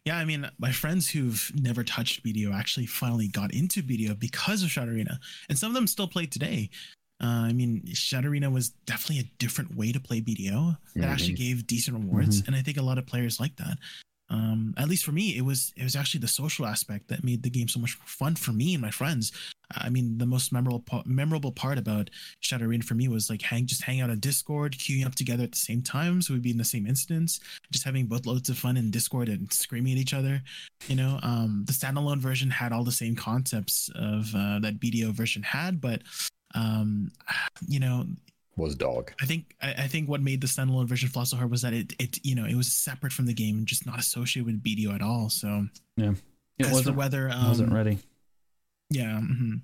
[0.03, 4.63] Yeah, I mean, my friends who've never touched BDO actually finally got into BDO because
[4.63, 6.69] of Shadow Arena, and some of them still play today.
[7.21, 11.33] Uh, I mean, Shadow Arena was definitely a different way to play BDO that actually
[11.35, 13.77] gave decent rewards, and I think a lot of players like that.
[14.31, 17.43] Um, at least for me, it was it was actually the social aspect that made
[17.43, 19.33] the game so much fun for me and my friends.
[19.75, 23.65] I mean, the most memorable memorable part about Shadow Arena for me was like hang
[23.65, 26.51] just hang out on Discord, queuing up together at the same time, so we'd be
[26.51, 27.41] in the same instance,
[27.71, 30.41] just having both loads of fun in Discord and screaming at each other.
[30.87, 35.11] You know, um, the standalone version had all the same concepts of uh, that BDO
[35.11, 36.03] version had, but
[36.55, 37.11] um,
[37.67, 38.05] you know,
[38.57, 39.11] Was dog.
[39.21, 41.73] I think I, I think what made the standalone version flaw so hard was that
[41.73, 44.63] it it you know it was separate from the game and just not associated with
[44.63, 45.29] BDO at all.
[45.29, 45.67] So
[45.97, 46.13] yeah,
[46.57, 47.97] It as wasn't whether um, wasn't ready.
[48.89, 49.61] yeah, mhm.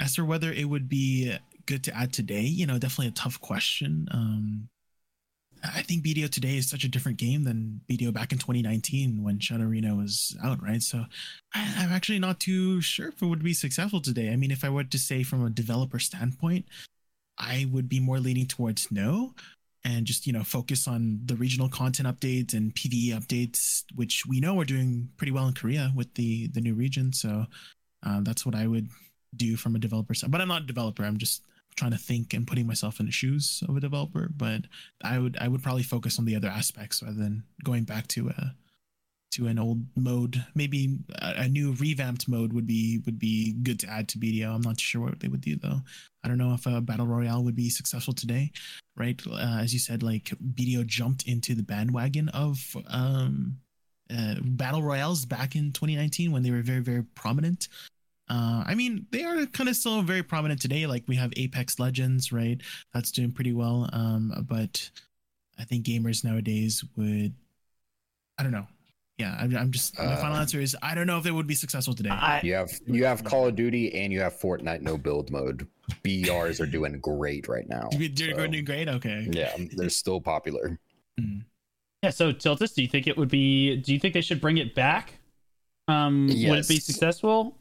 [0.00, 1.34] as for whether it would be
[1.66, 4.06] good to add today, you know, definitely a tough question.
[4.10, 4.68] Um,
[5.64, 9.38] I think BDO today is such a different game than BDO back in 2019 when
[9.38, 10.82] Shadow Arena was out, right?
[10.82, 11.04] So
[11.54, 14.30] I, I'm actually not too sure if it would be successful today.
[14.30, 16.66] I mean, if I were to say from a developer standpoint,
[17.38, 19.34] I would be more leaning towards no.
[19.84, 24.40] and just you know focus on the regional content updates and PVE updates, which we
[24.40, 27.12] know are doing pretty well in Korea with the the new region.
[27.12, 27.46] So
[28.04, 28.88] uh, that's what I would
[29.36, 30.30] do from a developer side.
[30.30, 31.04] But I'm not a developer.
[31.04, 31.42] I'm just
[31.76, 34.28] trying to think and putting myself in the shoes of a developer.
[34.34, 34.62] But
[35.02, 38.28] I would I would probably focus on the other aspects rather than going back to
[38.28, 38.54] a
[39.32, 40.44] to an old mode.
[40.54, 44.54] Maybe a, a new revamped mode would be would be good to add to BDO.
[44.54, 45.80] I'm not sure what they would do though.
[46.22, 48.52] I don't know if a battle royale would be successful today,
[48.96, 49.20] right?
[49.26, 53.58] Uh, as you said, like BDO jumped into the bandwagon of um,
[54.10, 57.68] uh, battle royales back in 2019 when they were very very prominent.
[58.28, 60.86] Uh, I mean, they are kind of still very prominent today.
[60.86, 62.60] Like we have Apex Legends, right?
[62.92, 63.88] That's doing pretty well.
[63.92, 64.90] Um, but
[65.58, 67.34] I think gamers nowadays would,
[68.38, 68.66] I don't know.
[69.18, 71.46] Yeah, I'm, I'm just my final Uh, answer is I don't know if they would
[71.46, 72.10] be successful today.
[72.10, 75.68] I, You have you have Call of Duty and you have Fortnite no build mode.
[76.02, 77.88] BRs are doing great right now.
[77.92, 78.88] You're so, doing great.
[78.88, 79.28] Okay.
[79.30, 80.80] yeah, they're still popular.
[81.20, 81.44] Mm.
[82.02, 82.10] yeah.
[82.10, 83.76] So Tiltus, do you think it would be?
[83.76, 85.14] Do you think they should bring it back?
[85.86, 87.56] Um, would it be successful?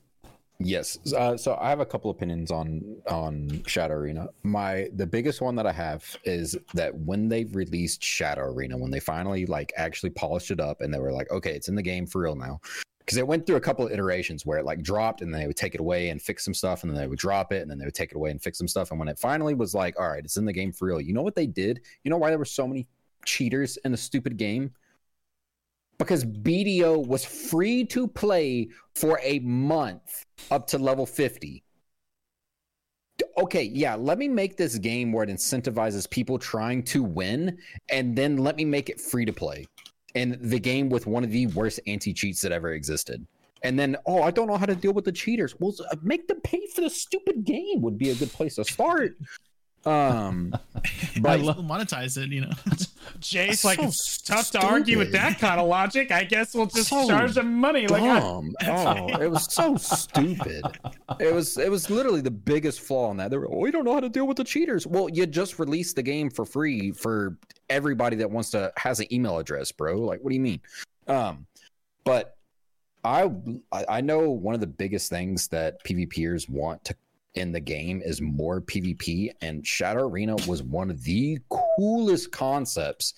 [0.65, 1.13] Yes.
[1.13, 4.29] Uh, so I have a couple opinions on on Shadow Arena.
[4.43, 8.91] My the biggest one that I have is that when they released Shadow Arena, when
[8.91, 11.81] they finally like actually polished it up and they were like, okay, it's in the
[11.81, 12.59] game for real now.
[12.99, 15.47] Because it went through a couple of iterations where it like dropped and then they
[15.47, 17.69] would take it away and fix some stuff and then they would drop it and
[17.69, 18.91] then they would take it away and fix some stuff.
[18.91, 21.13] And when it finally was like, all right, it's in the game for real, you
[21.13, 21.81] know what they did?
[22.05, 22.87] You know why there were so many
[23.25, 24.71] cheaters in the stupid game?
[26.03, 31.63] Because BDO was free to play for a month up to level 50.
[33.37, 37.57] Okay, yeah, let me make this game where it incentivizes people trying to win,
[37.89, 39.65] and then let me make it free to play.
[40.13, 43.25] And the game with one of the worst anti cheats that ever existed.
[43.63, 45.55] And then, oh, I don't know how to deal with the cheaters.
[45.57, 48.65] Well, uh, make them pay for the stupid game would be a good place to
[48.65, 49.15] start.
[49.85, 50.53] Um,
[51.21, 52.51] but still monetize it, you know.
[53.19, 56.11] Jay's So like, it's tough to argue with that kind of logic.
[56.11, 57.87] I guess we'll just So charge them money.
[57.87, 58.53] Like, dumb.
[58.67, 60.63] oh, it was so stupid.
[61.19, 63.31] It was it was literally the biggest flaw in that.
[63.31, 64.87] They were, oh, we don't know how to deal with the cheaters.
[64.87, 67.37] Well, you just released the game for free for
[67.69, 69.97] everybody that wants to has an email address, bro.
[69.99, 70.61] Like, what do you mean?
[71.07, 71.45] Um,
[72.05, 72.37] but
[73.03, 73.29] I
[73.71, 76.95] I know one of the biggest things that PvPers want to
[77.35, 83.13] in the game is more PvP, and Shadow Arena was one of the coolest concepts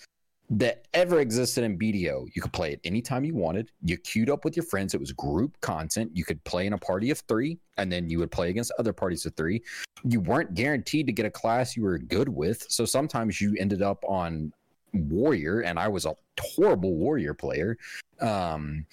[0.48, 2.28] that ever existed in BDO.
[2.34, 3.70] You could play it anytime you wanted.
[3.82, 4.94] You queued up with your friends.
[4.94, 6.12] It was group content.
[6.14, 8.92] You could play in a party of three, and then you would play against other
[8.92, 9.62] parties of three.
[10.04, 12.64] You weren't guaranteed to get a class you were good with.
[12.68, 14.52] So sometimes you ended up on
[14.92, 17.76] warrior, and I was a horrible warrior player.
[18.20, 18.86] Um,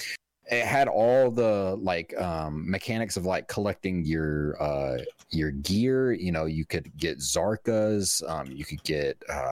[0.51, 4.97] it had all the like um mechanics of like collecting your uh
[5.29, 9.49] your gear you know you could get Kzarkas um you could get uh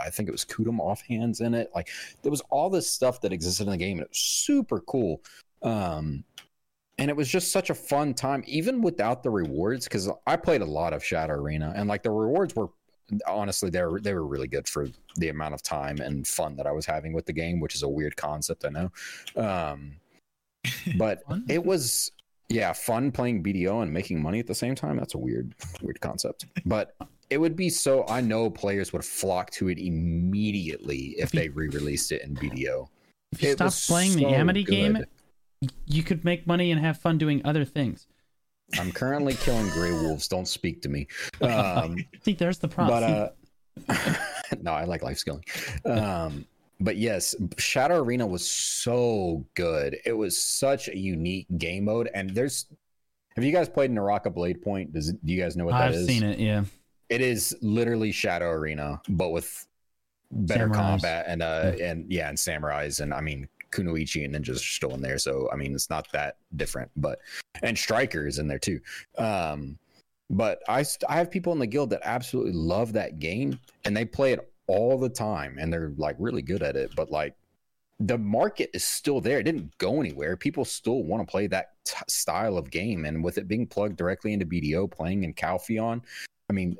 [0.00, 1.70] I think it was Kutum offhands in it.
[1.74, 1.90] Like
[2.22, 5.22] there was all this stuff that existed in the game, and it was super cool.
[5.62, 6.24] Um,
[6.98, 9.84] and it was just such a fun time, even without the rewards.
[9.84, 12.70] Because I played a lot of Shadow Arena, and like the rewards were
[13.26, 16.66] honestly they were they were really good for the amount of time and fun that
[16.66, 18.90] I was having with the game, which is a weird concept, I know.
[19.36, 19.96] Um,
[20.96, 22.10] but it was
[22.48, 24.96] yeah fun playing BDO and making money at the same time.
[24.96, 26.94] That's a weird weird concept, but
[27.30, 28.06] it would be so.
[28.08, 32.88] I know players would flock to it immediately if they re-released it in BDO.
[33.32, 35.04] if you It stop playing the so Amity game,
[35.86, 38.08] you could make money and have fun doing other things.
[38.78, 40.28] I'm currently killing gray wolves.
[40.28, 41.06] Don't speak to me.
[41.40, 43.00] Um, See, there's the problem.
[43.86, 44.14] but uh,
[44.60, 45.44] no, I like life skilling.
[45.84, 46.46] Um,
[46.80, 49.98] but yes, Shadow Arena was so good.
[50.04, 52.66] It was such a unique game mode, and there's.
[53.36, 54.92] Have you guys played Naraka Blade Point?
[54.92, 56.06] Does do you guys know what that I've is?
[56.06, 56.38] seen it.
[56.38, 56.64] Yeah.
[57.08, 59.66] It is literally Shadow Arena, but with
[60.32, 60.74] better Samurais.
[60.74, 64.94] combat and uh and yeah, and samurais and I mean Kunoichi and ninjas are still
[64.94, 67.18] in there, so I mean it's not that different, but
[67.62, 68.80] and Striker is in there too.
[69.18, 69.78] Um,
[70.28, 74.04] but I I have people in the guild that absolutely love that game and they
[74.04, 77.34] play it all the time and they're like really good at it, but like
[77.98, 79.40] the market is still there.
[79.40, 80.36] It didn't go anywhere.
[80.36, 83.96] People still want to play that t- style of game, and with it being plugged
[83.96, 86.00] directly into BDO, playing in Calpheon,
[86.48, 86.78] I mean,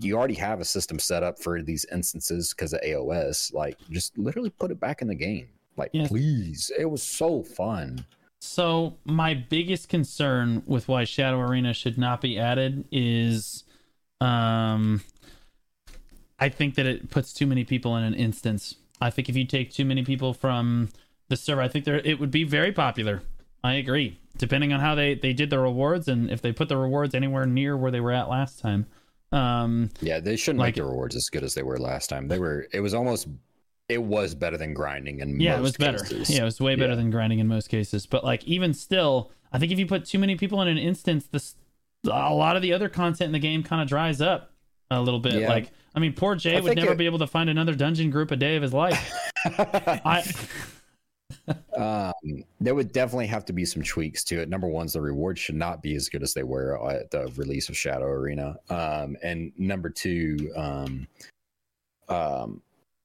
[0.00, 3.54] you already have a system set up for these instances because of AOS.
[3.54, 5.48] Like, just literally put it back in the game.
[5.78, 6.08] Like, Yes.
[6.08, 6.70] please.
[6.78, 8.04] It was so fun.
[8.42, 13.64] So my biggest concern with why Shadow Arena should not be added is,
[14.20, 15.02] um,
[16.40, 18.76] I think that it puts too many people in an instance.
[19.00, 20.88] I think if you take too many people from
[21.28, 23.22] the server, I think there it would be very popular.
[23.62, 24.18] I agree.
[24.38, 27.44] Depending on how they they did the rewards and if they put the rewards anywhere
[27.46, 28.86] near where they were at last time,
[29.32, 32.26] Um, Yeah, they shouldn't Like- make the rewards as good as they were last time.
[32.28, 32.66] They were.
[32.72, 33.28] It was almost.
[33.88, 35.98] It was better than grinding in yeah, most it was better.
[36.04, 36.30] cases.
[36.30, 36.96] Yeah, it was way better Yeah.
[36.96, 38.06] than grinding in most cases.
[38.06, 41.26] But like even still, I think if you put too many people in an instance,
[41.26, 41.54] this
[42.06, 44.52] a lot of the other content in the game kind of dries up
[44.90, 45.34] a little bit.
[45.34, 45.48] Yeah.
[45.48, 48.10] Like, I mean, poor Jay I would never it- be able to find another dungeon
[48.10, 49.12] group a day of his life.
[49.46, 50.22] I
[51.76, 54.48] um, there would definitely have to be some tweaks to it.
[54.48, 57.68] Number one's the rewards should not be as good as they were at the release
[57.68, 58.56] of Shadow Arena.
[58.68, 61.06] Um, and number two, um,
[62.08, 62.62] um,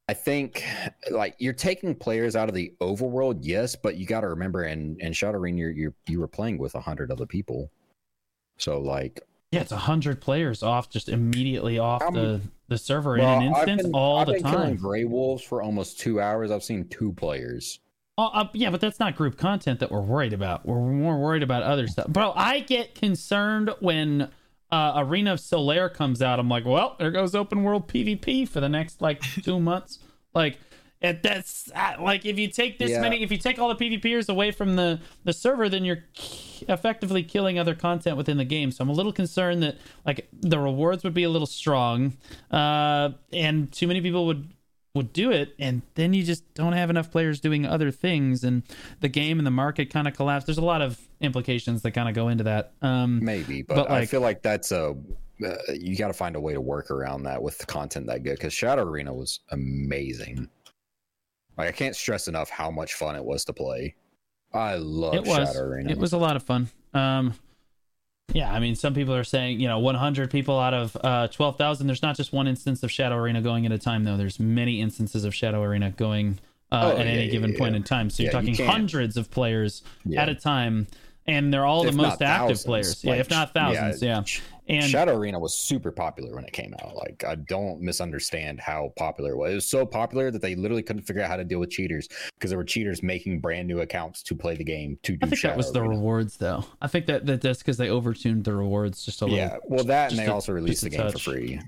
[0.07, 0.63] I think
[1.09, 4.97] like you're taking players out of the overworld, yes, but you got to remember in
[4.99, 7.71] in Shadow Arena, you're, you're you were playing with a hundred other people,
[8.57, 9.19] so like
[9.51, 13.43] yeah, it's a hundred players off just immediately off Um, the the server well, in
[13.47, 14.75] an instance been- all I've the been killing time.
[14.77, 16.51] Gray Wolves for almost two hours.
[16.51, 17.79] I've seen two players.
[18.17, 20.65] Oh, uh, yeah, but that's not group content that we're worried about.
[20.65, 22.07] We're more worried about other stuff.
[22.07, 24.29] Bro, I get concerned when
[24.71, 26.39] uh, Arena of Solare comes out.
[26.39, 29.99] I'm like, well, there goes open world PvP for the next like two months.
[30.33, 30.59] Like,
[31.09, 33.01] it, that's uh, like if you take this Yeah.
[33.01, 36.03] many, if you take all the PvPers away from the the server, then you're
[36.67, 38.71] effectively killing other content within the game.
[38.71, 42.17] So I'm a little concerned that like the rewards would be a little strong,
[42.51, 44.49] uh, and too many people would
[44.93, 48.63] would do it and then you just don't have enough players doing other things and
[49.01, 52.07] the game and the market kind of collapse there's a lot of implications that kind
[52.07, 54.95] of go into that um Maybe, but, But, I feel like that's a
[55.45, 58.23] uh, you got to find a way to work around that with the content that
[58.23, 60.47] good because Shadow Arena was amazing.
[61.57, 63.95] Like I can't stress enough how much fun it was to play.
[64.53, 65.49] I love it was.
[65.49, 65.91] Shadow Arena.
[65.91, 66.69] it was a lot of fun.
[66.93, 67.33] Um
[68.33, 71.85] yeah i mean some people are saying you know 100 people out of uh 12000
[71.85, 74.17] there's not just one instance of shadow arena going at a time though.
[74.17, 76.39] There's many instances of shadow arena going
[76.71, 77.59] uh, Oh, at yeah, any yeah, given yeah.
[77.59, 78.09] point in time.
[78.09, 79.83] So you're Yeah, you talking hundreds of players
[80.17, 80.87] at a time
[81.27, 83.03] and they're all If the most active players.
[83.03, 84.23] Yeah if not thousands yeah,
[84.67, 86.95] and Shadow Arena was super popular when it came out.
[86.95, 89.51] Like I don't misunderstand how popular it was.
[89.51, 92.07] It was so popular that they literally couldn't figure out how to deal with cheaters
[92.33, 95.19] because there were cheaters making brand new accounts to play the game to do.
[95.21, 96.65] I think Shadow that was the rewards, though.
[96.81, 99.37] I think that, that that's because they overtuned the rewards just a little.
[99.37, 101.59] Yeah, well, that and they a- also released the game for free.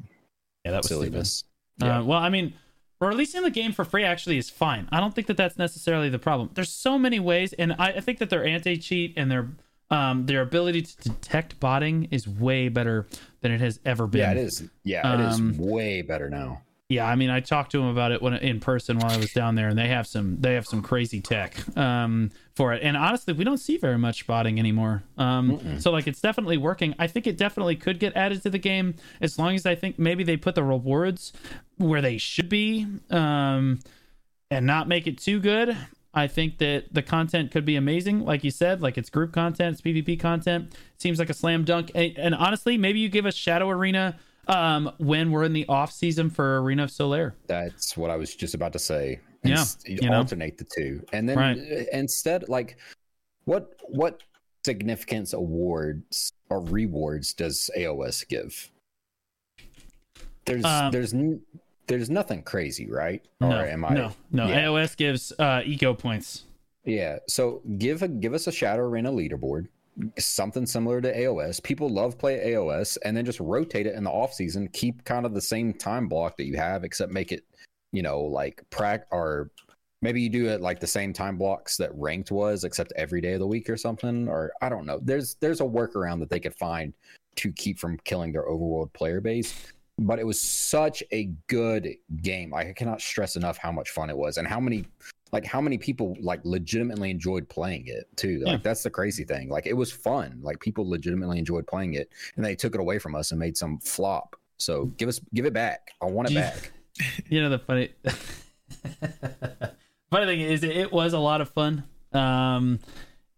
[0.65, 0.87] yeah, that was.
[0.87, 1.43] Silliness.
[1.81, 2.53] Uh, well, I mean,
[2.99, 4.87] releasing the game for free actually is fine.
[4.91, 6.49] I don't think that that's necessarily the problem.
[6.53, 9.49] There's so many ways, and I, I think that their anti-cheat and their
[9.89, 13.07] um their ability to detect botting is way better
[13.41, 14.21] than it has ever been.
[14.21, 14.63] Yeah, it is.
[14.83, 16.61] Yeah, it is Um, way better now.
[16.89, 19.33] Yeah, I mean, I talked to them about it when in person while I was
[19.33, 22.81] down there, and they have some they have some crazy tech um, for it.
[22.81, 25.03] And honestly, we don't see very much spotting anymore.
[25.17, 26.95] Um, so like, it's definitely working.
[26.97, 29.99] I think it definitely could get added to the game as long as I think
[29.99, 31.33] maybe they put the rewards
[31.75, 33.79] where they should be, um,
[34.49, 35.75] and not make it too good.
[36.17, 39.73] I think that the content could be amazing, like you said, like it's group content,
[39.73, 40.75] it's PvP content.
[40.97, 41.91] Seems like a slam dunk.
[41.93, 44.17] And, and honestly, maybe you give us Shadow Arena
[44.47, 47.33] um, when we're in the off season for Arena of Solare.
[47.45, 49.19] That's what I was just about to say.
[49.43, 50.17] Yeah, Ins- you know.
[50.17, 51.57] alternate the two, and then Right.
[51.57, 52.77] uh, instead, like,
[53.45, 54.23] what what
[54.65, 58.71] significance awards or rewards does AOS give?
[60.45, 61.41] There's Um, there's n-
[61.87, 63.25] there's nothing crazy, right?
[63.41, 63.93] No, or am I?
[63.93, 64.47] no, no.
[64.47, 64.65] Yeah.
[64.65, 66.43] AOS gives uh, eco points.
[66.83, 67.19] Yeah.
[67.27, 69.67] So give a give us a Shadow Arena leaderboard,
[70.19, 71.61] something similar to AOS.
[71.61, 74.69] People love play AOS, and then just rotate it in the off season.
[74.73, 77.43] Keep kind of the same time block that you have, except make it,
[77.91, 79.51] you know, like prac or
[80.01, 83.33] maybe you do it like the same time blocks that ranked was, except every day
[83.33, 84.27] of the week or something.
[84.27, 84.99] Or I don't know.
[85.01, 86.93] There's there's a workaround that they could find
[87.37, 89.71] to keep from killing their overworld player base.
[89.99, 92.53] But it was such a good game.
[92.53, 94.85] I cannot stress enough how much fun it was and how many
[95.33, 98.39] like how many people like legitimately enjoyed playing it too.
[98.45, 98.57] Like Yeah.
[98.63, 99.49] that's the crazy thing.
[99.49, 100.39] Like it was fun.
[100.41, 103.57] Like people legitimately enjoyed playing it and they took it away from us and made
[103.57, 104.35] some flop.
[104.57, 105.91] So give us give it back.
[106.01, 106.71] I want it you- back.
[107.29, 107.89] You know the funny
[110.11, 111.83] funny thing is it was a lot of fun.
[112.13, 112.79] Um,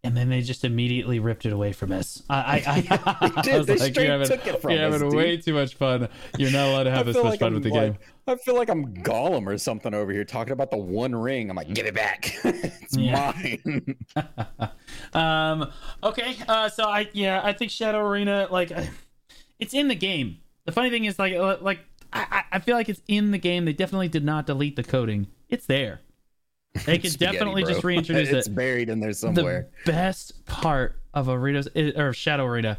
[0.03, 2.23] and then they just immediately ripped it away from us.
[2.29, 4.85] I, I, I, They I was They like, straight you're having, took it from you're
[4.85, 6.07] us, having dude." way too much fun.
[6.37, 7.97] You're not allowed to have this much like fun I'm with the like, game.
[8.27, 11.49] I feel like I'm Gollum or something over here talking about the One Ring.
[11.49, 12.33] I'm like, give it back.
[12.43, 13.95] it's mine.
[15.13, 15.71] um
[16.03, 18.71] okay uh so i yeah i think shadow arena like
[19.59, 21.79] it's in the game the funny thing is like uh, like
[22.13, 25.27] I I feel like it's in the game they definitely did not delete the coding
[25.49, 26.01] it's there
[26.85, 27.71] they could definitely bro.
[27.73, 29.69] just reintroduce it's it It's buried in there somewhere.
[29.85, 32.77] the best part of Arena's or Shadow Arena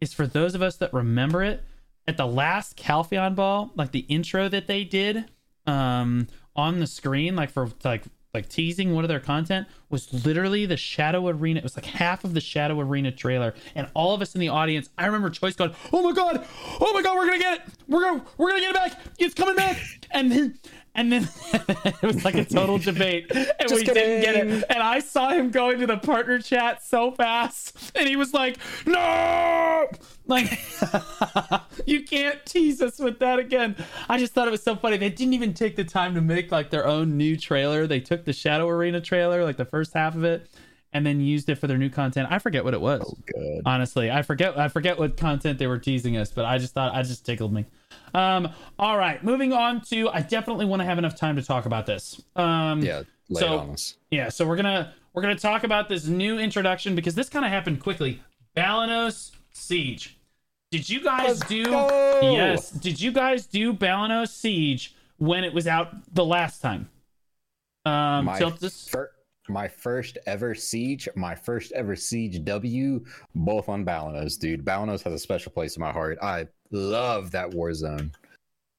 [0.00, 1.62] is for those of us that remember it
[2.08, 5.24] at the last Calpheon ball, like the intro that they did
[5.66, 10.64] um on the screen, like for like like teasing one of their content was literally
[10.64, 11.58] the Shadow Arena.
[11.58, 14.48] It was like half of the Shadow Arena trailer, and all of us in the
[14.48, 14.88] audience.
[14.96, 16.46] I remember Choice going, "Oh my god,
[16.80, 17.62] oh my god, we're gonna get it!
[17.88, 19.00] We're gonna we're gonna get it back!
[19.18, 19.78] It's coming back!"
[20.12, 20.58] And then
[20.94, 24.64] and then it was like a total debate, and Just we didn't get it.
[24.68, 28.58] And I saw him go into the partner chat so fast, and he was like,
[28.86, 29.88] "No!"
[30.26, 30.58] Like,
[31.86, 33.76] you can't tease us with that again.
[34.08, 34.96] I just thought it was so funny.
[34.96, 37.86] They didn't even take the time to make like their own new trailer.
[37.86, 40.48] They took the Shadow Arena trailer, like the first half of it,
[40.92, 42.28] and then used it for their new content.
[42.30, 43.02] I forget what it was.
[43.06, 43.62] Oh, good.
[43.64, 44.58] Honestly, I forget.
[44.58, 47.52] I forget what content they were teasing us, but I just thought I just tickled
[47.52, 47.66] me.
[48.14, 50.08] Um, all right, moving on to.
[50.10, 52.20] I definitely want to have enough time to talk about this.
[52.36, 53.96] Um, Yeah, so- it on us.
[54.10, 57.50] yeah, so we're gonna we're gonna talk about this new introduction because this kind of
[57.50, 58.22] happened quickly.
[58.56, 60.16] Balenos Siege.
[60.70, 61.64] Did you guys Let's do?
[61.64, 62.20] go!
[62.22, 62.70] Yes.
[62.70, 66.88] Did you guys do Balenos Siege when it was out the last time?
[67.84, 68.88] Um, My Tiltus?
[68.88, 69.10] fir-
[69.50, 73.04] my first ever siege, my first ever siege W,
[73.34, 74.64] both on Balenos, dude.
[74.64, 76.18] Balenos has a special place in my heart.
[76.22, 78.12] I love that war zone.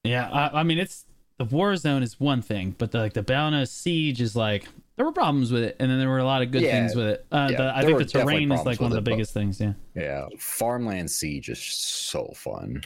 [0.03, 1.05] Yeah, I, I mean it's
[1.37, 4.65] the war zone is one thing, but the, like the Balenos Siege is like
[4.95, 6.71] there were problems with it, and then there were a lot of good Yeah.
[6.71, 7.25] things with it.
[7.31, 9.59] Uh, Yeah, the, I think the terrain is like one of the it, biggest things.
[9.59, 9.73] Yeah.
[9.95, 12.83] Yeah, farmland siege is so fun.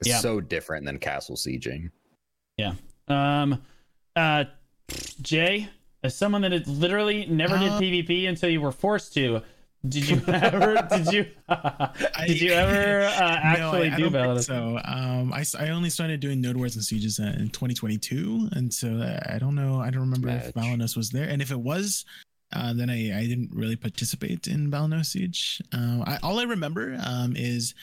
[0.00, 0.18] It's Yeah.
[0.18, 1.90] so different than castle sieging.
[2.56, 2.74] Yeah.
[3.08, 3.60] Um,
[4.16, 4.44] uh,
[5.20, 5.68] Jay,
[6.02, 9.42] as someone that literally never did Uh, PvP until you were forced to,
[9.88, 10.86] did you ever?
[10.90, 11.26] did you?
[12.26, 15.68] did you ever uh, actually no, I, I do don't think So um, I, I
[15.70, 18.88] only started doing node wars and sieges uh, in 2022, and so
[19.28, 19.80] I don't know.
[19.80, 20.96] I don't remember if Match.
[20.96, 22.04] Was there, and if it was,
[22.52, 25.62] uh, then I, I didn't really participate in Balenos siege.
[25.72, 27.74] Uh, I, all I remember um, is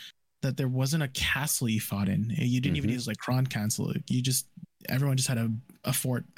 [0.43, 2.31] that there wasn't a castle you fought in.
[2.37, 2.93] You didn't even Mhm.
[2.93, 3.91] use like Kron Castle.
[4.07, 4.45] You just
[4.89, 5.51] everyone just had a,
[5.85, 6.25] a fort.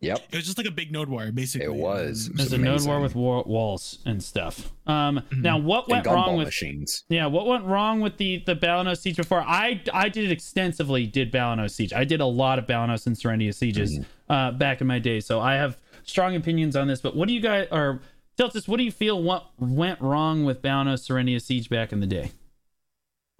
[0.00, 0.18] Yep.
[0.32, 1.64] it was just like a big node war, basically.
[1.64, 2.28] It was.
[2.28, 4.70] Um, There's a node war with war- walls and stuff.
[4.86, 5.40] Um, Mhm.
[5.40, 6.48] now what went wrong with?
[6.48, 7.04] machines.
[7.08, 9.40] Yeah, what went wrong with the the Balenos siege before?
[9.40, 11.94] I I did extensively did Balenos siege.
[11.94, 14.04] I did a lot of Balenos and Serendia sieges Mhm.
[14.28, 17.00] uh, back in my day, so I have strong opinions on this.
[17.00, 18.02] But what do you guys or
[18.36, 18.68] Tiltus?
[18.68, 22.32] What do you feel what went wrong with Balenos Serendia siege back in the day?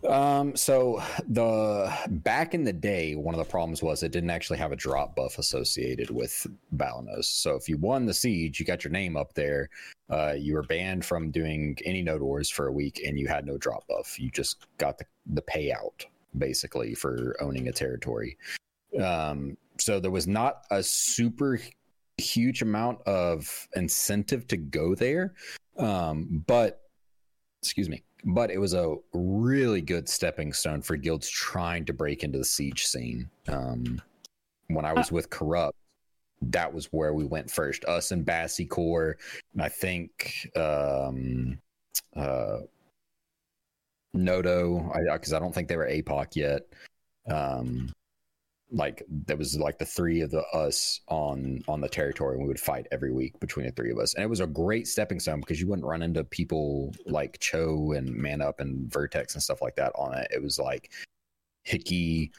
[0.09, 4.59] Um, so the back in the day, one of the problems was it didn't actually
[4.59, 7.24] have a drop buff associated with Balenos.
[7.24, 9.70] So if you won the siege, you got your name up there.
[10.10, 13.47] Uh, you were banned from doing any node wars for a week, and you had
[13.47, 14.20] no drop buff.
[14.20, 16.05] You just got the the payout
[16.36, 18.36] basically for owning a territory.
[19.01, 21.59] Um, so there was not a super
[22.18, 25.35] huge amount of incentive to go there.
[25.78, 26.82] Um, but
[27.62, 32.25] excuse me, but it was a really good stepping stone for guilds trying to break
[32.25, 33.29] into the siege scene.
[33.49, 34.01] Um,
[34.69, 35.77] when I was with Corrupt,
[36.41, 37.85] that was where we went first.
[37.85, 39.17] Us and Bassie Core,
[39.53, 41.59] and I think um,
[42.17, 42.59] uh,
[44.15, 46.63] Nodo, because I, don't think they were APOC yet.
[47.29, 47.93] Um,
[48.75, 52.49] like there was like the three of the us on on the territory and we
[52.49, 54.15] would fight every week between the three of us.
[54.15, 57.93] And it was a great stepping stone because you wouldn't run into people like cho
[57.93, 60.29] and man up and vertex and stuff like that on it.
[60.33, 60.93] It was like
[61.63, 62.33] hickey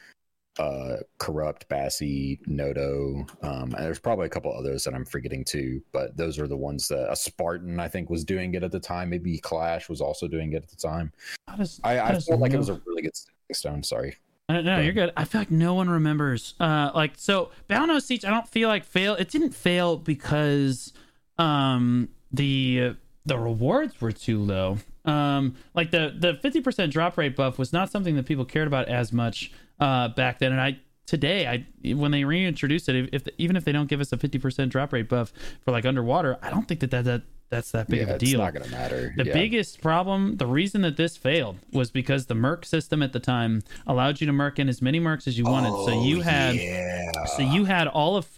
[0.58, 5.82] uh corrupt Bassie, nodo um and there's probably a couple others that i'm forgetting too
[5.92, 8.80] but those are the ones that a spartan i think was doing it at the
[8.80, 9.10] time.
[9.10, 11.12] Maybe clash was also doing it at the time.
[11.58, 14.16] Does, i, I felt like it was a really good stepping stone sorry
[14.48, 14.78] I don't know.
[14.78, 15.12] You're good.
[15.16, 16.54] I feel like no one remembers.
[16.60, 18.24] Uh, like so, Balenos Siege.
[18.24, 19.14] I don't feel like fail.
[19.14, 20.92] It didn't fail because
[21.38, 22.94] um the
[23.24, 24.78] the rewards were too low.
[25.04, 28.68] Um, like the the fifty percent drop rate buff was not something that people cared
[28.68, 29.50] about as much
[29.80, 30.52] uh back then.
[30.52, 34.12] And I today I when they reintroduce it, if even if they don't give us
[34.12, 35.32] a fifty percent drop rate buff
[35.64, 38.18] for like underwater, I don't think that that, that that's that big yeah of a
[38.18, 38.40] deal.
[38.42, 39.32] it's not gonna matter The yeah.
[39.32, 43.62] biggest problem, the reason that this failed was because the Merc system at the time
[43.86, 45.70] allowed you to Merc in as many Mercs as you wanted.
[45.84, 47.24] so you Oh, had yeah.
[47.36, 48.28] so you had all of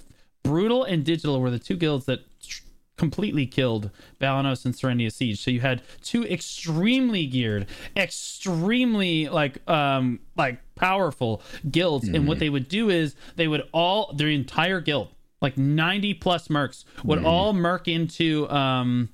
[0.43, 2.63] Brutal and Digital were the two guilds that tr-
[2.97, 3.91] completely killed
[4.21, 5.41] Balenos and Serendia Siege.
[5.43, 7.67] So you had two extremely geared,
[7.97, 12.27] extremely like um like powerful guilds and Mm-hmm.
[12.27, 15.09] what they would do is they would all their entire guild
[15.41, 17.27] like 90 plus mercs would Mm-hmm.
[17.27, 19.09] all merc into um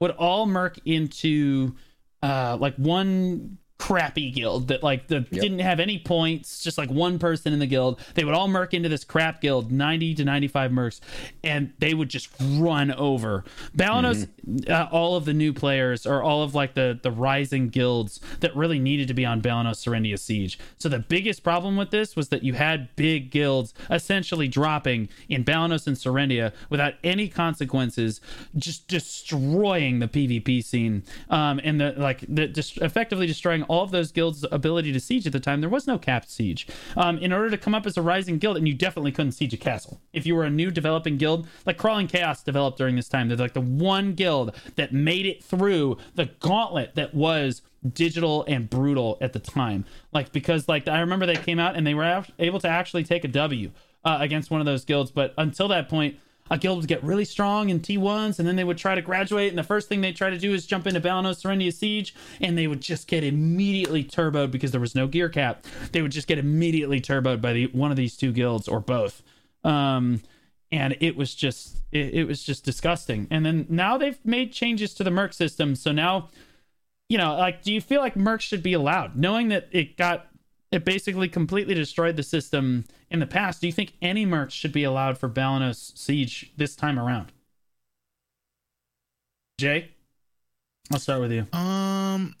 [0.00, 1.74] would all merc into
[2.22, 5.30] uh like one crappy guild that like the yep.
[5.30, 8.00] didn't have any points, just like one person in the guild.
[8.14, 11.00] They would all merc into this crap guild, 90 to 95 mercs,
[11.44, 13.44] and they would just run over.
[13.76, 14.72] Balenos, mm-hmm.
[14.72, 18.54] uh, all of the new players or all of like the the rising guilds that
[18.56, 20.58] really needed to be on Balenos Serendia Siege.
[20.78, 25.44] So the biggest problem with this was that you had big guilds essentially dropping in
[25.44, 28.20] Balenos and Serendia without any consequences,
[28.56, 31.04] just destroying the PvP scene.
[31.30, 35.26] Um, and the like the just effectively destroying all of those guilds' ability to siege
[35.26, 36.66] at the time, there was no capped siege.
[36.96, 39.54] Um, in order to come up as a rising guild, and you definitely couldn't siege
[39.54, 40.00] a castle.
[40.12, 43.36] If you were a new developing guild, like Crawling Chaos developed during this time, they're
[43.36, 47.62] like the one guild that made it through the gauntlet that was
[47.92, 49.84] digital and brutal at the time.
[50.12, 53.24] Like because like I remember they came out and they were able to actually take
[53.24, 53.70] a W
[54.04, 56.18] uh, against one of those guilds, but until that point
[56.50, 59.50] a guild would get really strong in T1s, and then they would try to graduate,
[59.50, 62.56] and the first thing they try to do is jump into Balenos Serendia Siege, and
[62.56, 65.64] they would just get immediately turboed because there was no gear cap.
[65.92, 69.22] They would just get immediately turboed by the one of these two guilds or both.
[69.64, 70.22] Um,
[70.70, 73.26] and it was just it, it was just disgusting.
[73.30, 76.28] And then now they've made changes to the Merc system, so now
[77.08, 80.26] you know, like, do you feel like Merc should be allowed, knowing that it got
[80.70, 83.60] it basically completely destroyed the system in the past.
[83.60, 87.32] Do you think any mercs should be allowed for Balenos Siege this time around?
[89.58, 89.90] Jay,
[90.92, 91.46] I'll start with you.
[91.52, 92.34] Um,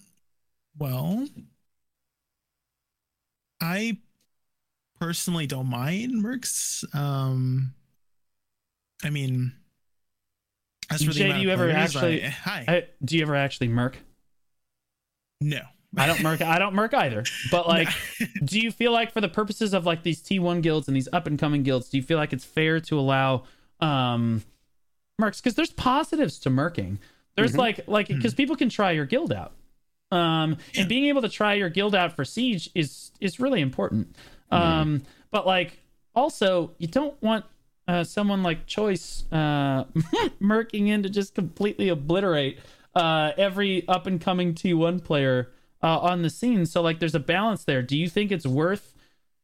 [0.78, 1.26] well,
[3.60, 3.98] I
[5.00, 6.84] personally don't mind mercs.
[6.94, 7.74] Um,
[9.02, 9.52] I mean,
[10.90, 12.24] as for Jay, do you ever actually?
[12.24, 12.64] I, hi.
[12.68, 13.98] I, do you ever actually merc?
[15.40, 15.62] No.
[15.96, 16.42] I don't merc.
[16.42, 17.24] I don't merc either.
[17.50, 17.88] But like,
[18.44, 21.26] do you feel like for the purposes of like these T1 guilds and these up
[21.26, 23.44] and coming guilds, do you feel like it's fair to allow
[23.80, 24.42] um
[25.20, 25.42] mercs?
[25.42, 26.98] Because there's positives to merking.
[27.36, 27.60] There's mm-hmm.
[27.60, 28.36] like like because mm-hmm.
[28.36, 29.52] people can try your guild out.
[30.10, 30.80] Um, yeah.
[30.80, 34.14] and being able to try your guild out for siege is is really important.
[34.52, 34.62] Mm-hmm.
[34.62, 35.78] Um, but like
[36.14, 37.44] also you don't want
[37.86, 39.84] uh, someone like Choice uh,
[40.40, 42.58] merking in to just completely obliterate
[42.94, 45.50] uh, every up and coming T1 player
[45.82, 46.66] uh, on the scene.
[46.66, 47.82] So like, there's a balance there.
[47.82, 48.94] Do you think it's worth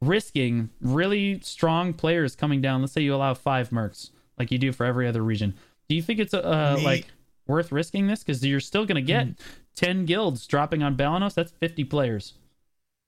[0.01, 2.81] risking really strong players coming down?
[2.81, 5.55] Let's say you allow five mercs, like you do for every other region.
[5.89, 7.07] Do you think it's uh, like
[7.47, 8.23] worth risking this?
[8.23, 9.37] Because you're still going to get mm.
[9.77, 11.35] ten guilds dropping on Balenos.
[11.35, 12.35] That's fifty players.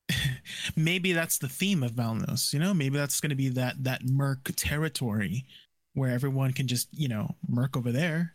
[0.76, 2.52] maybe that's the theme of Balenos.
[2.52, 5.46] You know, maybe that's going to be that that merc territory
[5.94, 8.34] where everyone can just you know merc over there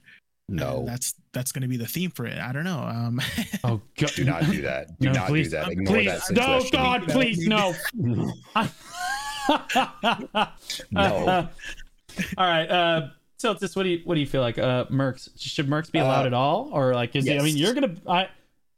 [0.51, 2.37] no, that's that's going to be the theme for it.
[2.37, 2.79] I don't know.
[2.79, 3.21] Um,
[3.63, 4.11] oh, God.
[4.15, 4.99] do not do that.
[4.99, 5.69] Do no, not please, do that.
[5.69, 6.35] Ignore please, that.
[6.35, 7.73] No, God, please, no.
[10.91, 11.49] no.
[12.37, 13.07] all right, uh,
[13.39, 14.59] Tiltis, what do you what do you feel like?
[14.59, 17.35] Uh, Mercs should Mercs be allowed uh, at all, or like is yes.
[17.35, 18.29] it, I mean, you're gonna I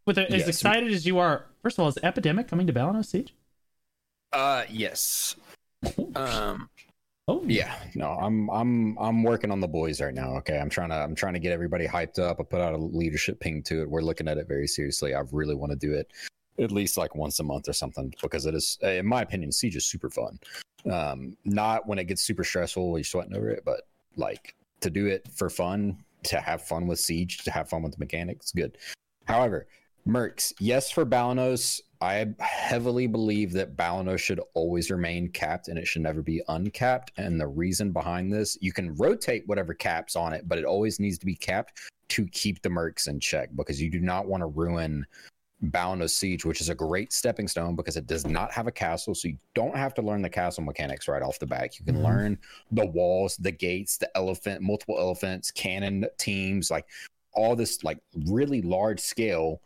[0.05, 0.47] with a, as yes.
[0.47, 1.45] excited as you are.
[1.61, 3.33] First of all, is Epidemic coming to Balenos Siege?
[4.31, 5.35] Uh, yes.
[6.15, 6.69] Um,
[7.29, 10.35] Oh yeah, no, I'm I'm I'm working on the boys right now.
[10.37, 12.41] Okay, I'm trying to I'm trying to get everybody hyped up.
[12.41, 13.89] I put out a leadership ping to it.
[13.89, 15.15] We're looking at it very seriously.
[15.15, 16.11] I really want to do it
[16.59, 19.75] at least like once a month or something because it is, in my opinion, siege
[19.75, 20.37] is super fun.
[20.91, 23.87] Um, not when it gets super stressful, you're sweating over it, but
[24.17, 27.93] like to do it for fun, to have fun with siege, to have fun with
[27.93, 28.77] the mechanics, good.
[29.25, 29.67] However,
[30.05, 31.81] Mercs, yes for Balenos.
[32.03, 37.13] I heavily believe that Balenos should always remain capped and it should never be uncapped.
[37.17, 40.99] And the reason behind this, you can rotate whatever caps on it, but it always
[40.99, 44.41] needs to be capped to keep the mercs in check because you do not want
[44.41, 45.05] to ruin
[45.63, 49.15] Balenos Siege, which is a great stepping stone because it does not have a castle.
[49.15, 51.79] So you don't have to learn the castle mechanics right off the bat.
[51.79, 52.05] You can mm-hmm.
[52.05, 52.37] learn
[52.71, 56.85] the walls, the gates, the elephant, multiple elephants, cannon teams, like
[57.31, 59.61] all this like really large scale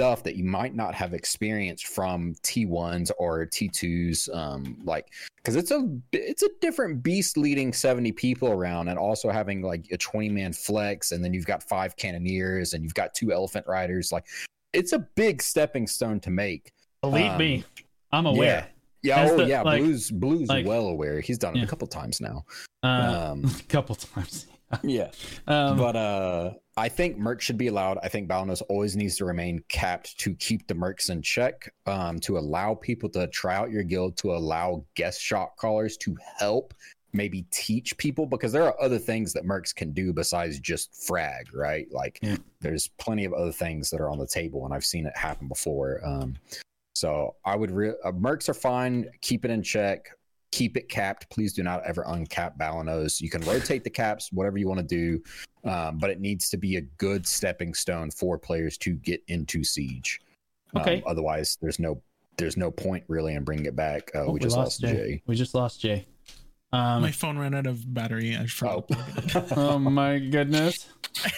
[0.00, 5.12] stuff that you might not have experienced from T1s or T2s um like
[5.44, 9.84] cuz it's a it's a different beast leading 70 people around and also having like
[9.92, 13.66] a 20 man flex and then you've got five cannoneers and you've got two elephant
[13.66, 14.24] riders like
[14.72, 16.72] it's a big stepping stone to make.
[17.02, 17.64] Believe um, me
[18.10, 18.70] I'm aware.
[19.02, 21.20] yeah, yeah oh the, yeah like, blues blues like, well aware.
[21.20, 21.64] He's done it yeah.
[21.66, 22.46] a couple times now.
[22.82, 24.46] Uh, um a couple times
[24.82, 25.10] yeah
[25.46, 27.98] um, but uh I think mercs should be allowed.
[28.02, 32.18] I think Balanos always needs to remain capped to keep the mercs in check, um,
[32.20, 36.72] to allow people to try out your guild, to allow guest shot callers to help
[37.12, 41.54] maybe teach people because there are other things that mercs can do besides just frag,
[41.54, 41.86] right?
[41.90, 42.36] Like yeah.
[42.60, 45.48] there's plenty of other things that are on the table, and I've seen it happen
[45.48, 46.00] before.
[46.04, 46.36] Um,
[46.94, 49.10] so I would re- uh, mercs are fine.
[49.20, 50.10] Keep it in check
[50.50, 51.30] keep it capped.
[51.30, 53.20] Please do not ever uncap Balenos.
[53.20, 55.22] You can rotate the caps, whatever you want to do,
[55.70, 59.62] um, but it needs to be a good stepping stone for players to get into
[59.62, 60.20] Siege.
[60.76, 60.96] Okay.
[60.96, 62.02] Um, otherwise, there's no
[62.36, 64.10] there's no point really in bringing it back.
[64.14, 65.22] Uh, Oh, we just lost Jay.
[65.26, 66.06] We just lost Jay.
[66.72, 68.36] Um, My phone ran out of battery.
[68.36, 68.88] I forgot.
[68.88, 69.42] to plug it in.
[69.58, 70.88] oh my goodness.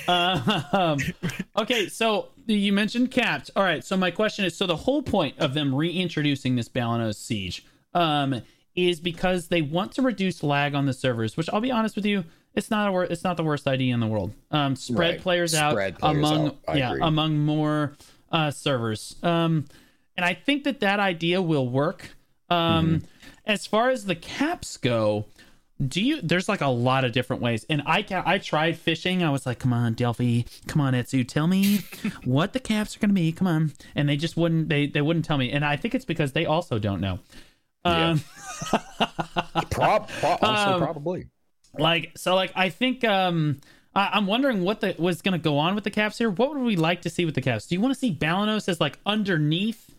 [0.07, 0.99] Um,
[1.57, 3.51] okay, so you mentioned capped.
[3.57, 7.17] All right, so my question is: so the whole point of them reintroducing this Balenos
[7.17, 7.65] siege
[7.95, 8.43] um,
[8.75, 11.37] is because they want to reduce lag on the servers.
[11.37, 12.25] Which I'll be honest with you,
[12.55, 14.33] it's not a wor- it's not the worst idea in the world.
[14.51, 15.21] Um, spread Right.
[15.21, 16.77] players out players among out.
[16.77, 17.03] Yeah agree.
[17.03, 17.97] among more
[18.31, 19.17] uh, servers.
[19.23, 19.67] Um,
[20.17, 22.11] and I think that that idea will work.
[22.51, 23.07] Um, Mm-hmm.
[23.45, 25.25] As far as the caps go,
[25.85, 26.21] do you?
[26.23, 29.25] There's like a lot of different ways, and I ca- I tried fishing.
[29.25, 31.81] I was like, come on, Delphi, come on, Etsu, tell me
[32.25, 33.33] what the caps are going to be.
[33.33, 34.69] Come on, and they just wouldn't.
[34.69, 37.19] They they wouldn't tell me, and I think it's because they also don't know.
[37.85, 38.11] Yeah.
[38.11, 38.21] Um,
[39.71, 41.27] Prob- pro- Um, probably.
[41.79, 43.61] like so like i think um
[43.95, 46.51] I- i'm wondering what the was going to go on with the caps here what
[46.51, 48.81] would we like to see with the caps do you want to see balenos as
[48.81, 49.91] like underneath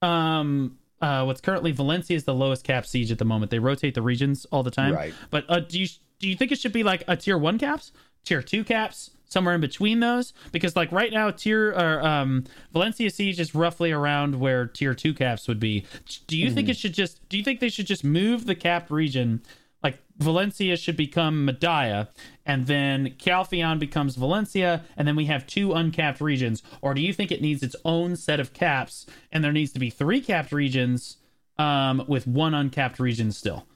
[0.00, 3.94] um uh what's currently valencia is the lowest cap siege at the moment they rotate
[3.94, 5.14] the regions all the time Right.
[5.30, 5.86] but uh do you
[6.18, 7.92] do you think it should be like a tier one caps
[8.24, 13.10] tier two caps somewhere in between those because like right now tier or um valencia
[13.10, 15.84] siege is roughly around where tier two caps would be
[16.26, 18.90] do you think it should just do you think they should just move the capped
[18.90, 19.42] region
[19.82, 22.08] like Valencia should become Mediah,
[22.46, 26.62] and then Calpheon becomes Valencia, and then we have two uncapped regions?
[26.80, 29.80] Or do you think it needs its own set of caps, and there needs to
[29.80, 31.16] be three capped regions
[31.58, 33.66] um, with one uncapped region still?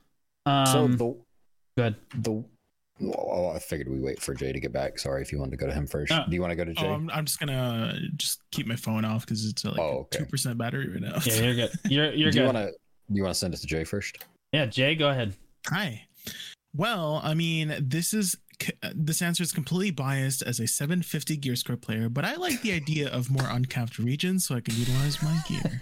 [0.45, 1.17] Um, so the
[1.77, 1.97] good.
[2.15, 2.45] the
[3.03, 4.99] oh, I figured we wait for Jay to get back.
[4.99, 6.13] Sorry if you wanted to go to him first.
[6.13, 6.87] Uh, Do you want to go to Jay?
[6.87, 9.99] Oh, I'm, I'm just gonna just keep my phone off because it's uh, like Oh,
[10.01, 10.19] okay.
[10.19, 11.19] two percent battery right now.
[11.25, 11.71] Yeah, you're good.
[11.91, 12.73] You're you're do you want to
[13.09, 14.19] you want to send it to Jay first?
[14.53, 15.35] Yeah, Jay, go ahead.
[15.69, 16.07] Hi.
[16.75, 18.37] Well, I mean, this is
[18.95, 22.73] this answer is completely biased as a 750 gear score player, but I like the
[22.73, 25.81] idea of more uncapped regions so I can utilize my gear.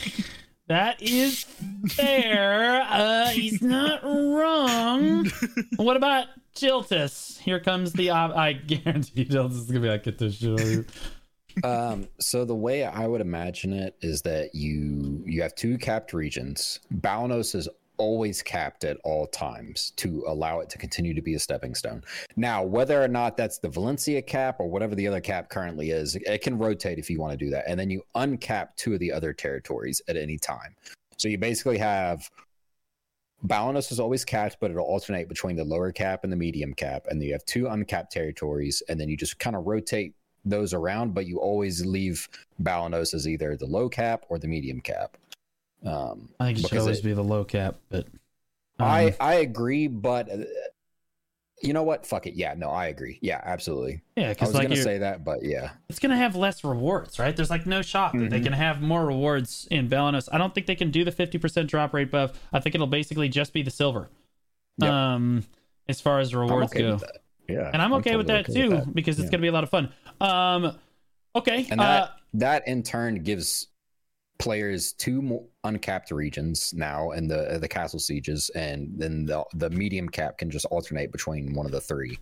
[0.68, 1.44] That is
[1.88, 2.86] fair.
[2.88, 5.30] Uh, he's not wrong.
[5.76, 7.38] What about Chiltus?
[7.38, 8.10] Here comes the.
[8.10, 10.86] Op- I guarantee you, Chiltus is gonna be like, get this shit
[11.62, 16.12] um, so the way I would imagine it is that you you have two capped
[16.12, 16.80] regions.
[16.92, 21.38] Balenos is always capped at all times to allow it to continue to be a
[21.38, 22.02] stepping stone.
[22.36, 26.16] Now, whether or not that's the Valencia cap or whatever the other cap currently is,
[26.16, 27.64] it can rotate if you want to do that.
[27.68, 30.74] And then you uncap two of the other territories at any time.
[31.16, 32.30] So you basically have
[33.46, 37.06] Balenos is always capped, but it'll alternate between the lower cap and the medium cap.
[37.08, 40.14] And you have two uncapped territories, and then you just kind of rotate
[40.46, 42.28] those around, but you always leave
[42.62, 45.16] Balenos as either the low cap or the medium cap.
[45.84, 48.06] Um, I think it should always it- be the low cap, but
[48.78, 50.44] um, I I agree, but uh,
[51.62, 52.04] you know what?
[52.06, 52.34] Fuck it.
[52.34, 53.18] Yeah, no, I agree.
[53.22, 54.02] Yeah, absolutely.
[54.16, 57.18] yeah, I because was like gonna say that, but yeah, it's gonna have less rewards,
[57.18, 57.34] right?
[57.36, 58.44] There's like no shot that they Mhm.
[58.44, 60.28] can have more rewards in Balenos.
[60.32, 62.32] I don't think they can do the 50% drop rate buff.
[62.52, 64.10] I think it'll basically just be the silver.
[64.78, 64.90] Yep.
[64.90, 65.44] Um,
[65.88, 66.98] as far as rewards okay go.
[67.48, 68.94] Yeah, and I'm okay with totally that okay too with that.
[68.94, 69.32] because it's Yeah.
[69.32, 69.92] gonna be a lot of fun.
[70.20, 70.76] Um,
[71.36, 73.68] okay, And uh, that that in turn gives
[74.38, 79.70] players two more uncapped regions now in the the castle sieges, and then the the
[79.70, 82.18] medium cap can just alternate between one of the three.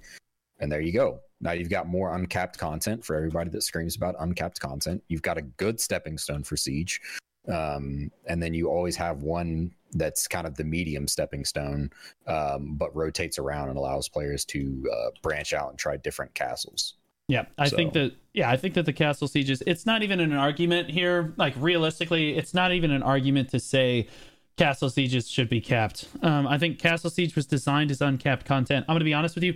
[0.60, 1.20] And there you go.
[1.40, 5.02] Now you've got more uncapped content for everybody that screams about uncapped content.
[5.08, 7.00] You've got a good stepping stone for siege,
[7.48, 11.90] um, and then you always have one that's kind of the medium stepping stone,
[12.26, 16.94] um, but rotates around and allows players to uh, branch out and try different castles.
[17.32, 19.62] Yeah, I think that yeah, I think that the castle sieges.
[19.66, 21.32] It's not even an argument here.
[21.38, 24.08] Like realistically, it's not even an argument to say
[24.58, 26.08] castle sieges should be capped.
[26.20, 28.84] Um, I think castle siege was designed as uncapped content.
[28.86, 29.54] I'm gonna be honest with you.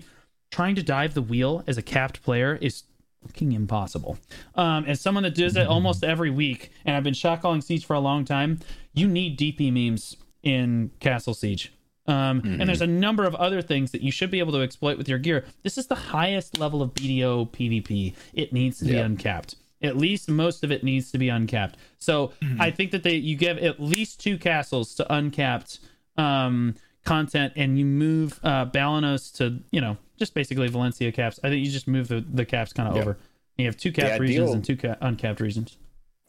[0.50, 2.84] Trying to dive the wheel as a capped player is
[3.26, 4.16] fucking impossible.
[4.54, 7.84] Um, as someone that does it almost every week, and I've been shot calling siege
[7.84, 8.60] for a long time,
[8.94, 11.72] you need DP memes in castle siege.
[12.08, 14.96] Um, And there's a number of other things that you should be able to exploit
[14.98, 15.44] with your gear.
[15.62, 18.14] This is the highest level of BDO PvP.
[18.32, 19.56] It needs to be uncapped.
[19.82, 21.76] At least most of it needs to be uncapped.
[21.98, 25.80] So I think that they you give at least two castles to uncapped
[26.16, 26.74] um,
[27.04, 31.38] content, and you move uh, Balenos to you know just basically Valencia caps.
[31.44, 33.02] I think you just move the, the caps kind of Yeah.
[33.02, 33.18] over.
[33.58, 35.76] You have two capped The regions ideal- and two ca- uncapped regions.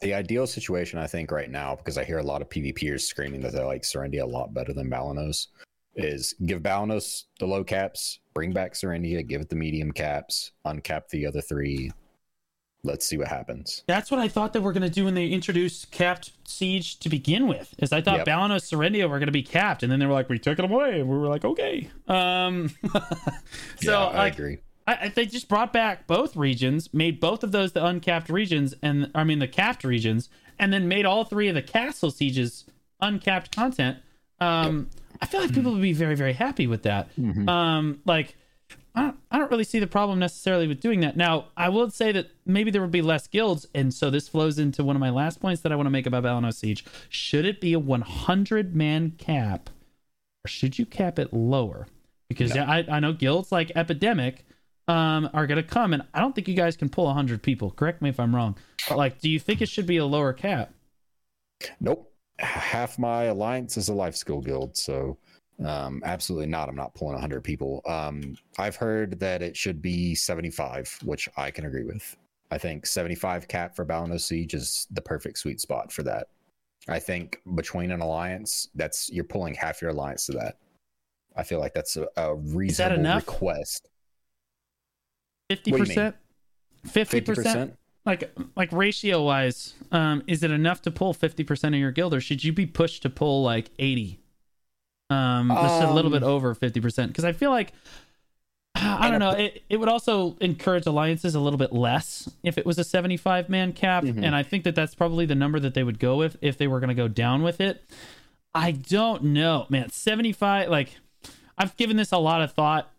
[0.01, 3.41] The ideal situation, I think, right now, because I hear a lot of PvPers screaming
[3.41, 5.47] that they like Serendia a lot better than Balenos,
[5.95, 11.09] is give Balenos the low caps, bring back Serendia, give it the medium caps, uncap
[11.09, 11.91] the other three.
[12.83, 13.83] Let's see what happens.
[13.87, 17.09] That's what I thought they were going to do when they introduced capped siege to
[17.09, 17.73] begin with.
[17.79, 18.27] Is I thought Yep.
[18.27, 20.63] Balenos Serendia were going to be capped, and then they were like, "We took it
[20.63, 22.69] away." We were like, "Okay." Um,
[23.81, 24.59] so yeah, I like, agree.
[24.87, 29.11] I, they just brought back both regions, made both of those the uncapped regions, and
[29.13, 32.63] I mean the capped regions, and then made all three of the castle sieges
[33.01, 33.97] uncapped content.
[34.39, 34.89] Um,
[35.21, 37.09] I feel like people would be very, very happy with that.
[37.19, 37.49] Mhm.
[37.49, 38.35] Um, like,
[38.95, 41.17] I don't, I don't really see the problem necessarily with doing that.
[41.17, 44.57] Now, I will say that maybe there would be less guilds, and so this flows
[44.57, 46.85] into one of my last points that I want to make about Balano Siege.
[47.09, 49.69] Should it be a 100 man cap,
[50.45, 51.87] or should you cap it lower?
[52.29, 52.63] Because No.
[52.63, 54.45] I, I know guilds like Epidemic
[54.87, 57.71] um, are going to come, and I don't think you guys can pull 100 people.
[57.71, 58.55] Correct me if I'm wrong.
[58.87, 60.73] But like, do you think it should be a lower cap?
[61.79, 62.11] Nope.
[62.39, 65.17] Half my alliance is a life skill guild, so
[65.65, 66.69] um, absolutely not.
[66.69, 67.81] I'm not pulling 100 people.
[67.87, 72.15] Um, I've heard that it should be 75, which I can agree with.
[72.51, 76.27] I think 75 cap for Balano Siege is the perfect sweet spot for that.
[76.87, 80.57] I think between an alliance, that's you're pulling half your alliance to that.
[81.35, 83.27] I feel like that's a, a reasonable enough?
[83.27, 83.89] request.
[85.49, 85.95] Fifty What do you mean?
[85.95, 86.15] percent,
[86.85, 91.79] fifty percent, like like ratio wise, um, is it enough to pull fifty percent of
[91.79, 94.19] your guild, or should you be pushed to pull like eighty?
[95.09, 97.71] Um, just a little Um, bit over fifty percent, because I feel like
[98.75, 99.31] I don't know.
[99.31, 103.49] It, it would also encourage alliances a little bit less if it was a 75
[103.49, 104.03] man cap.
[104.03, 104.23] Mhm.
[104.23, 106.67] And I think that that's probably the number that they would go with if they
[106.67, 107.83] were going to go down with it.
[108.53, 109.89] I don't know, man.
[109.89, 110.97] 75, like,
[111.57, 112.91] I've given this a lot of thought,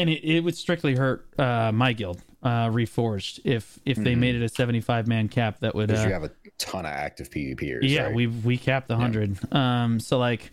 [0.00, 4.18] and it, it would strictly hurt uh, my guild, uh, Reforged, if if they Mhm.
[4.18, 5.60] made it a 75 man cap.
[5.60, 5.88] That would.
[5.88, 7.80] Because Uh, you have a ton of active PvPers.
[7.82, 8.14] yeah, right?
[8.14, 9.38] we we capped the hundred.
[9.54, 10.50] Um, so like,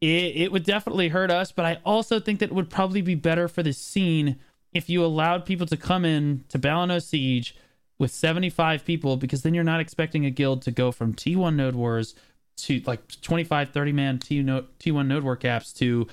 [0.00, 0.06] it
[0.36, 3.48] it would definitely hurt us, but I also think that it would probably be better
[3.48, 4.36] for the scene
[4.74, 7.56] if you allowed people to come in to Balano Siege
[7.98, 11.34] with seventy five people, because then you're not expecting a guild to go from T
[11.36, 12.14] one Node Wars
[12.58, 16.06] to like 25, 30 man T no T one Node War caps to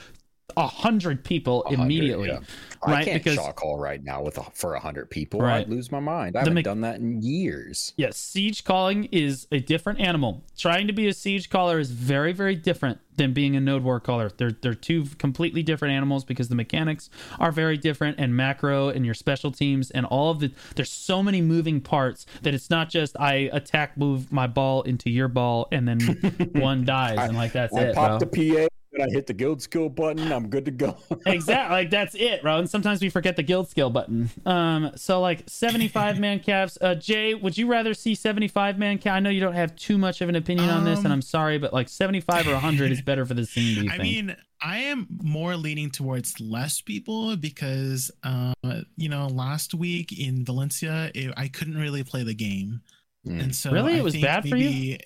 [0.57, 2.27] a hundred people 100, immediately.
[2.30, 2.39] yeah.
[2.85, 2.99] right?
[2.99, 5.41] I can't Because- shot call right now with a, for a hundred people.
[5.41, 5.61] Right.
[5.61, 6.30] I'd lose my mind.
[6.35, 7.93] I The haven't mech- done that in years.
[7.97, 10.43] Yes, siege calling is a different animal.
[10.57, 13.99] Trying to be a siege caller is very, very different than being a node war
[13.99, 14.30] caller.
[14.38, 17.09] They're they're two completely different animals because the mechanics
[17.39, 21.23] are very different and macro and your special teams and all of the there's so
[21.23, 25.67] many moving parts that it's not just I attack move my ball into your ball
[25.72, 25.99] and then
[26.53, 27.95] one dies and like that's I it.
[27.95, 28.30] pop bro.
[28.30, 28.67] the PA
[28.99, 30.31] I hit the guild skill button.
[30.31, 30.97] I'm good to go.
[31.26, 35.19] exactly like that's it bro and sometimes we forget the guild skill button um so
[35.22, 39.30] like 75 man caps uh jay would you rather see 75 man cap i know
[39.30, 41.73] you don't have too much of an opinion on this and Um, i'm sorry but
[41.73, 44.77] like 75 or 100 is better for the scene do you I think mean, I
[44.80, 48.53] am more leaning towards less people because, uh,
[48.95, 52.81] you know, last week in Valencia, it, I couldn't really play the game,
[53.27, 53.41] Mm.
[53.43, 53.97] and so Really?
[53.97, 54.97] It was bad for you?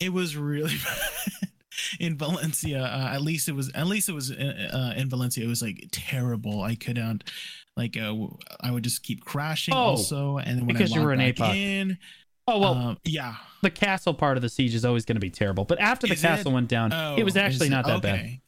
[0.00, 1.48] It was really bad.
[2.00, 2.82] in Valencia.
[2.82, 3.70] Uh, at least it was.
[3.74, 5.44] At least it was uh, uh, in Valencia.
[5.44, 6.62] It was like terrible.
[6.62, 7.24] I couldn't.
[7.76, 8.14] Like uh,
[8.60, 9.74] I would just keep crashing.
[9.74, 11.54] Oh, also, and because I you were an APOC.
[11.56, 11.98] in,
[12.48, 13.34] oh well um, yeah.
[13.62, 16.14] the castle part of the siege is always going to be terrible but after the
[16.14, 16.54] Is castle it?
[16.54, 17.70] went down Oh, it was actually it?
[17.70, 18.40] not that bad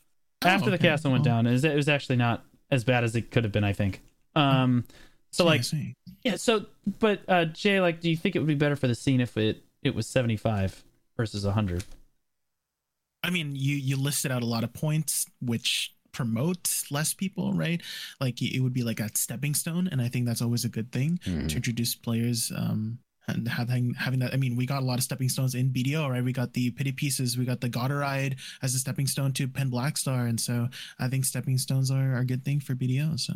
[0.42, 3.14] after Oh, the castle went down it was, it was actually not as bad as
[3.14, 4.01] it could have been i think
[4.34, 4.84] um
[5.32, 5.62] so like.
[6.24, 6.36] Yeah.
[6.36, 6.66] So,
[6.98, 9.36] but uh, Jay, like, do you think it would be better for the scene if
[9.36, 10.82] it it was seventy five
[11.16, 11.84] versus hundred?
[13.22, 17.80] I mean, you you listed out a lot of points which promote less people, right?
[18.20, 20.90] Like it would be like a stepping stone, and I think that's always a good
[20.90, 21.48] thing Mhm.
[21.48, 22.51] to introduce players.
[22.55, 22.98] Um,
[23.28, 26.09] and having having that, I mean, we got a lot of stepping stones in BDO,
[26.09, 26.24] right?
[26.24, 29.70] We got the pity pieces, we got the Goddard as a stepping stone to Pen
[29.70, 30.68] Blackstar, and so
[30.98, 33.16] I think stepping stones are, are a good thing for BDO.
[33.20, 33.34] So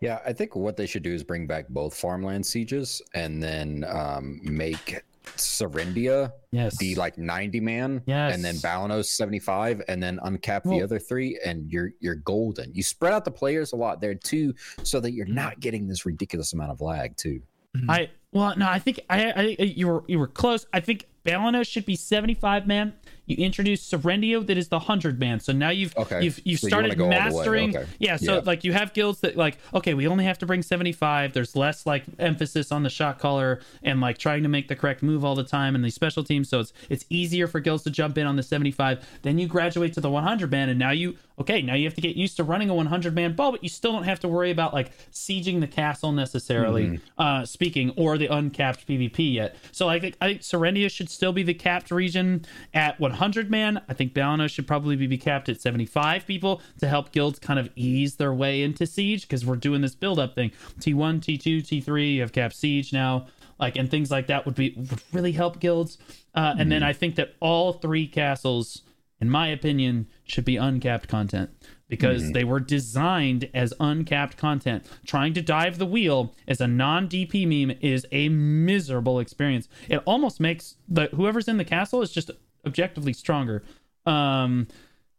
[0.00, 3.84] Yeah, I think what they should do is bring back both farmland sieges and then
[3.88, 5.02] um, make
[5.36, 6.76] Serendia Yes.
[6.76, 8.34] be like 90 man, Yes.
[8.34, 12.74] and then Balenos 75, and then uncap Well- the other three, and you're you're golden.
[12.74, 15.34] You spread out the players a lot there too, so that you're Mm-hmm.
[15.34, 17.42] not getting this ridiculous amount of lag too.
[17.88, 20.66] I well, no, I think I, I you were you were close.
[20.74, 22.92] I think Balenos should be seventy five man.
[23.26, 25.38] You introduce Serendia that is the hundred man.
[25.38, 26.24] So now you've Okay.
[26.24, 27.40] you've you've So started wanna go all the way.
[27.40, 27.76] mastering.
[27.76, 27.86] Okay.
[28.00, 28.16] Yeah.
[28.16, 28.40] So Yeah.
[28.44, 31.32] like you have guilds that like okay, we only have to bring seventy five.
[31.32, 35.02] There's less like emphasis on the shot caller and like trying to make the correct
[35.04, 36.48] move all the time and the special teams.
[36.48, 39.06] So it's it's easier for guilds to jump in on the seventy five.
[39.22, 41.94] Then you graduate to the one hundred man, and now you okay now you have
[41.94, 44.18] to get used to running a one hundred man ball, but you still don't have
[44.20, 46.84] to worry about like sieging the castle necessarily.
[46.86, 46.96] Mm-hmm.
[47.18, 49.54] Uh, speaking or the uncapped PvP yet.
[49.70, 52.44] So I think I think Serendia should still be the capped region
[52.74, 53.80] at 100 man.
[53.88, 57.68] I think Balano should probably be capped at 75 people to help guilds kind of
[57.76, 60.50] ease their way into siege because we're doing this build up thing.
[60.80, 63.26] T1, T2, T3, you have capped siege now.
[63.60, 65.96] Like and things like that would be would really help guilds.
[66.34, 68.82] Uh, and then I think that all three castles,
[69.20, 71.50] in my opinion, should be uncapped content
[71.88, 72.32] because Mhm.
[72.34, 74.84] they were designed as uncapped content.
[75.06, 79.68] Trying to dive the wheel as a non DP meme is a miserable experience.
[79.88, 82.30] It almost makes the whoever's in the castle is just
[82.66, 83.62] objectively stronger
[84.06, 84.66] um,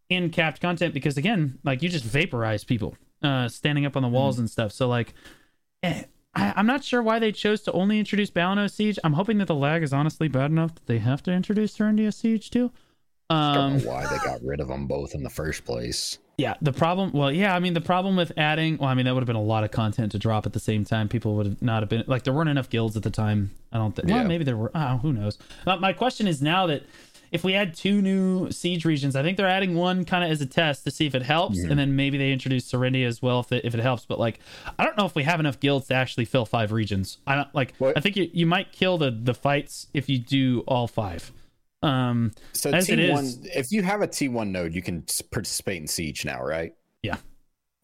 [0.09, 4.09] in capped content because again, like you just vaporize people uh, standing up on the
[4.09, 4.71] walls and stuff.
[4.71, 5.13] So like,
[5.81, 6.03] eh,
[6.35, 8.99] I, I'm not sure why they chose to only introduce Balano Siege.
[9.03, 12.13] I'm hoping that the lag is honestly bad enough that they have to introduce Serendia
[12.13, 12.71] Siege too.
[13.29, 16.19] I don't Um, know why they got rid of them both in the first place.
[16.37, 17.11] yeah, the problem.
[17.13, 18.77] Well, yeah, I mean the problem with adding.
[18.77, 20.59] Well, I mean that would have been a lot of content to drop at the
[20.59, 21.07] same time.
[21.07, 23.51] People would have not have been like there weren't enough guilds at the time.
[23.71, 24.09] I don't think.
[24.09, 24.27] Well, Yeah.
[24.27, 24.71] maybe there were.
[24.75, 25.37] Oh, who knows?
[25.65, 26.83] Uh, my question is now that
[27.33, 30.39] if we add two new siege regions, I think they're adding one kind of as
[30.39, 31.71] a test to see if it helps, Mhm.
[31.71, 34.05] and then maybe they introduce Serendia as well if it, if it helps.
[34.05, 34.39] But like,
[34.79, 37.17] I don't know if we have enough guilds to actually fill five regions.
[37.27, 37.73] I don't like.
[37.79, 37.97] What?
[37.97, 41.31] I think you, you might kill the the fights if you do all five.
[41.81, 45.81] Um, So As it T1, is- if you have a T1 node, you can participate
[45.81, 46.73] in Siege now, right?
[47.01, 47.17] Yeah.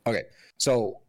[0.07, 0.23] Okay.
[0.57, 1.01] So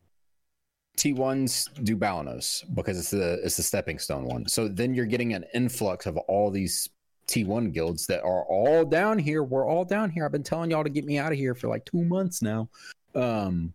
[0.97, 4.47] T1s do Balenos because it's the it's the stepping stone one.
[4.49, 6.89] So then you're getting an influx of all these
[7.31, 9.43] T1 guilds that are all down here.
[9.43, 10.25] We're all down here.
[10.25, 12.69] I've been telling y'all to get me out of here for like two months now.
[13.15, 13.73] Um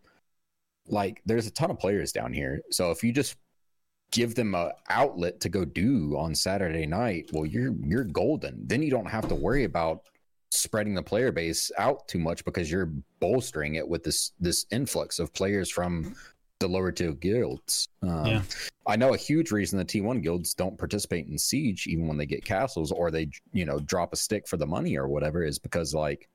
[0.88, 2.62] like there's a ton of players down here.
[2.72, 3.38] So if you just
[4.12, 8.68] give them a outlet to go do on Saturday night, well you're you're golden.
[8.68, 10.02] Then you don't have to worry about
[10.52, 15.20] spreading the player base out too much because you're bolstering it with this this influx
[15.20, 16.16] of players from
[16.60, 17.90] the lower tier guilds.
[18.02, 18.42] Um, Yeah.
[18.88, 22.26] I know a huge reason the T1 guilds don't participate in siege even when they
[22.26, 25.60] get castles or they you know drop a stick for the money or whatever is
[25.60, 26.30] because like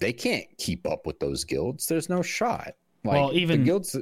[0.00, 1.86] they can't keep up with those guilds.
[1.86, 2.74] There's no shot.
[3.04, 3.96] Like Well, even- the guilds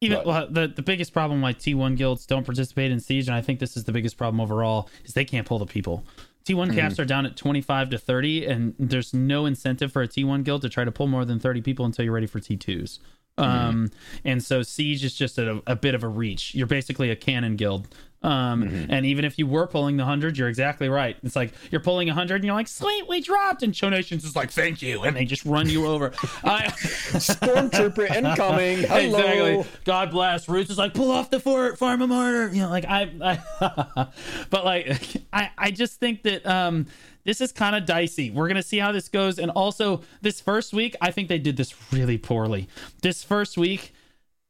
[0.00, 0.26] Even Right.
[0.26, 3.58] well, the the biggest problem why T1 guilds don't participate in siege, and I think
[3.60, 6.04] this is the biggest problem overall, is they can't pull the people.
[6.44, 6.76] T1 Mm-hmm.
[6.76, 10.60] caps are down at 25 to 30, and there's no incentive for a T1 guild
[10.62, 12.98] to try to pull more than 30 people until you're ready for T2s.
[13.38, 13.68] Mm-hmm.
[13.68, 13.90] Um,
[14.24, 16.54] and so siege is just a, a bit of a reach.
[16.54, 17.88] You're basically a cannon guild.
[18.22, 18.90] Um, Mm-hmm.
[18.90, 21.14] and even if you were pulling the hundred, you're exactly right.
[21.22, 24.24] It's like you're pulling a hundred, and you're like, "Sweet, we dropped," and Show Nations
[24.24, 26.06] is like, "Thank you," and they just run you over.
[26.42, 28.78] I, stormtrooper incoming.
[28.88, 29.18] Hello.
[29.18, 29.64] Exactly.
[29.84, 30.48] God bless.
[30.48, 32.48] Roots is like, pull off the fort, farm a martyr.
[32.48, 33.10] You know, like I,
[33.60, 34.06] I
[34.48, 35.02] but like
[35.32, 36.86] I, I just think that um
[37.24, 38.30] this is kind of dicey.
[38.30, 41.56] We're gonna see how this goes, and also this first week, I think they did
[41.56, 42.68] this really poorly.
[43.02, 43.92] This first week,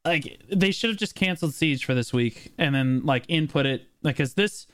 [0.04, 3.86] like they should have just canceled siege for this week and then like input it
[4.02, 4.66] because this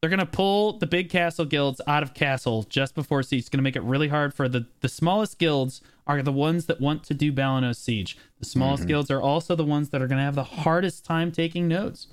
[0.00, 3.40] they're gonna pull the big castle guilds out of castle just before siege.
[3.40, 6.80] It's gonna make it really hard for the the smallest guilds are the ones that
[6.80, 8.16] want to do Balenos siege.
[8.38, 8.88] The smallest mm-hmm.
[8.88, 12.08] guilds are also the ones that are gonna have the hardest time taking nodes.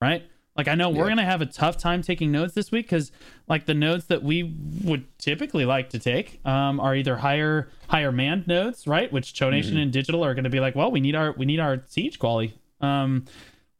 [0.00, 0.24] Right?
[0.56, 1.10] Like I know we're Yeah.
[1.10, 3.12] gonna have a tough time taking nodes this week because
[3.48, 4.54] like the nodes that we
[4.84, 9.12] would typically like to take um, are either higher higher manned nodes, right?
[9.12, 11.82] Which Chonation and Digital are gonna be like, well, we need our we need our
[11.86, 12.54] siege quality.
[12.80, 13.24] Um,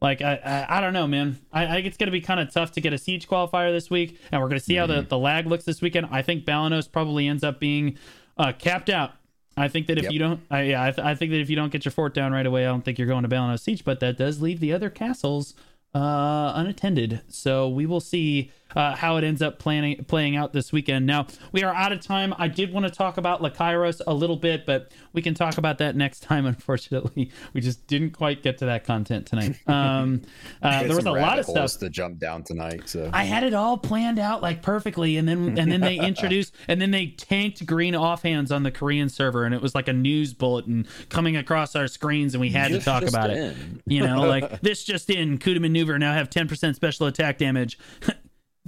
[0.03, 0.35] like I,
[0.69, 1.39] I I don't know, man.
[1.53, 3.89] I, I think it's gonna be kind of tough to get a siege qualifier this
[3.91, 6.09] week, and we're gonna see how the, the lag looks this weekend.
[6.11, 7.97] I think Balenos probably ends up being
[8.37, 9.13] uh, capped out.
[9.57, 10.13] I think that if Yep.
[10.13, 12.13] you don't, I, yeah, I, th- I think that if you don't get your fort
[12.13, 13.85] down right away, I don't think you're going to Balenos siege.
[13.85, 15.55] But that does leave the other castles
[15.95, 17.23] uh, unattended.
[17.29, 21.07] So we will see uh, how it ends up planning playing out this weekend.
[21.07, 22.35] Now we are out of time.
[22.39, 25.79] I did want to talk about Lakairos a little bit, but we can talk about
[25.79, 26.47] that next time.
[26.57, 29.57] Unfortunately, we just didn't quite get to that content tonight.
[29.77, 30.23] Um,
[30.63, 31.79] uh, there was a lot of stuff.
[31.79, 32.89] to jump down tonight.
[32.89, 36.55] So I had it all planned out like perfectly, and then and then they introduced
[36.69, 39.93] and then they tanked green offhands on the Korean server, and it was like a
[39.93, 43.57] news bulletin coming across our screens, and we had to talk about it.
[43.87, 47.79] You know, like this just in: Kuda maneuver now have ten percent special attack damage.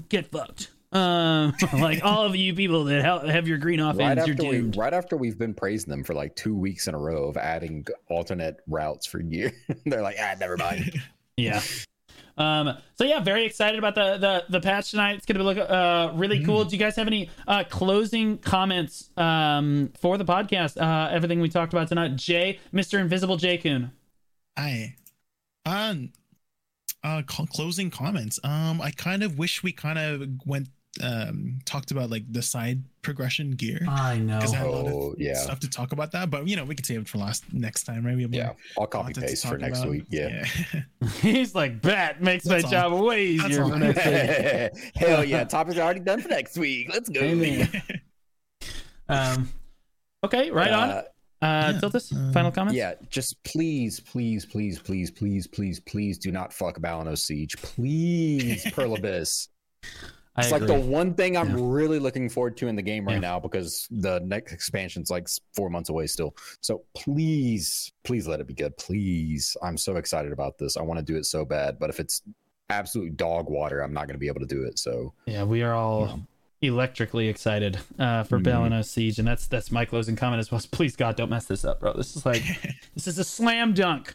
[0.08, 0.70] Get fucked.
[0.90, 4.50] Um, like all of you people that have your green right offhands, you're after we
[4.52, 4.76] doomed.
[4.76, 7.86] right after we've been praising them for like two weeks in a row of adding
[8.08, 9.52] alternate routes for years,
[9.86, 11.00] they're like, ah, never mind.
[11.40, 11.62] Yeah.
[12.36, 15.18] Um, so yeah, very excited about the the, the patch tonight.
[15.18, 16.64] It's gonna be look uh, really cool.
[16.64, 20.80] Do you guys have any uh, closing comments um, for the podcast?
[20.80, 22.16] Uh, everything we talked about tonight.
[22.16, 22.98] Jay, Mr.
[22.98, 23.92] Invisible Jay Kun.
[24.56, 24.96] I,
[25.64, 26.10] um,
[27.08, 28.38] uh, cl- closing comments.
[28.44, 30.68] Um, I kind of wish we kind of went
[31.02, 34.38] um talked about like the side progression gear I know.
[34.38, 35.34] because I had a lot Oh, yeah.
[35.34, 36.28] stuff to talk about that.
[36.30, 38.16] But you know, we could save it for last next time, right?
[38.16, 39.90] We have Yeah, I'll copy paste for next about.
[39.90, 40.04] week.
[40.10, 40.44] Yeah.
[41.20, 42.90] He's like, bet makes That's my all.
[42.90, 44.04] job way easier for next
[44.74, 44.92] week.
[44.96, 46.90] Hell yeah, topics are already done for next week.
[46.92, 47.20] Let's go.
[49.08, 49.48] Um,
[50.24, 51.04] okay, right on.
[51.40, 52.76] Uh, yeah, Tiltus, um, final comments.
[52.76, 57.56] Yeah, just please, please, please, please, please, please, please do not fuck Balenos Siege.
[57.58, 59.48] Please, Pearl Abyss.
[60.34, 60.76] I It's like agree.
[60.76, 61.64] the one thing I'm Yeah.
[61.64, 63.20] really looking forward to in the game right Yeah.
[63.20, 66.34] now because the next expansion's like four months away still.
[66.60, 68.76] So please, please let it be good.
[68.76, 69.56] Please.
[69.62, 70.76] I'm so excited about this.
[70.76, 71.78] I want to do it so bad.
[71.78, 72.22] But if it's
[72.70, 74.78] absolute dog water, I'm not going to be able to do it.
[74.78, 76.20] So Yeah, we are all
[76.60, 78.44] electrically excited uh, for Mhm.
[78.44, 80.60] Balenos Siege, and that's that's my closing comment as well.
[80.72, 81.92] Please God, don't mess this up, bro.
[81.94, 82.42] This is like
[82.94, 84.14] this is a slam dunk.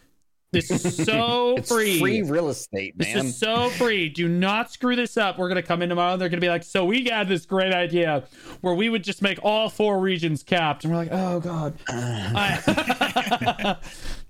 [0.51, 1.99] This is so it's free.
[1.99, 3.15] free real estate, man.
[3.15, 4.07] This is so free.
[4.09, 5.39] Do not screw this up.
[5.39, 6.13] We're gonna come in tomorrow.
[6.13, 8.25] and They're gonna be like, "So we had this great idea
[8.61, 13.77] where we would just make all four regions capped," and we're like, "Oh God." I-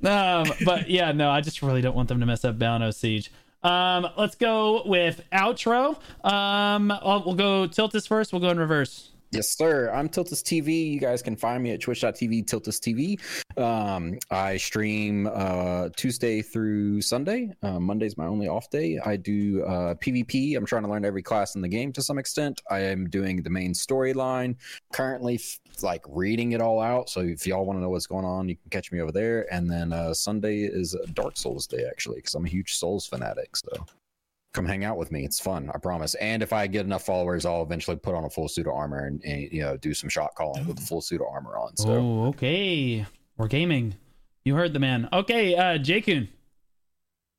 [0.04, 3.32] um, but yeah, no, I just really don't want them to mess up Balenos Siege.
[3.64, 5.98] Um, let's go with outro.
[6.24, 8.34] Um, we'll go Tiltus first.
[8.34, 9.13] We'll go in reverse.
[9.34, 9.90] Yes, sir.
[9.92, 10.92] I'm Tiltus TV.
[10.92, 13.20] You guys can find me at twitch.tv, Tiltus TV.
[13.60, 17.50] Um, I stream uh, Tuesday through Sunday.
[17.64, 19.00] Uh, Monday's my only off day.
[19.04, 20.56] I do uh, PvP.
[20.56, 22.62] I'm trying to learn every class in the game to some extent.
[22.70, 24.56] I am doing the main storyline.
[24.94, 27.10] Currently, f- like reading it all out.
[27.10, 29.52] So if y'all want to know what's going on, you can catch me over there.
[29.52, 33.58] And then uh, Sunday is Dark Souls Day, actually, because I'm a huge Souls fanatic.
[33.58, 33.84] So
[34.54, 35.26] come hang out with me.
[35.26, 36.16] It's fun, I promise.
[36.16, 39.06] And if I get enough followers, I'll eventually put on a full suit of armor
[39.08, 41.76] and, and you know do some shot calling with a full suit of armor on.
[41.76, 43.06] So Oh, okay.
[43.38, 43.96] We're gaming.
[44.46, 45.10] You heard the man.
[45.12, 46.30] Okay, uh, Jakun.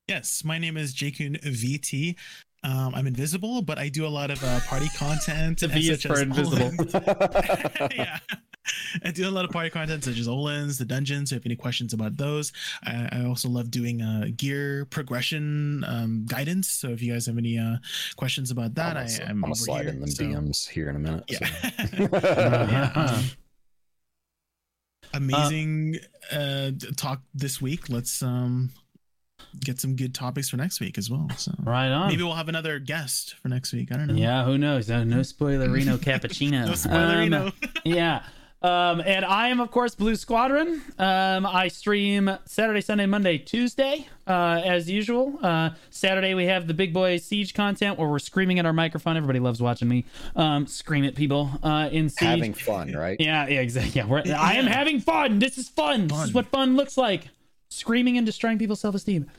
[0.09, 2.17] Yes, my name is Jakun VT.
[2.63, 5.61] Um, I'm invisible, but I do a lot of uh, party content.
[5.61, 6.73] The V is for invisible.
[7.95, 8.19] Yeah.
[9.05, 11.31] I do a lot of party content such as Olun's, the dungeons.
[11.31, 12.53] So if you have any questions about those,
[12.85, 16.69] I, I also love doing uh, gear progression um, guidance.
[16.71, 17.77] So if you guys have any uh,
[18.17, 20.69] questions about that, I'm I, gonna, I'm I'm gonna slide here, in them so- DMs
[20.69, 21.25] here in a minute.
[21.29, 21.47] Yeah.
[21.49, 22.09] so.
[22.95, 23.15] Uh-huh.
[23.19, 23.25] um,
[25.13, 25.99] amazing
[26.33, 27.89] uh, talk this week.
[27.89, 28.71] Let's um
[29.61, 31.29] get some good topics for next week as well.
[31.37, 32.09] So Right on.
[32.09, 33.93] maybe we'll have another guest for next week.
[33.93, 34.15] I don't know.
[34.15, 34.89] Yeah, who knows?
[34.89, 36.67] No, no spoilerino cappuccino.
[36.67, 37.47] No spoilerino.
[37.47, 37.53] Um,
[37.85, 38.25] yeah.
[38.65, 40.81] Um, and I am, of course, Blue Squadron.
[40.99, 45.39] Um, I stream Saturday, Sunday, Monday, Tuesday, uh, as usual.
[45.43, 49.19] Uh, Saturday, we have the Big Boy Siege content where we're screaming at our microphone.
[49.19, 52.27] Everybody loves watching me um, scream at people uh, in Siege.
[52.27, 53.21] Having fun, right?
[53.21, 54.01] Yeah, yeah, exactly.
[54.01, 55.41] Yeah, we're, I am having fun.
[55.41, 56.09] This is fun.
[56.09, 57.29] This is what fun looks like.
[57.69, 59.31] Screaming and destroying people's self-esteem.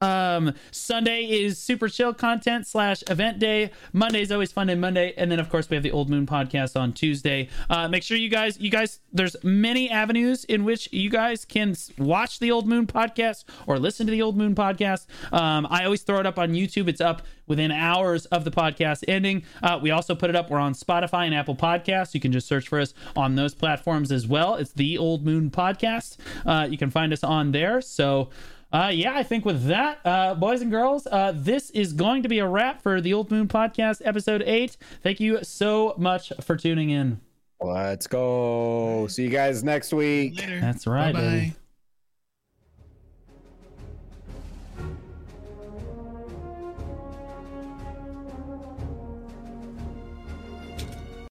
[0.00, 3.70] Um, Sunday is super chill content slash event day.
[3.92, 6.26] Monday is always fun day Monday, and then of course we have the Old Moon
[6.26, 7.48] podcast on Tuesday.
[7.70, 11.74] Uh, make sure you guys, you guys, there's many avenues in which you guys can
[11.96, 15.06] watch the Old Moon podcast or listen to the Old Moon podcast.
[15.32, 16.88] Um, I always throw it up on YouTube.
[16.88, 19.44] It's up within hours of the podcast ending.
[19.62, 20.50] Uh, we also put it up.
[20.50, 22.14] We're on Spotify and Apple Podcasts.
[22.14, 24.56] You can just search for us on those platforms as well.
[24.56, 26.16] It's the Old Moon Podcast.
[26.44, 27.80] Uh, you can find us on there.
[27.80, 28.28] So.
[28.74, 32.28] Uh, yeah, I think with that, uh, boys and girls, uh, this is going to
[32.28, 34.76] be a wrap for the Old Moon Podcast, episode eight.
[35.00, 37.20] Thank you so much for tuning in.
[37.60, 39.06] Let's go.
[39.08, 40.40] See you guys next week.
[40.40, 40.60] Later.
[40.60, 41.28] That's right, Bye-bye.
[41.28, 41.54] baby.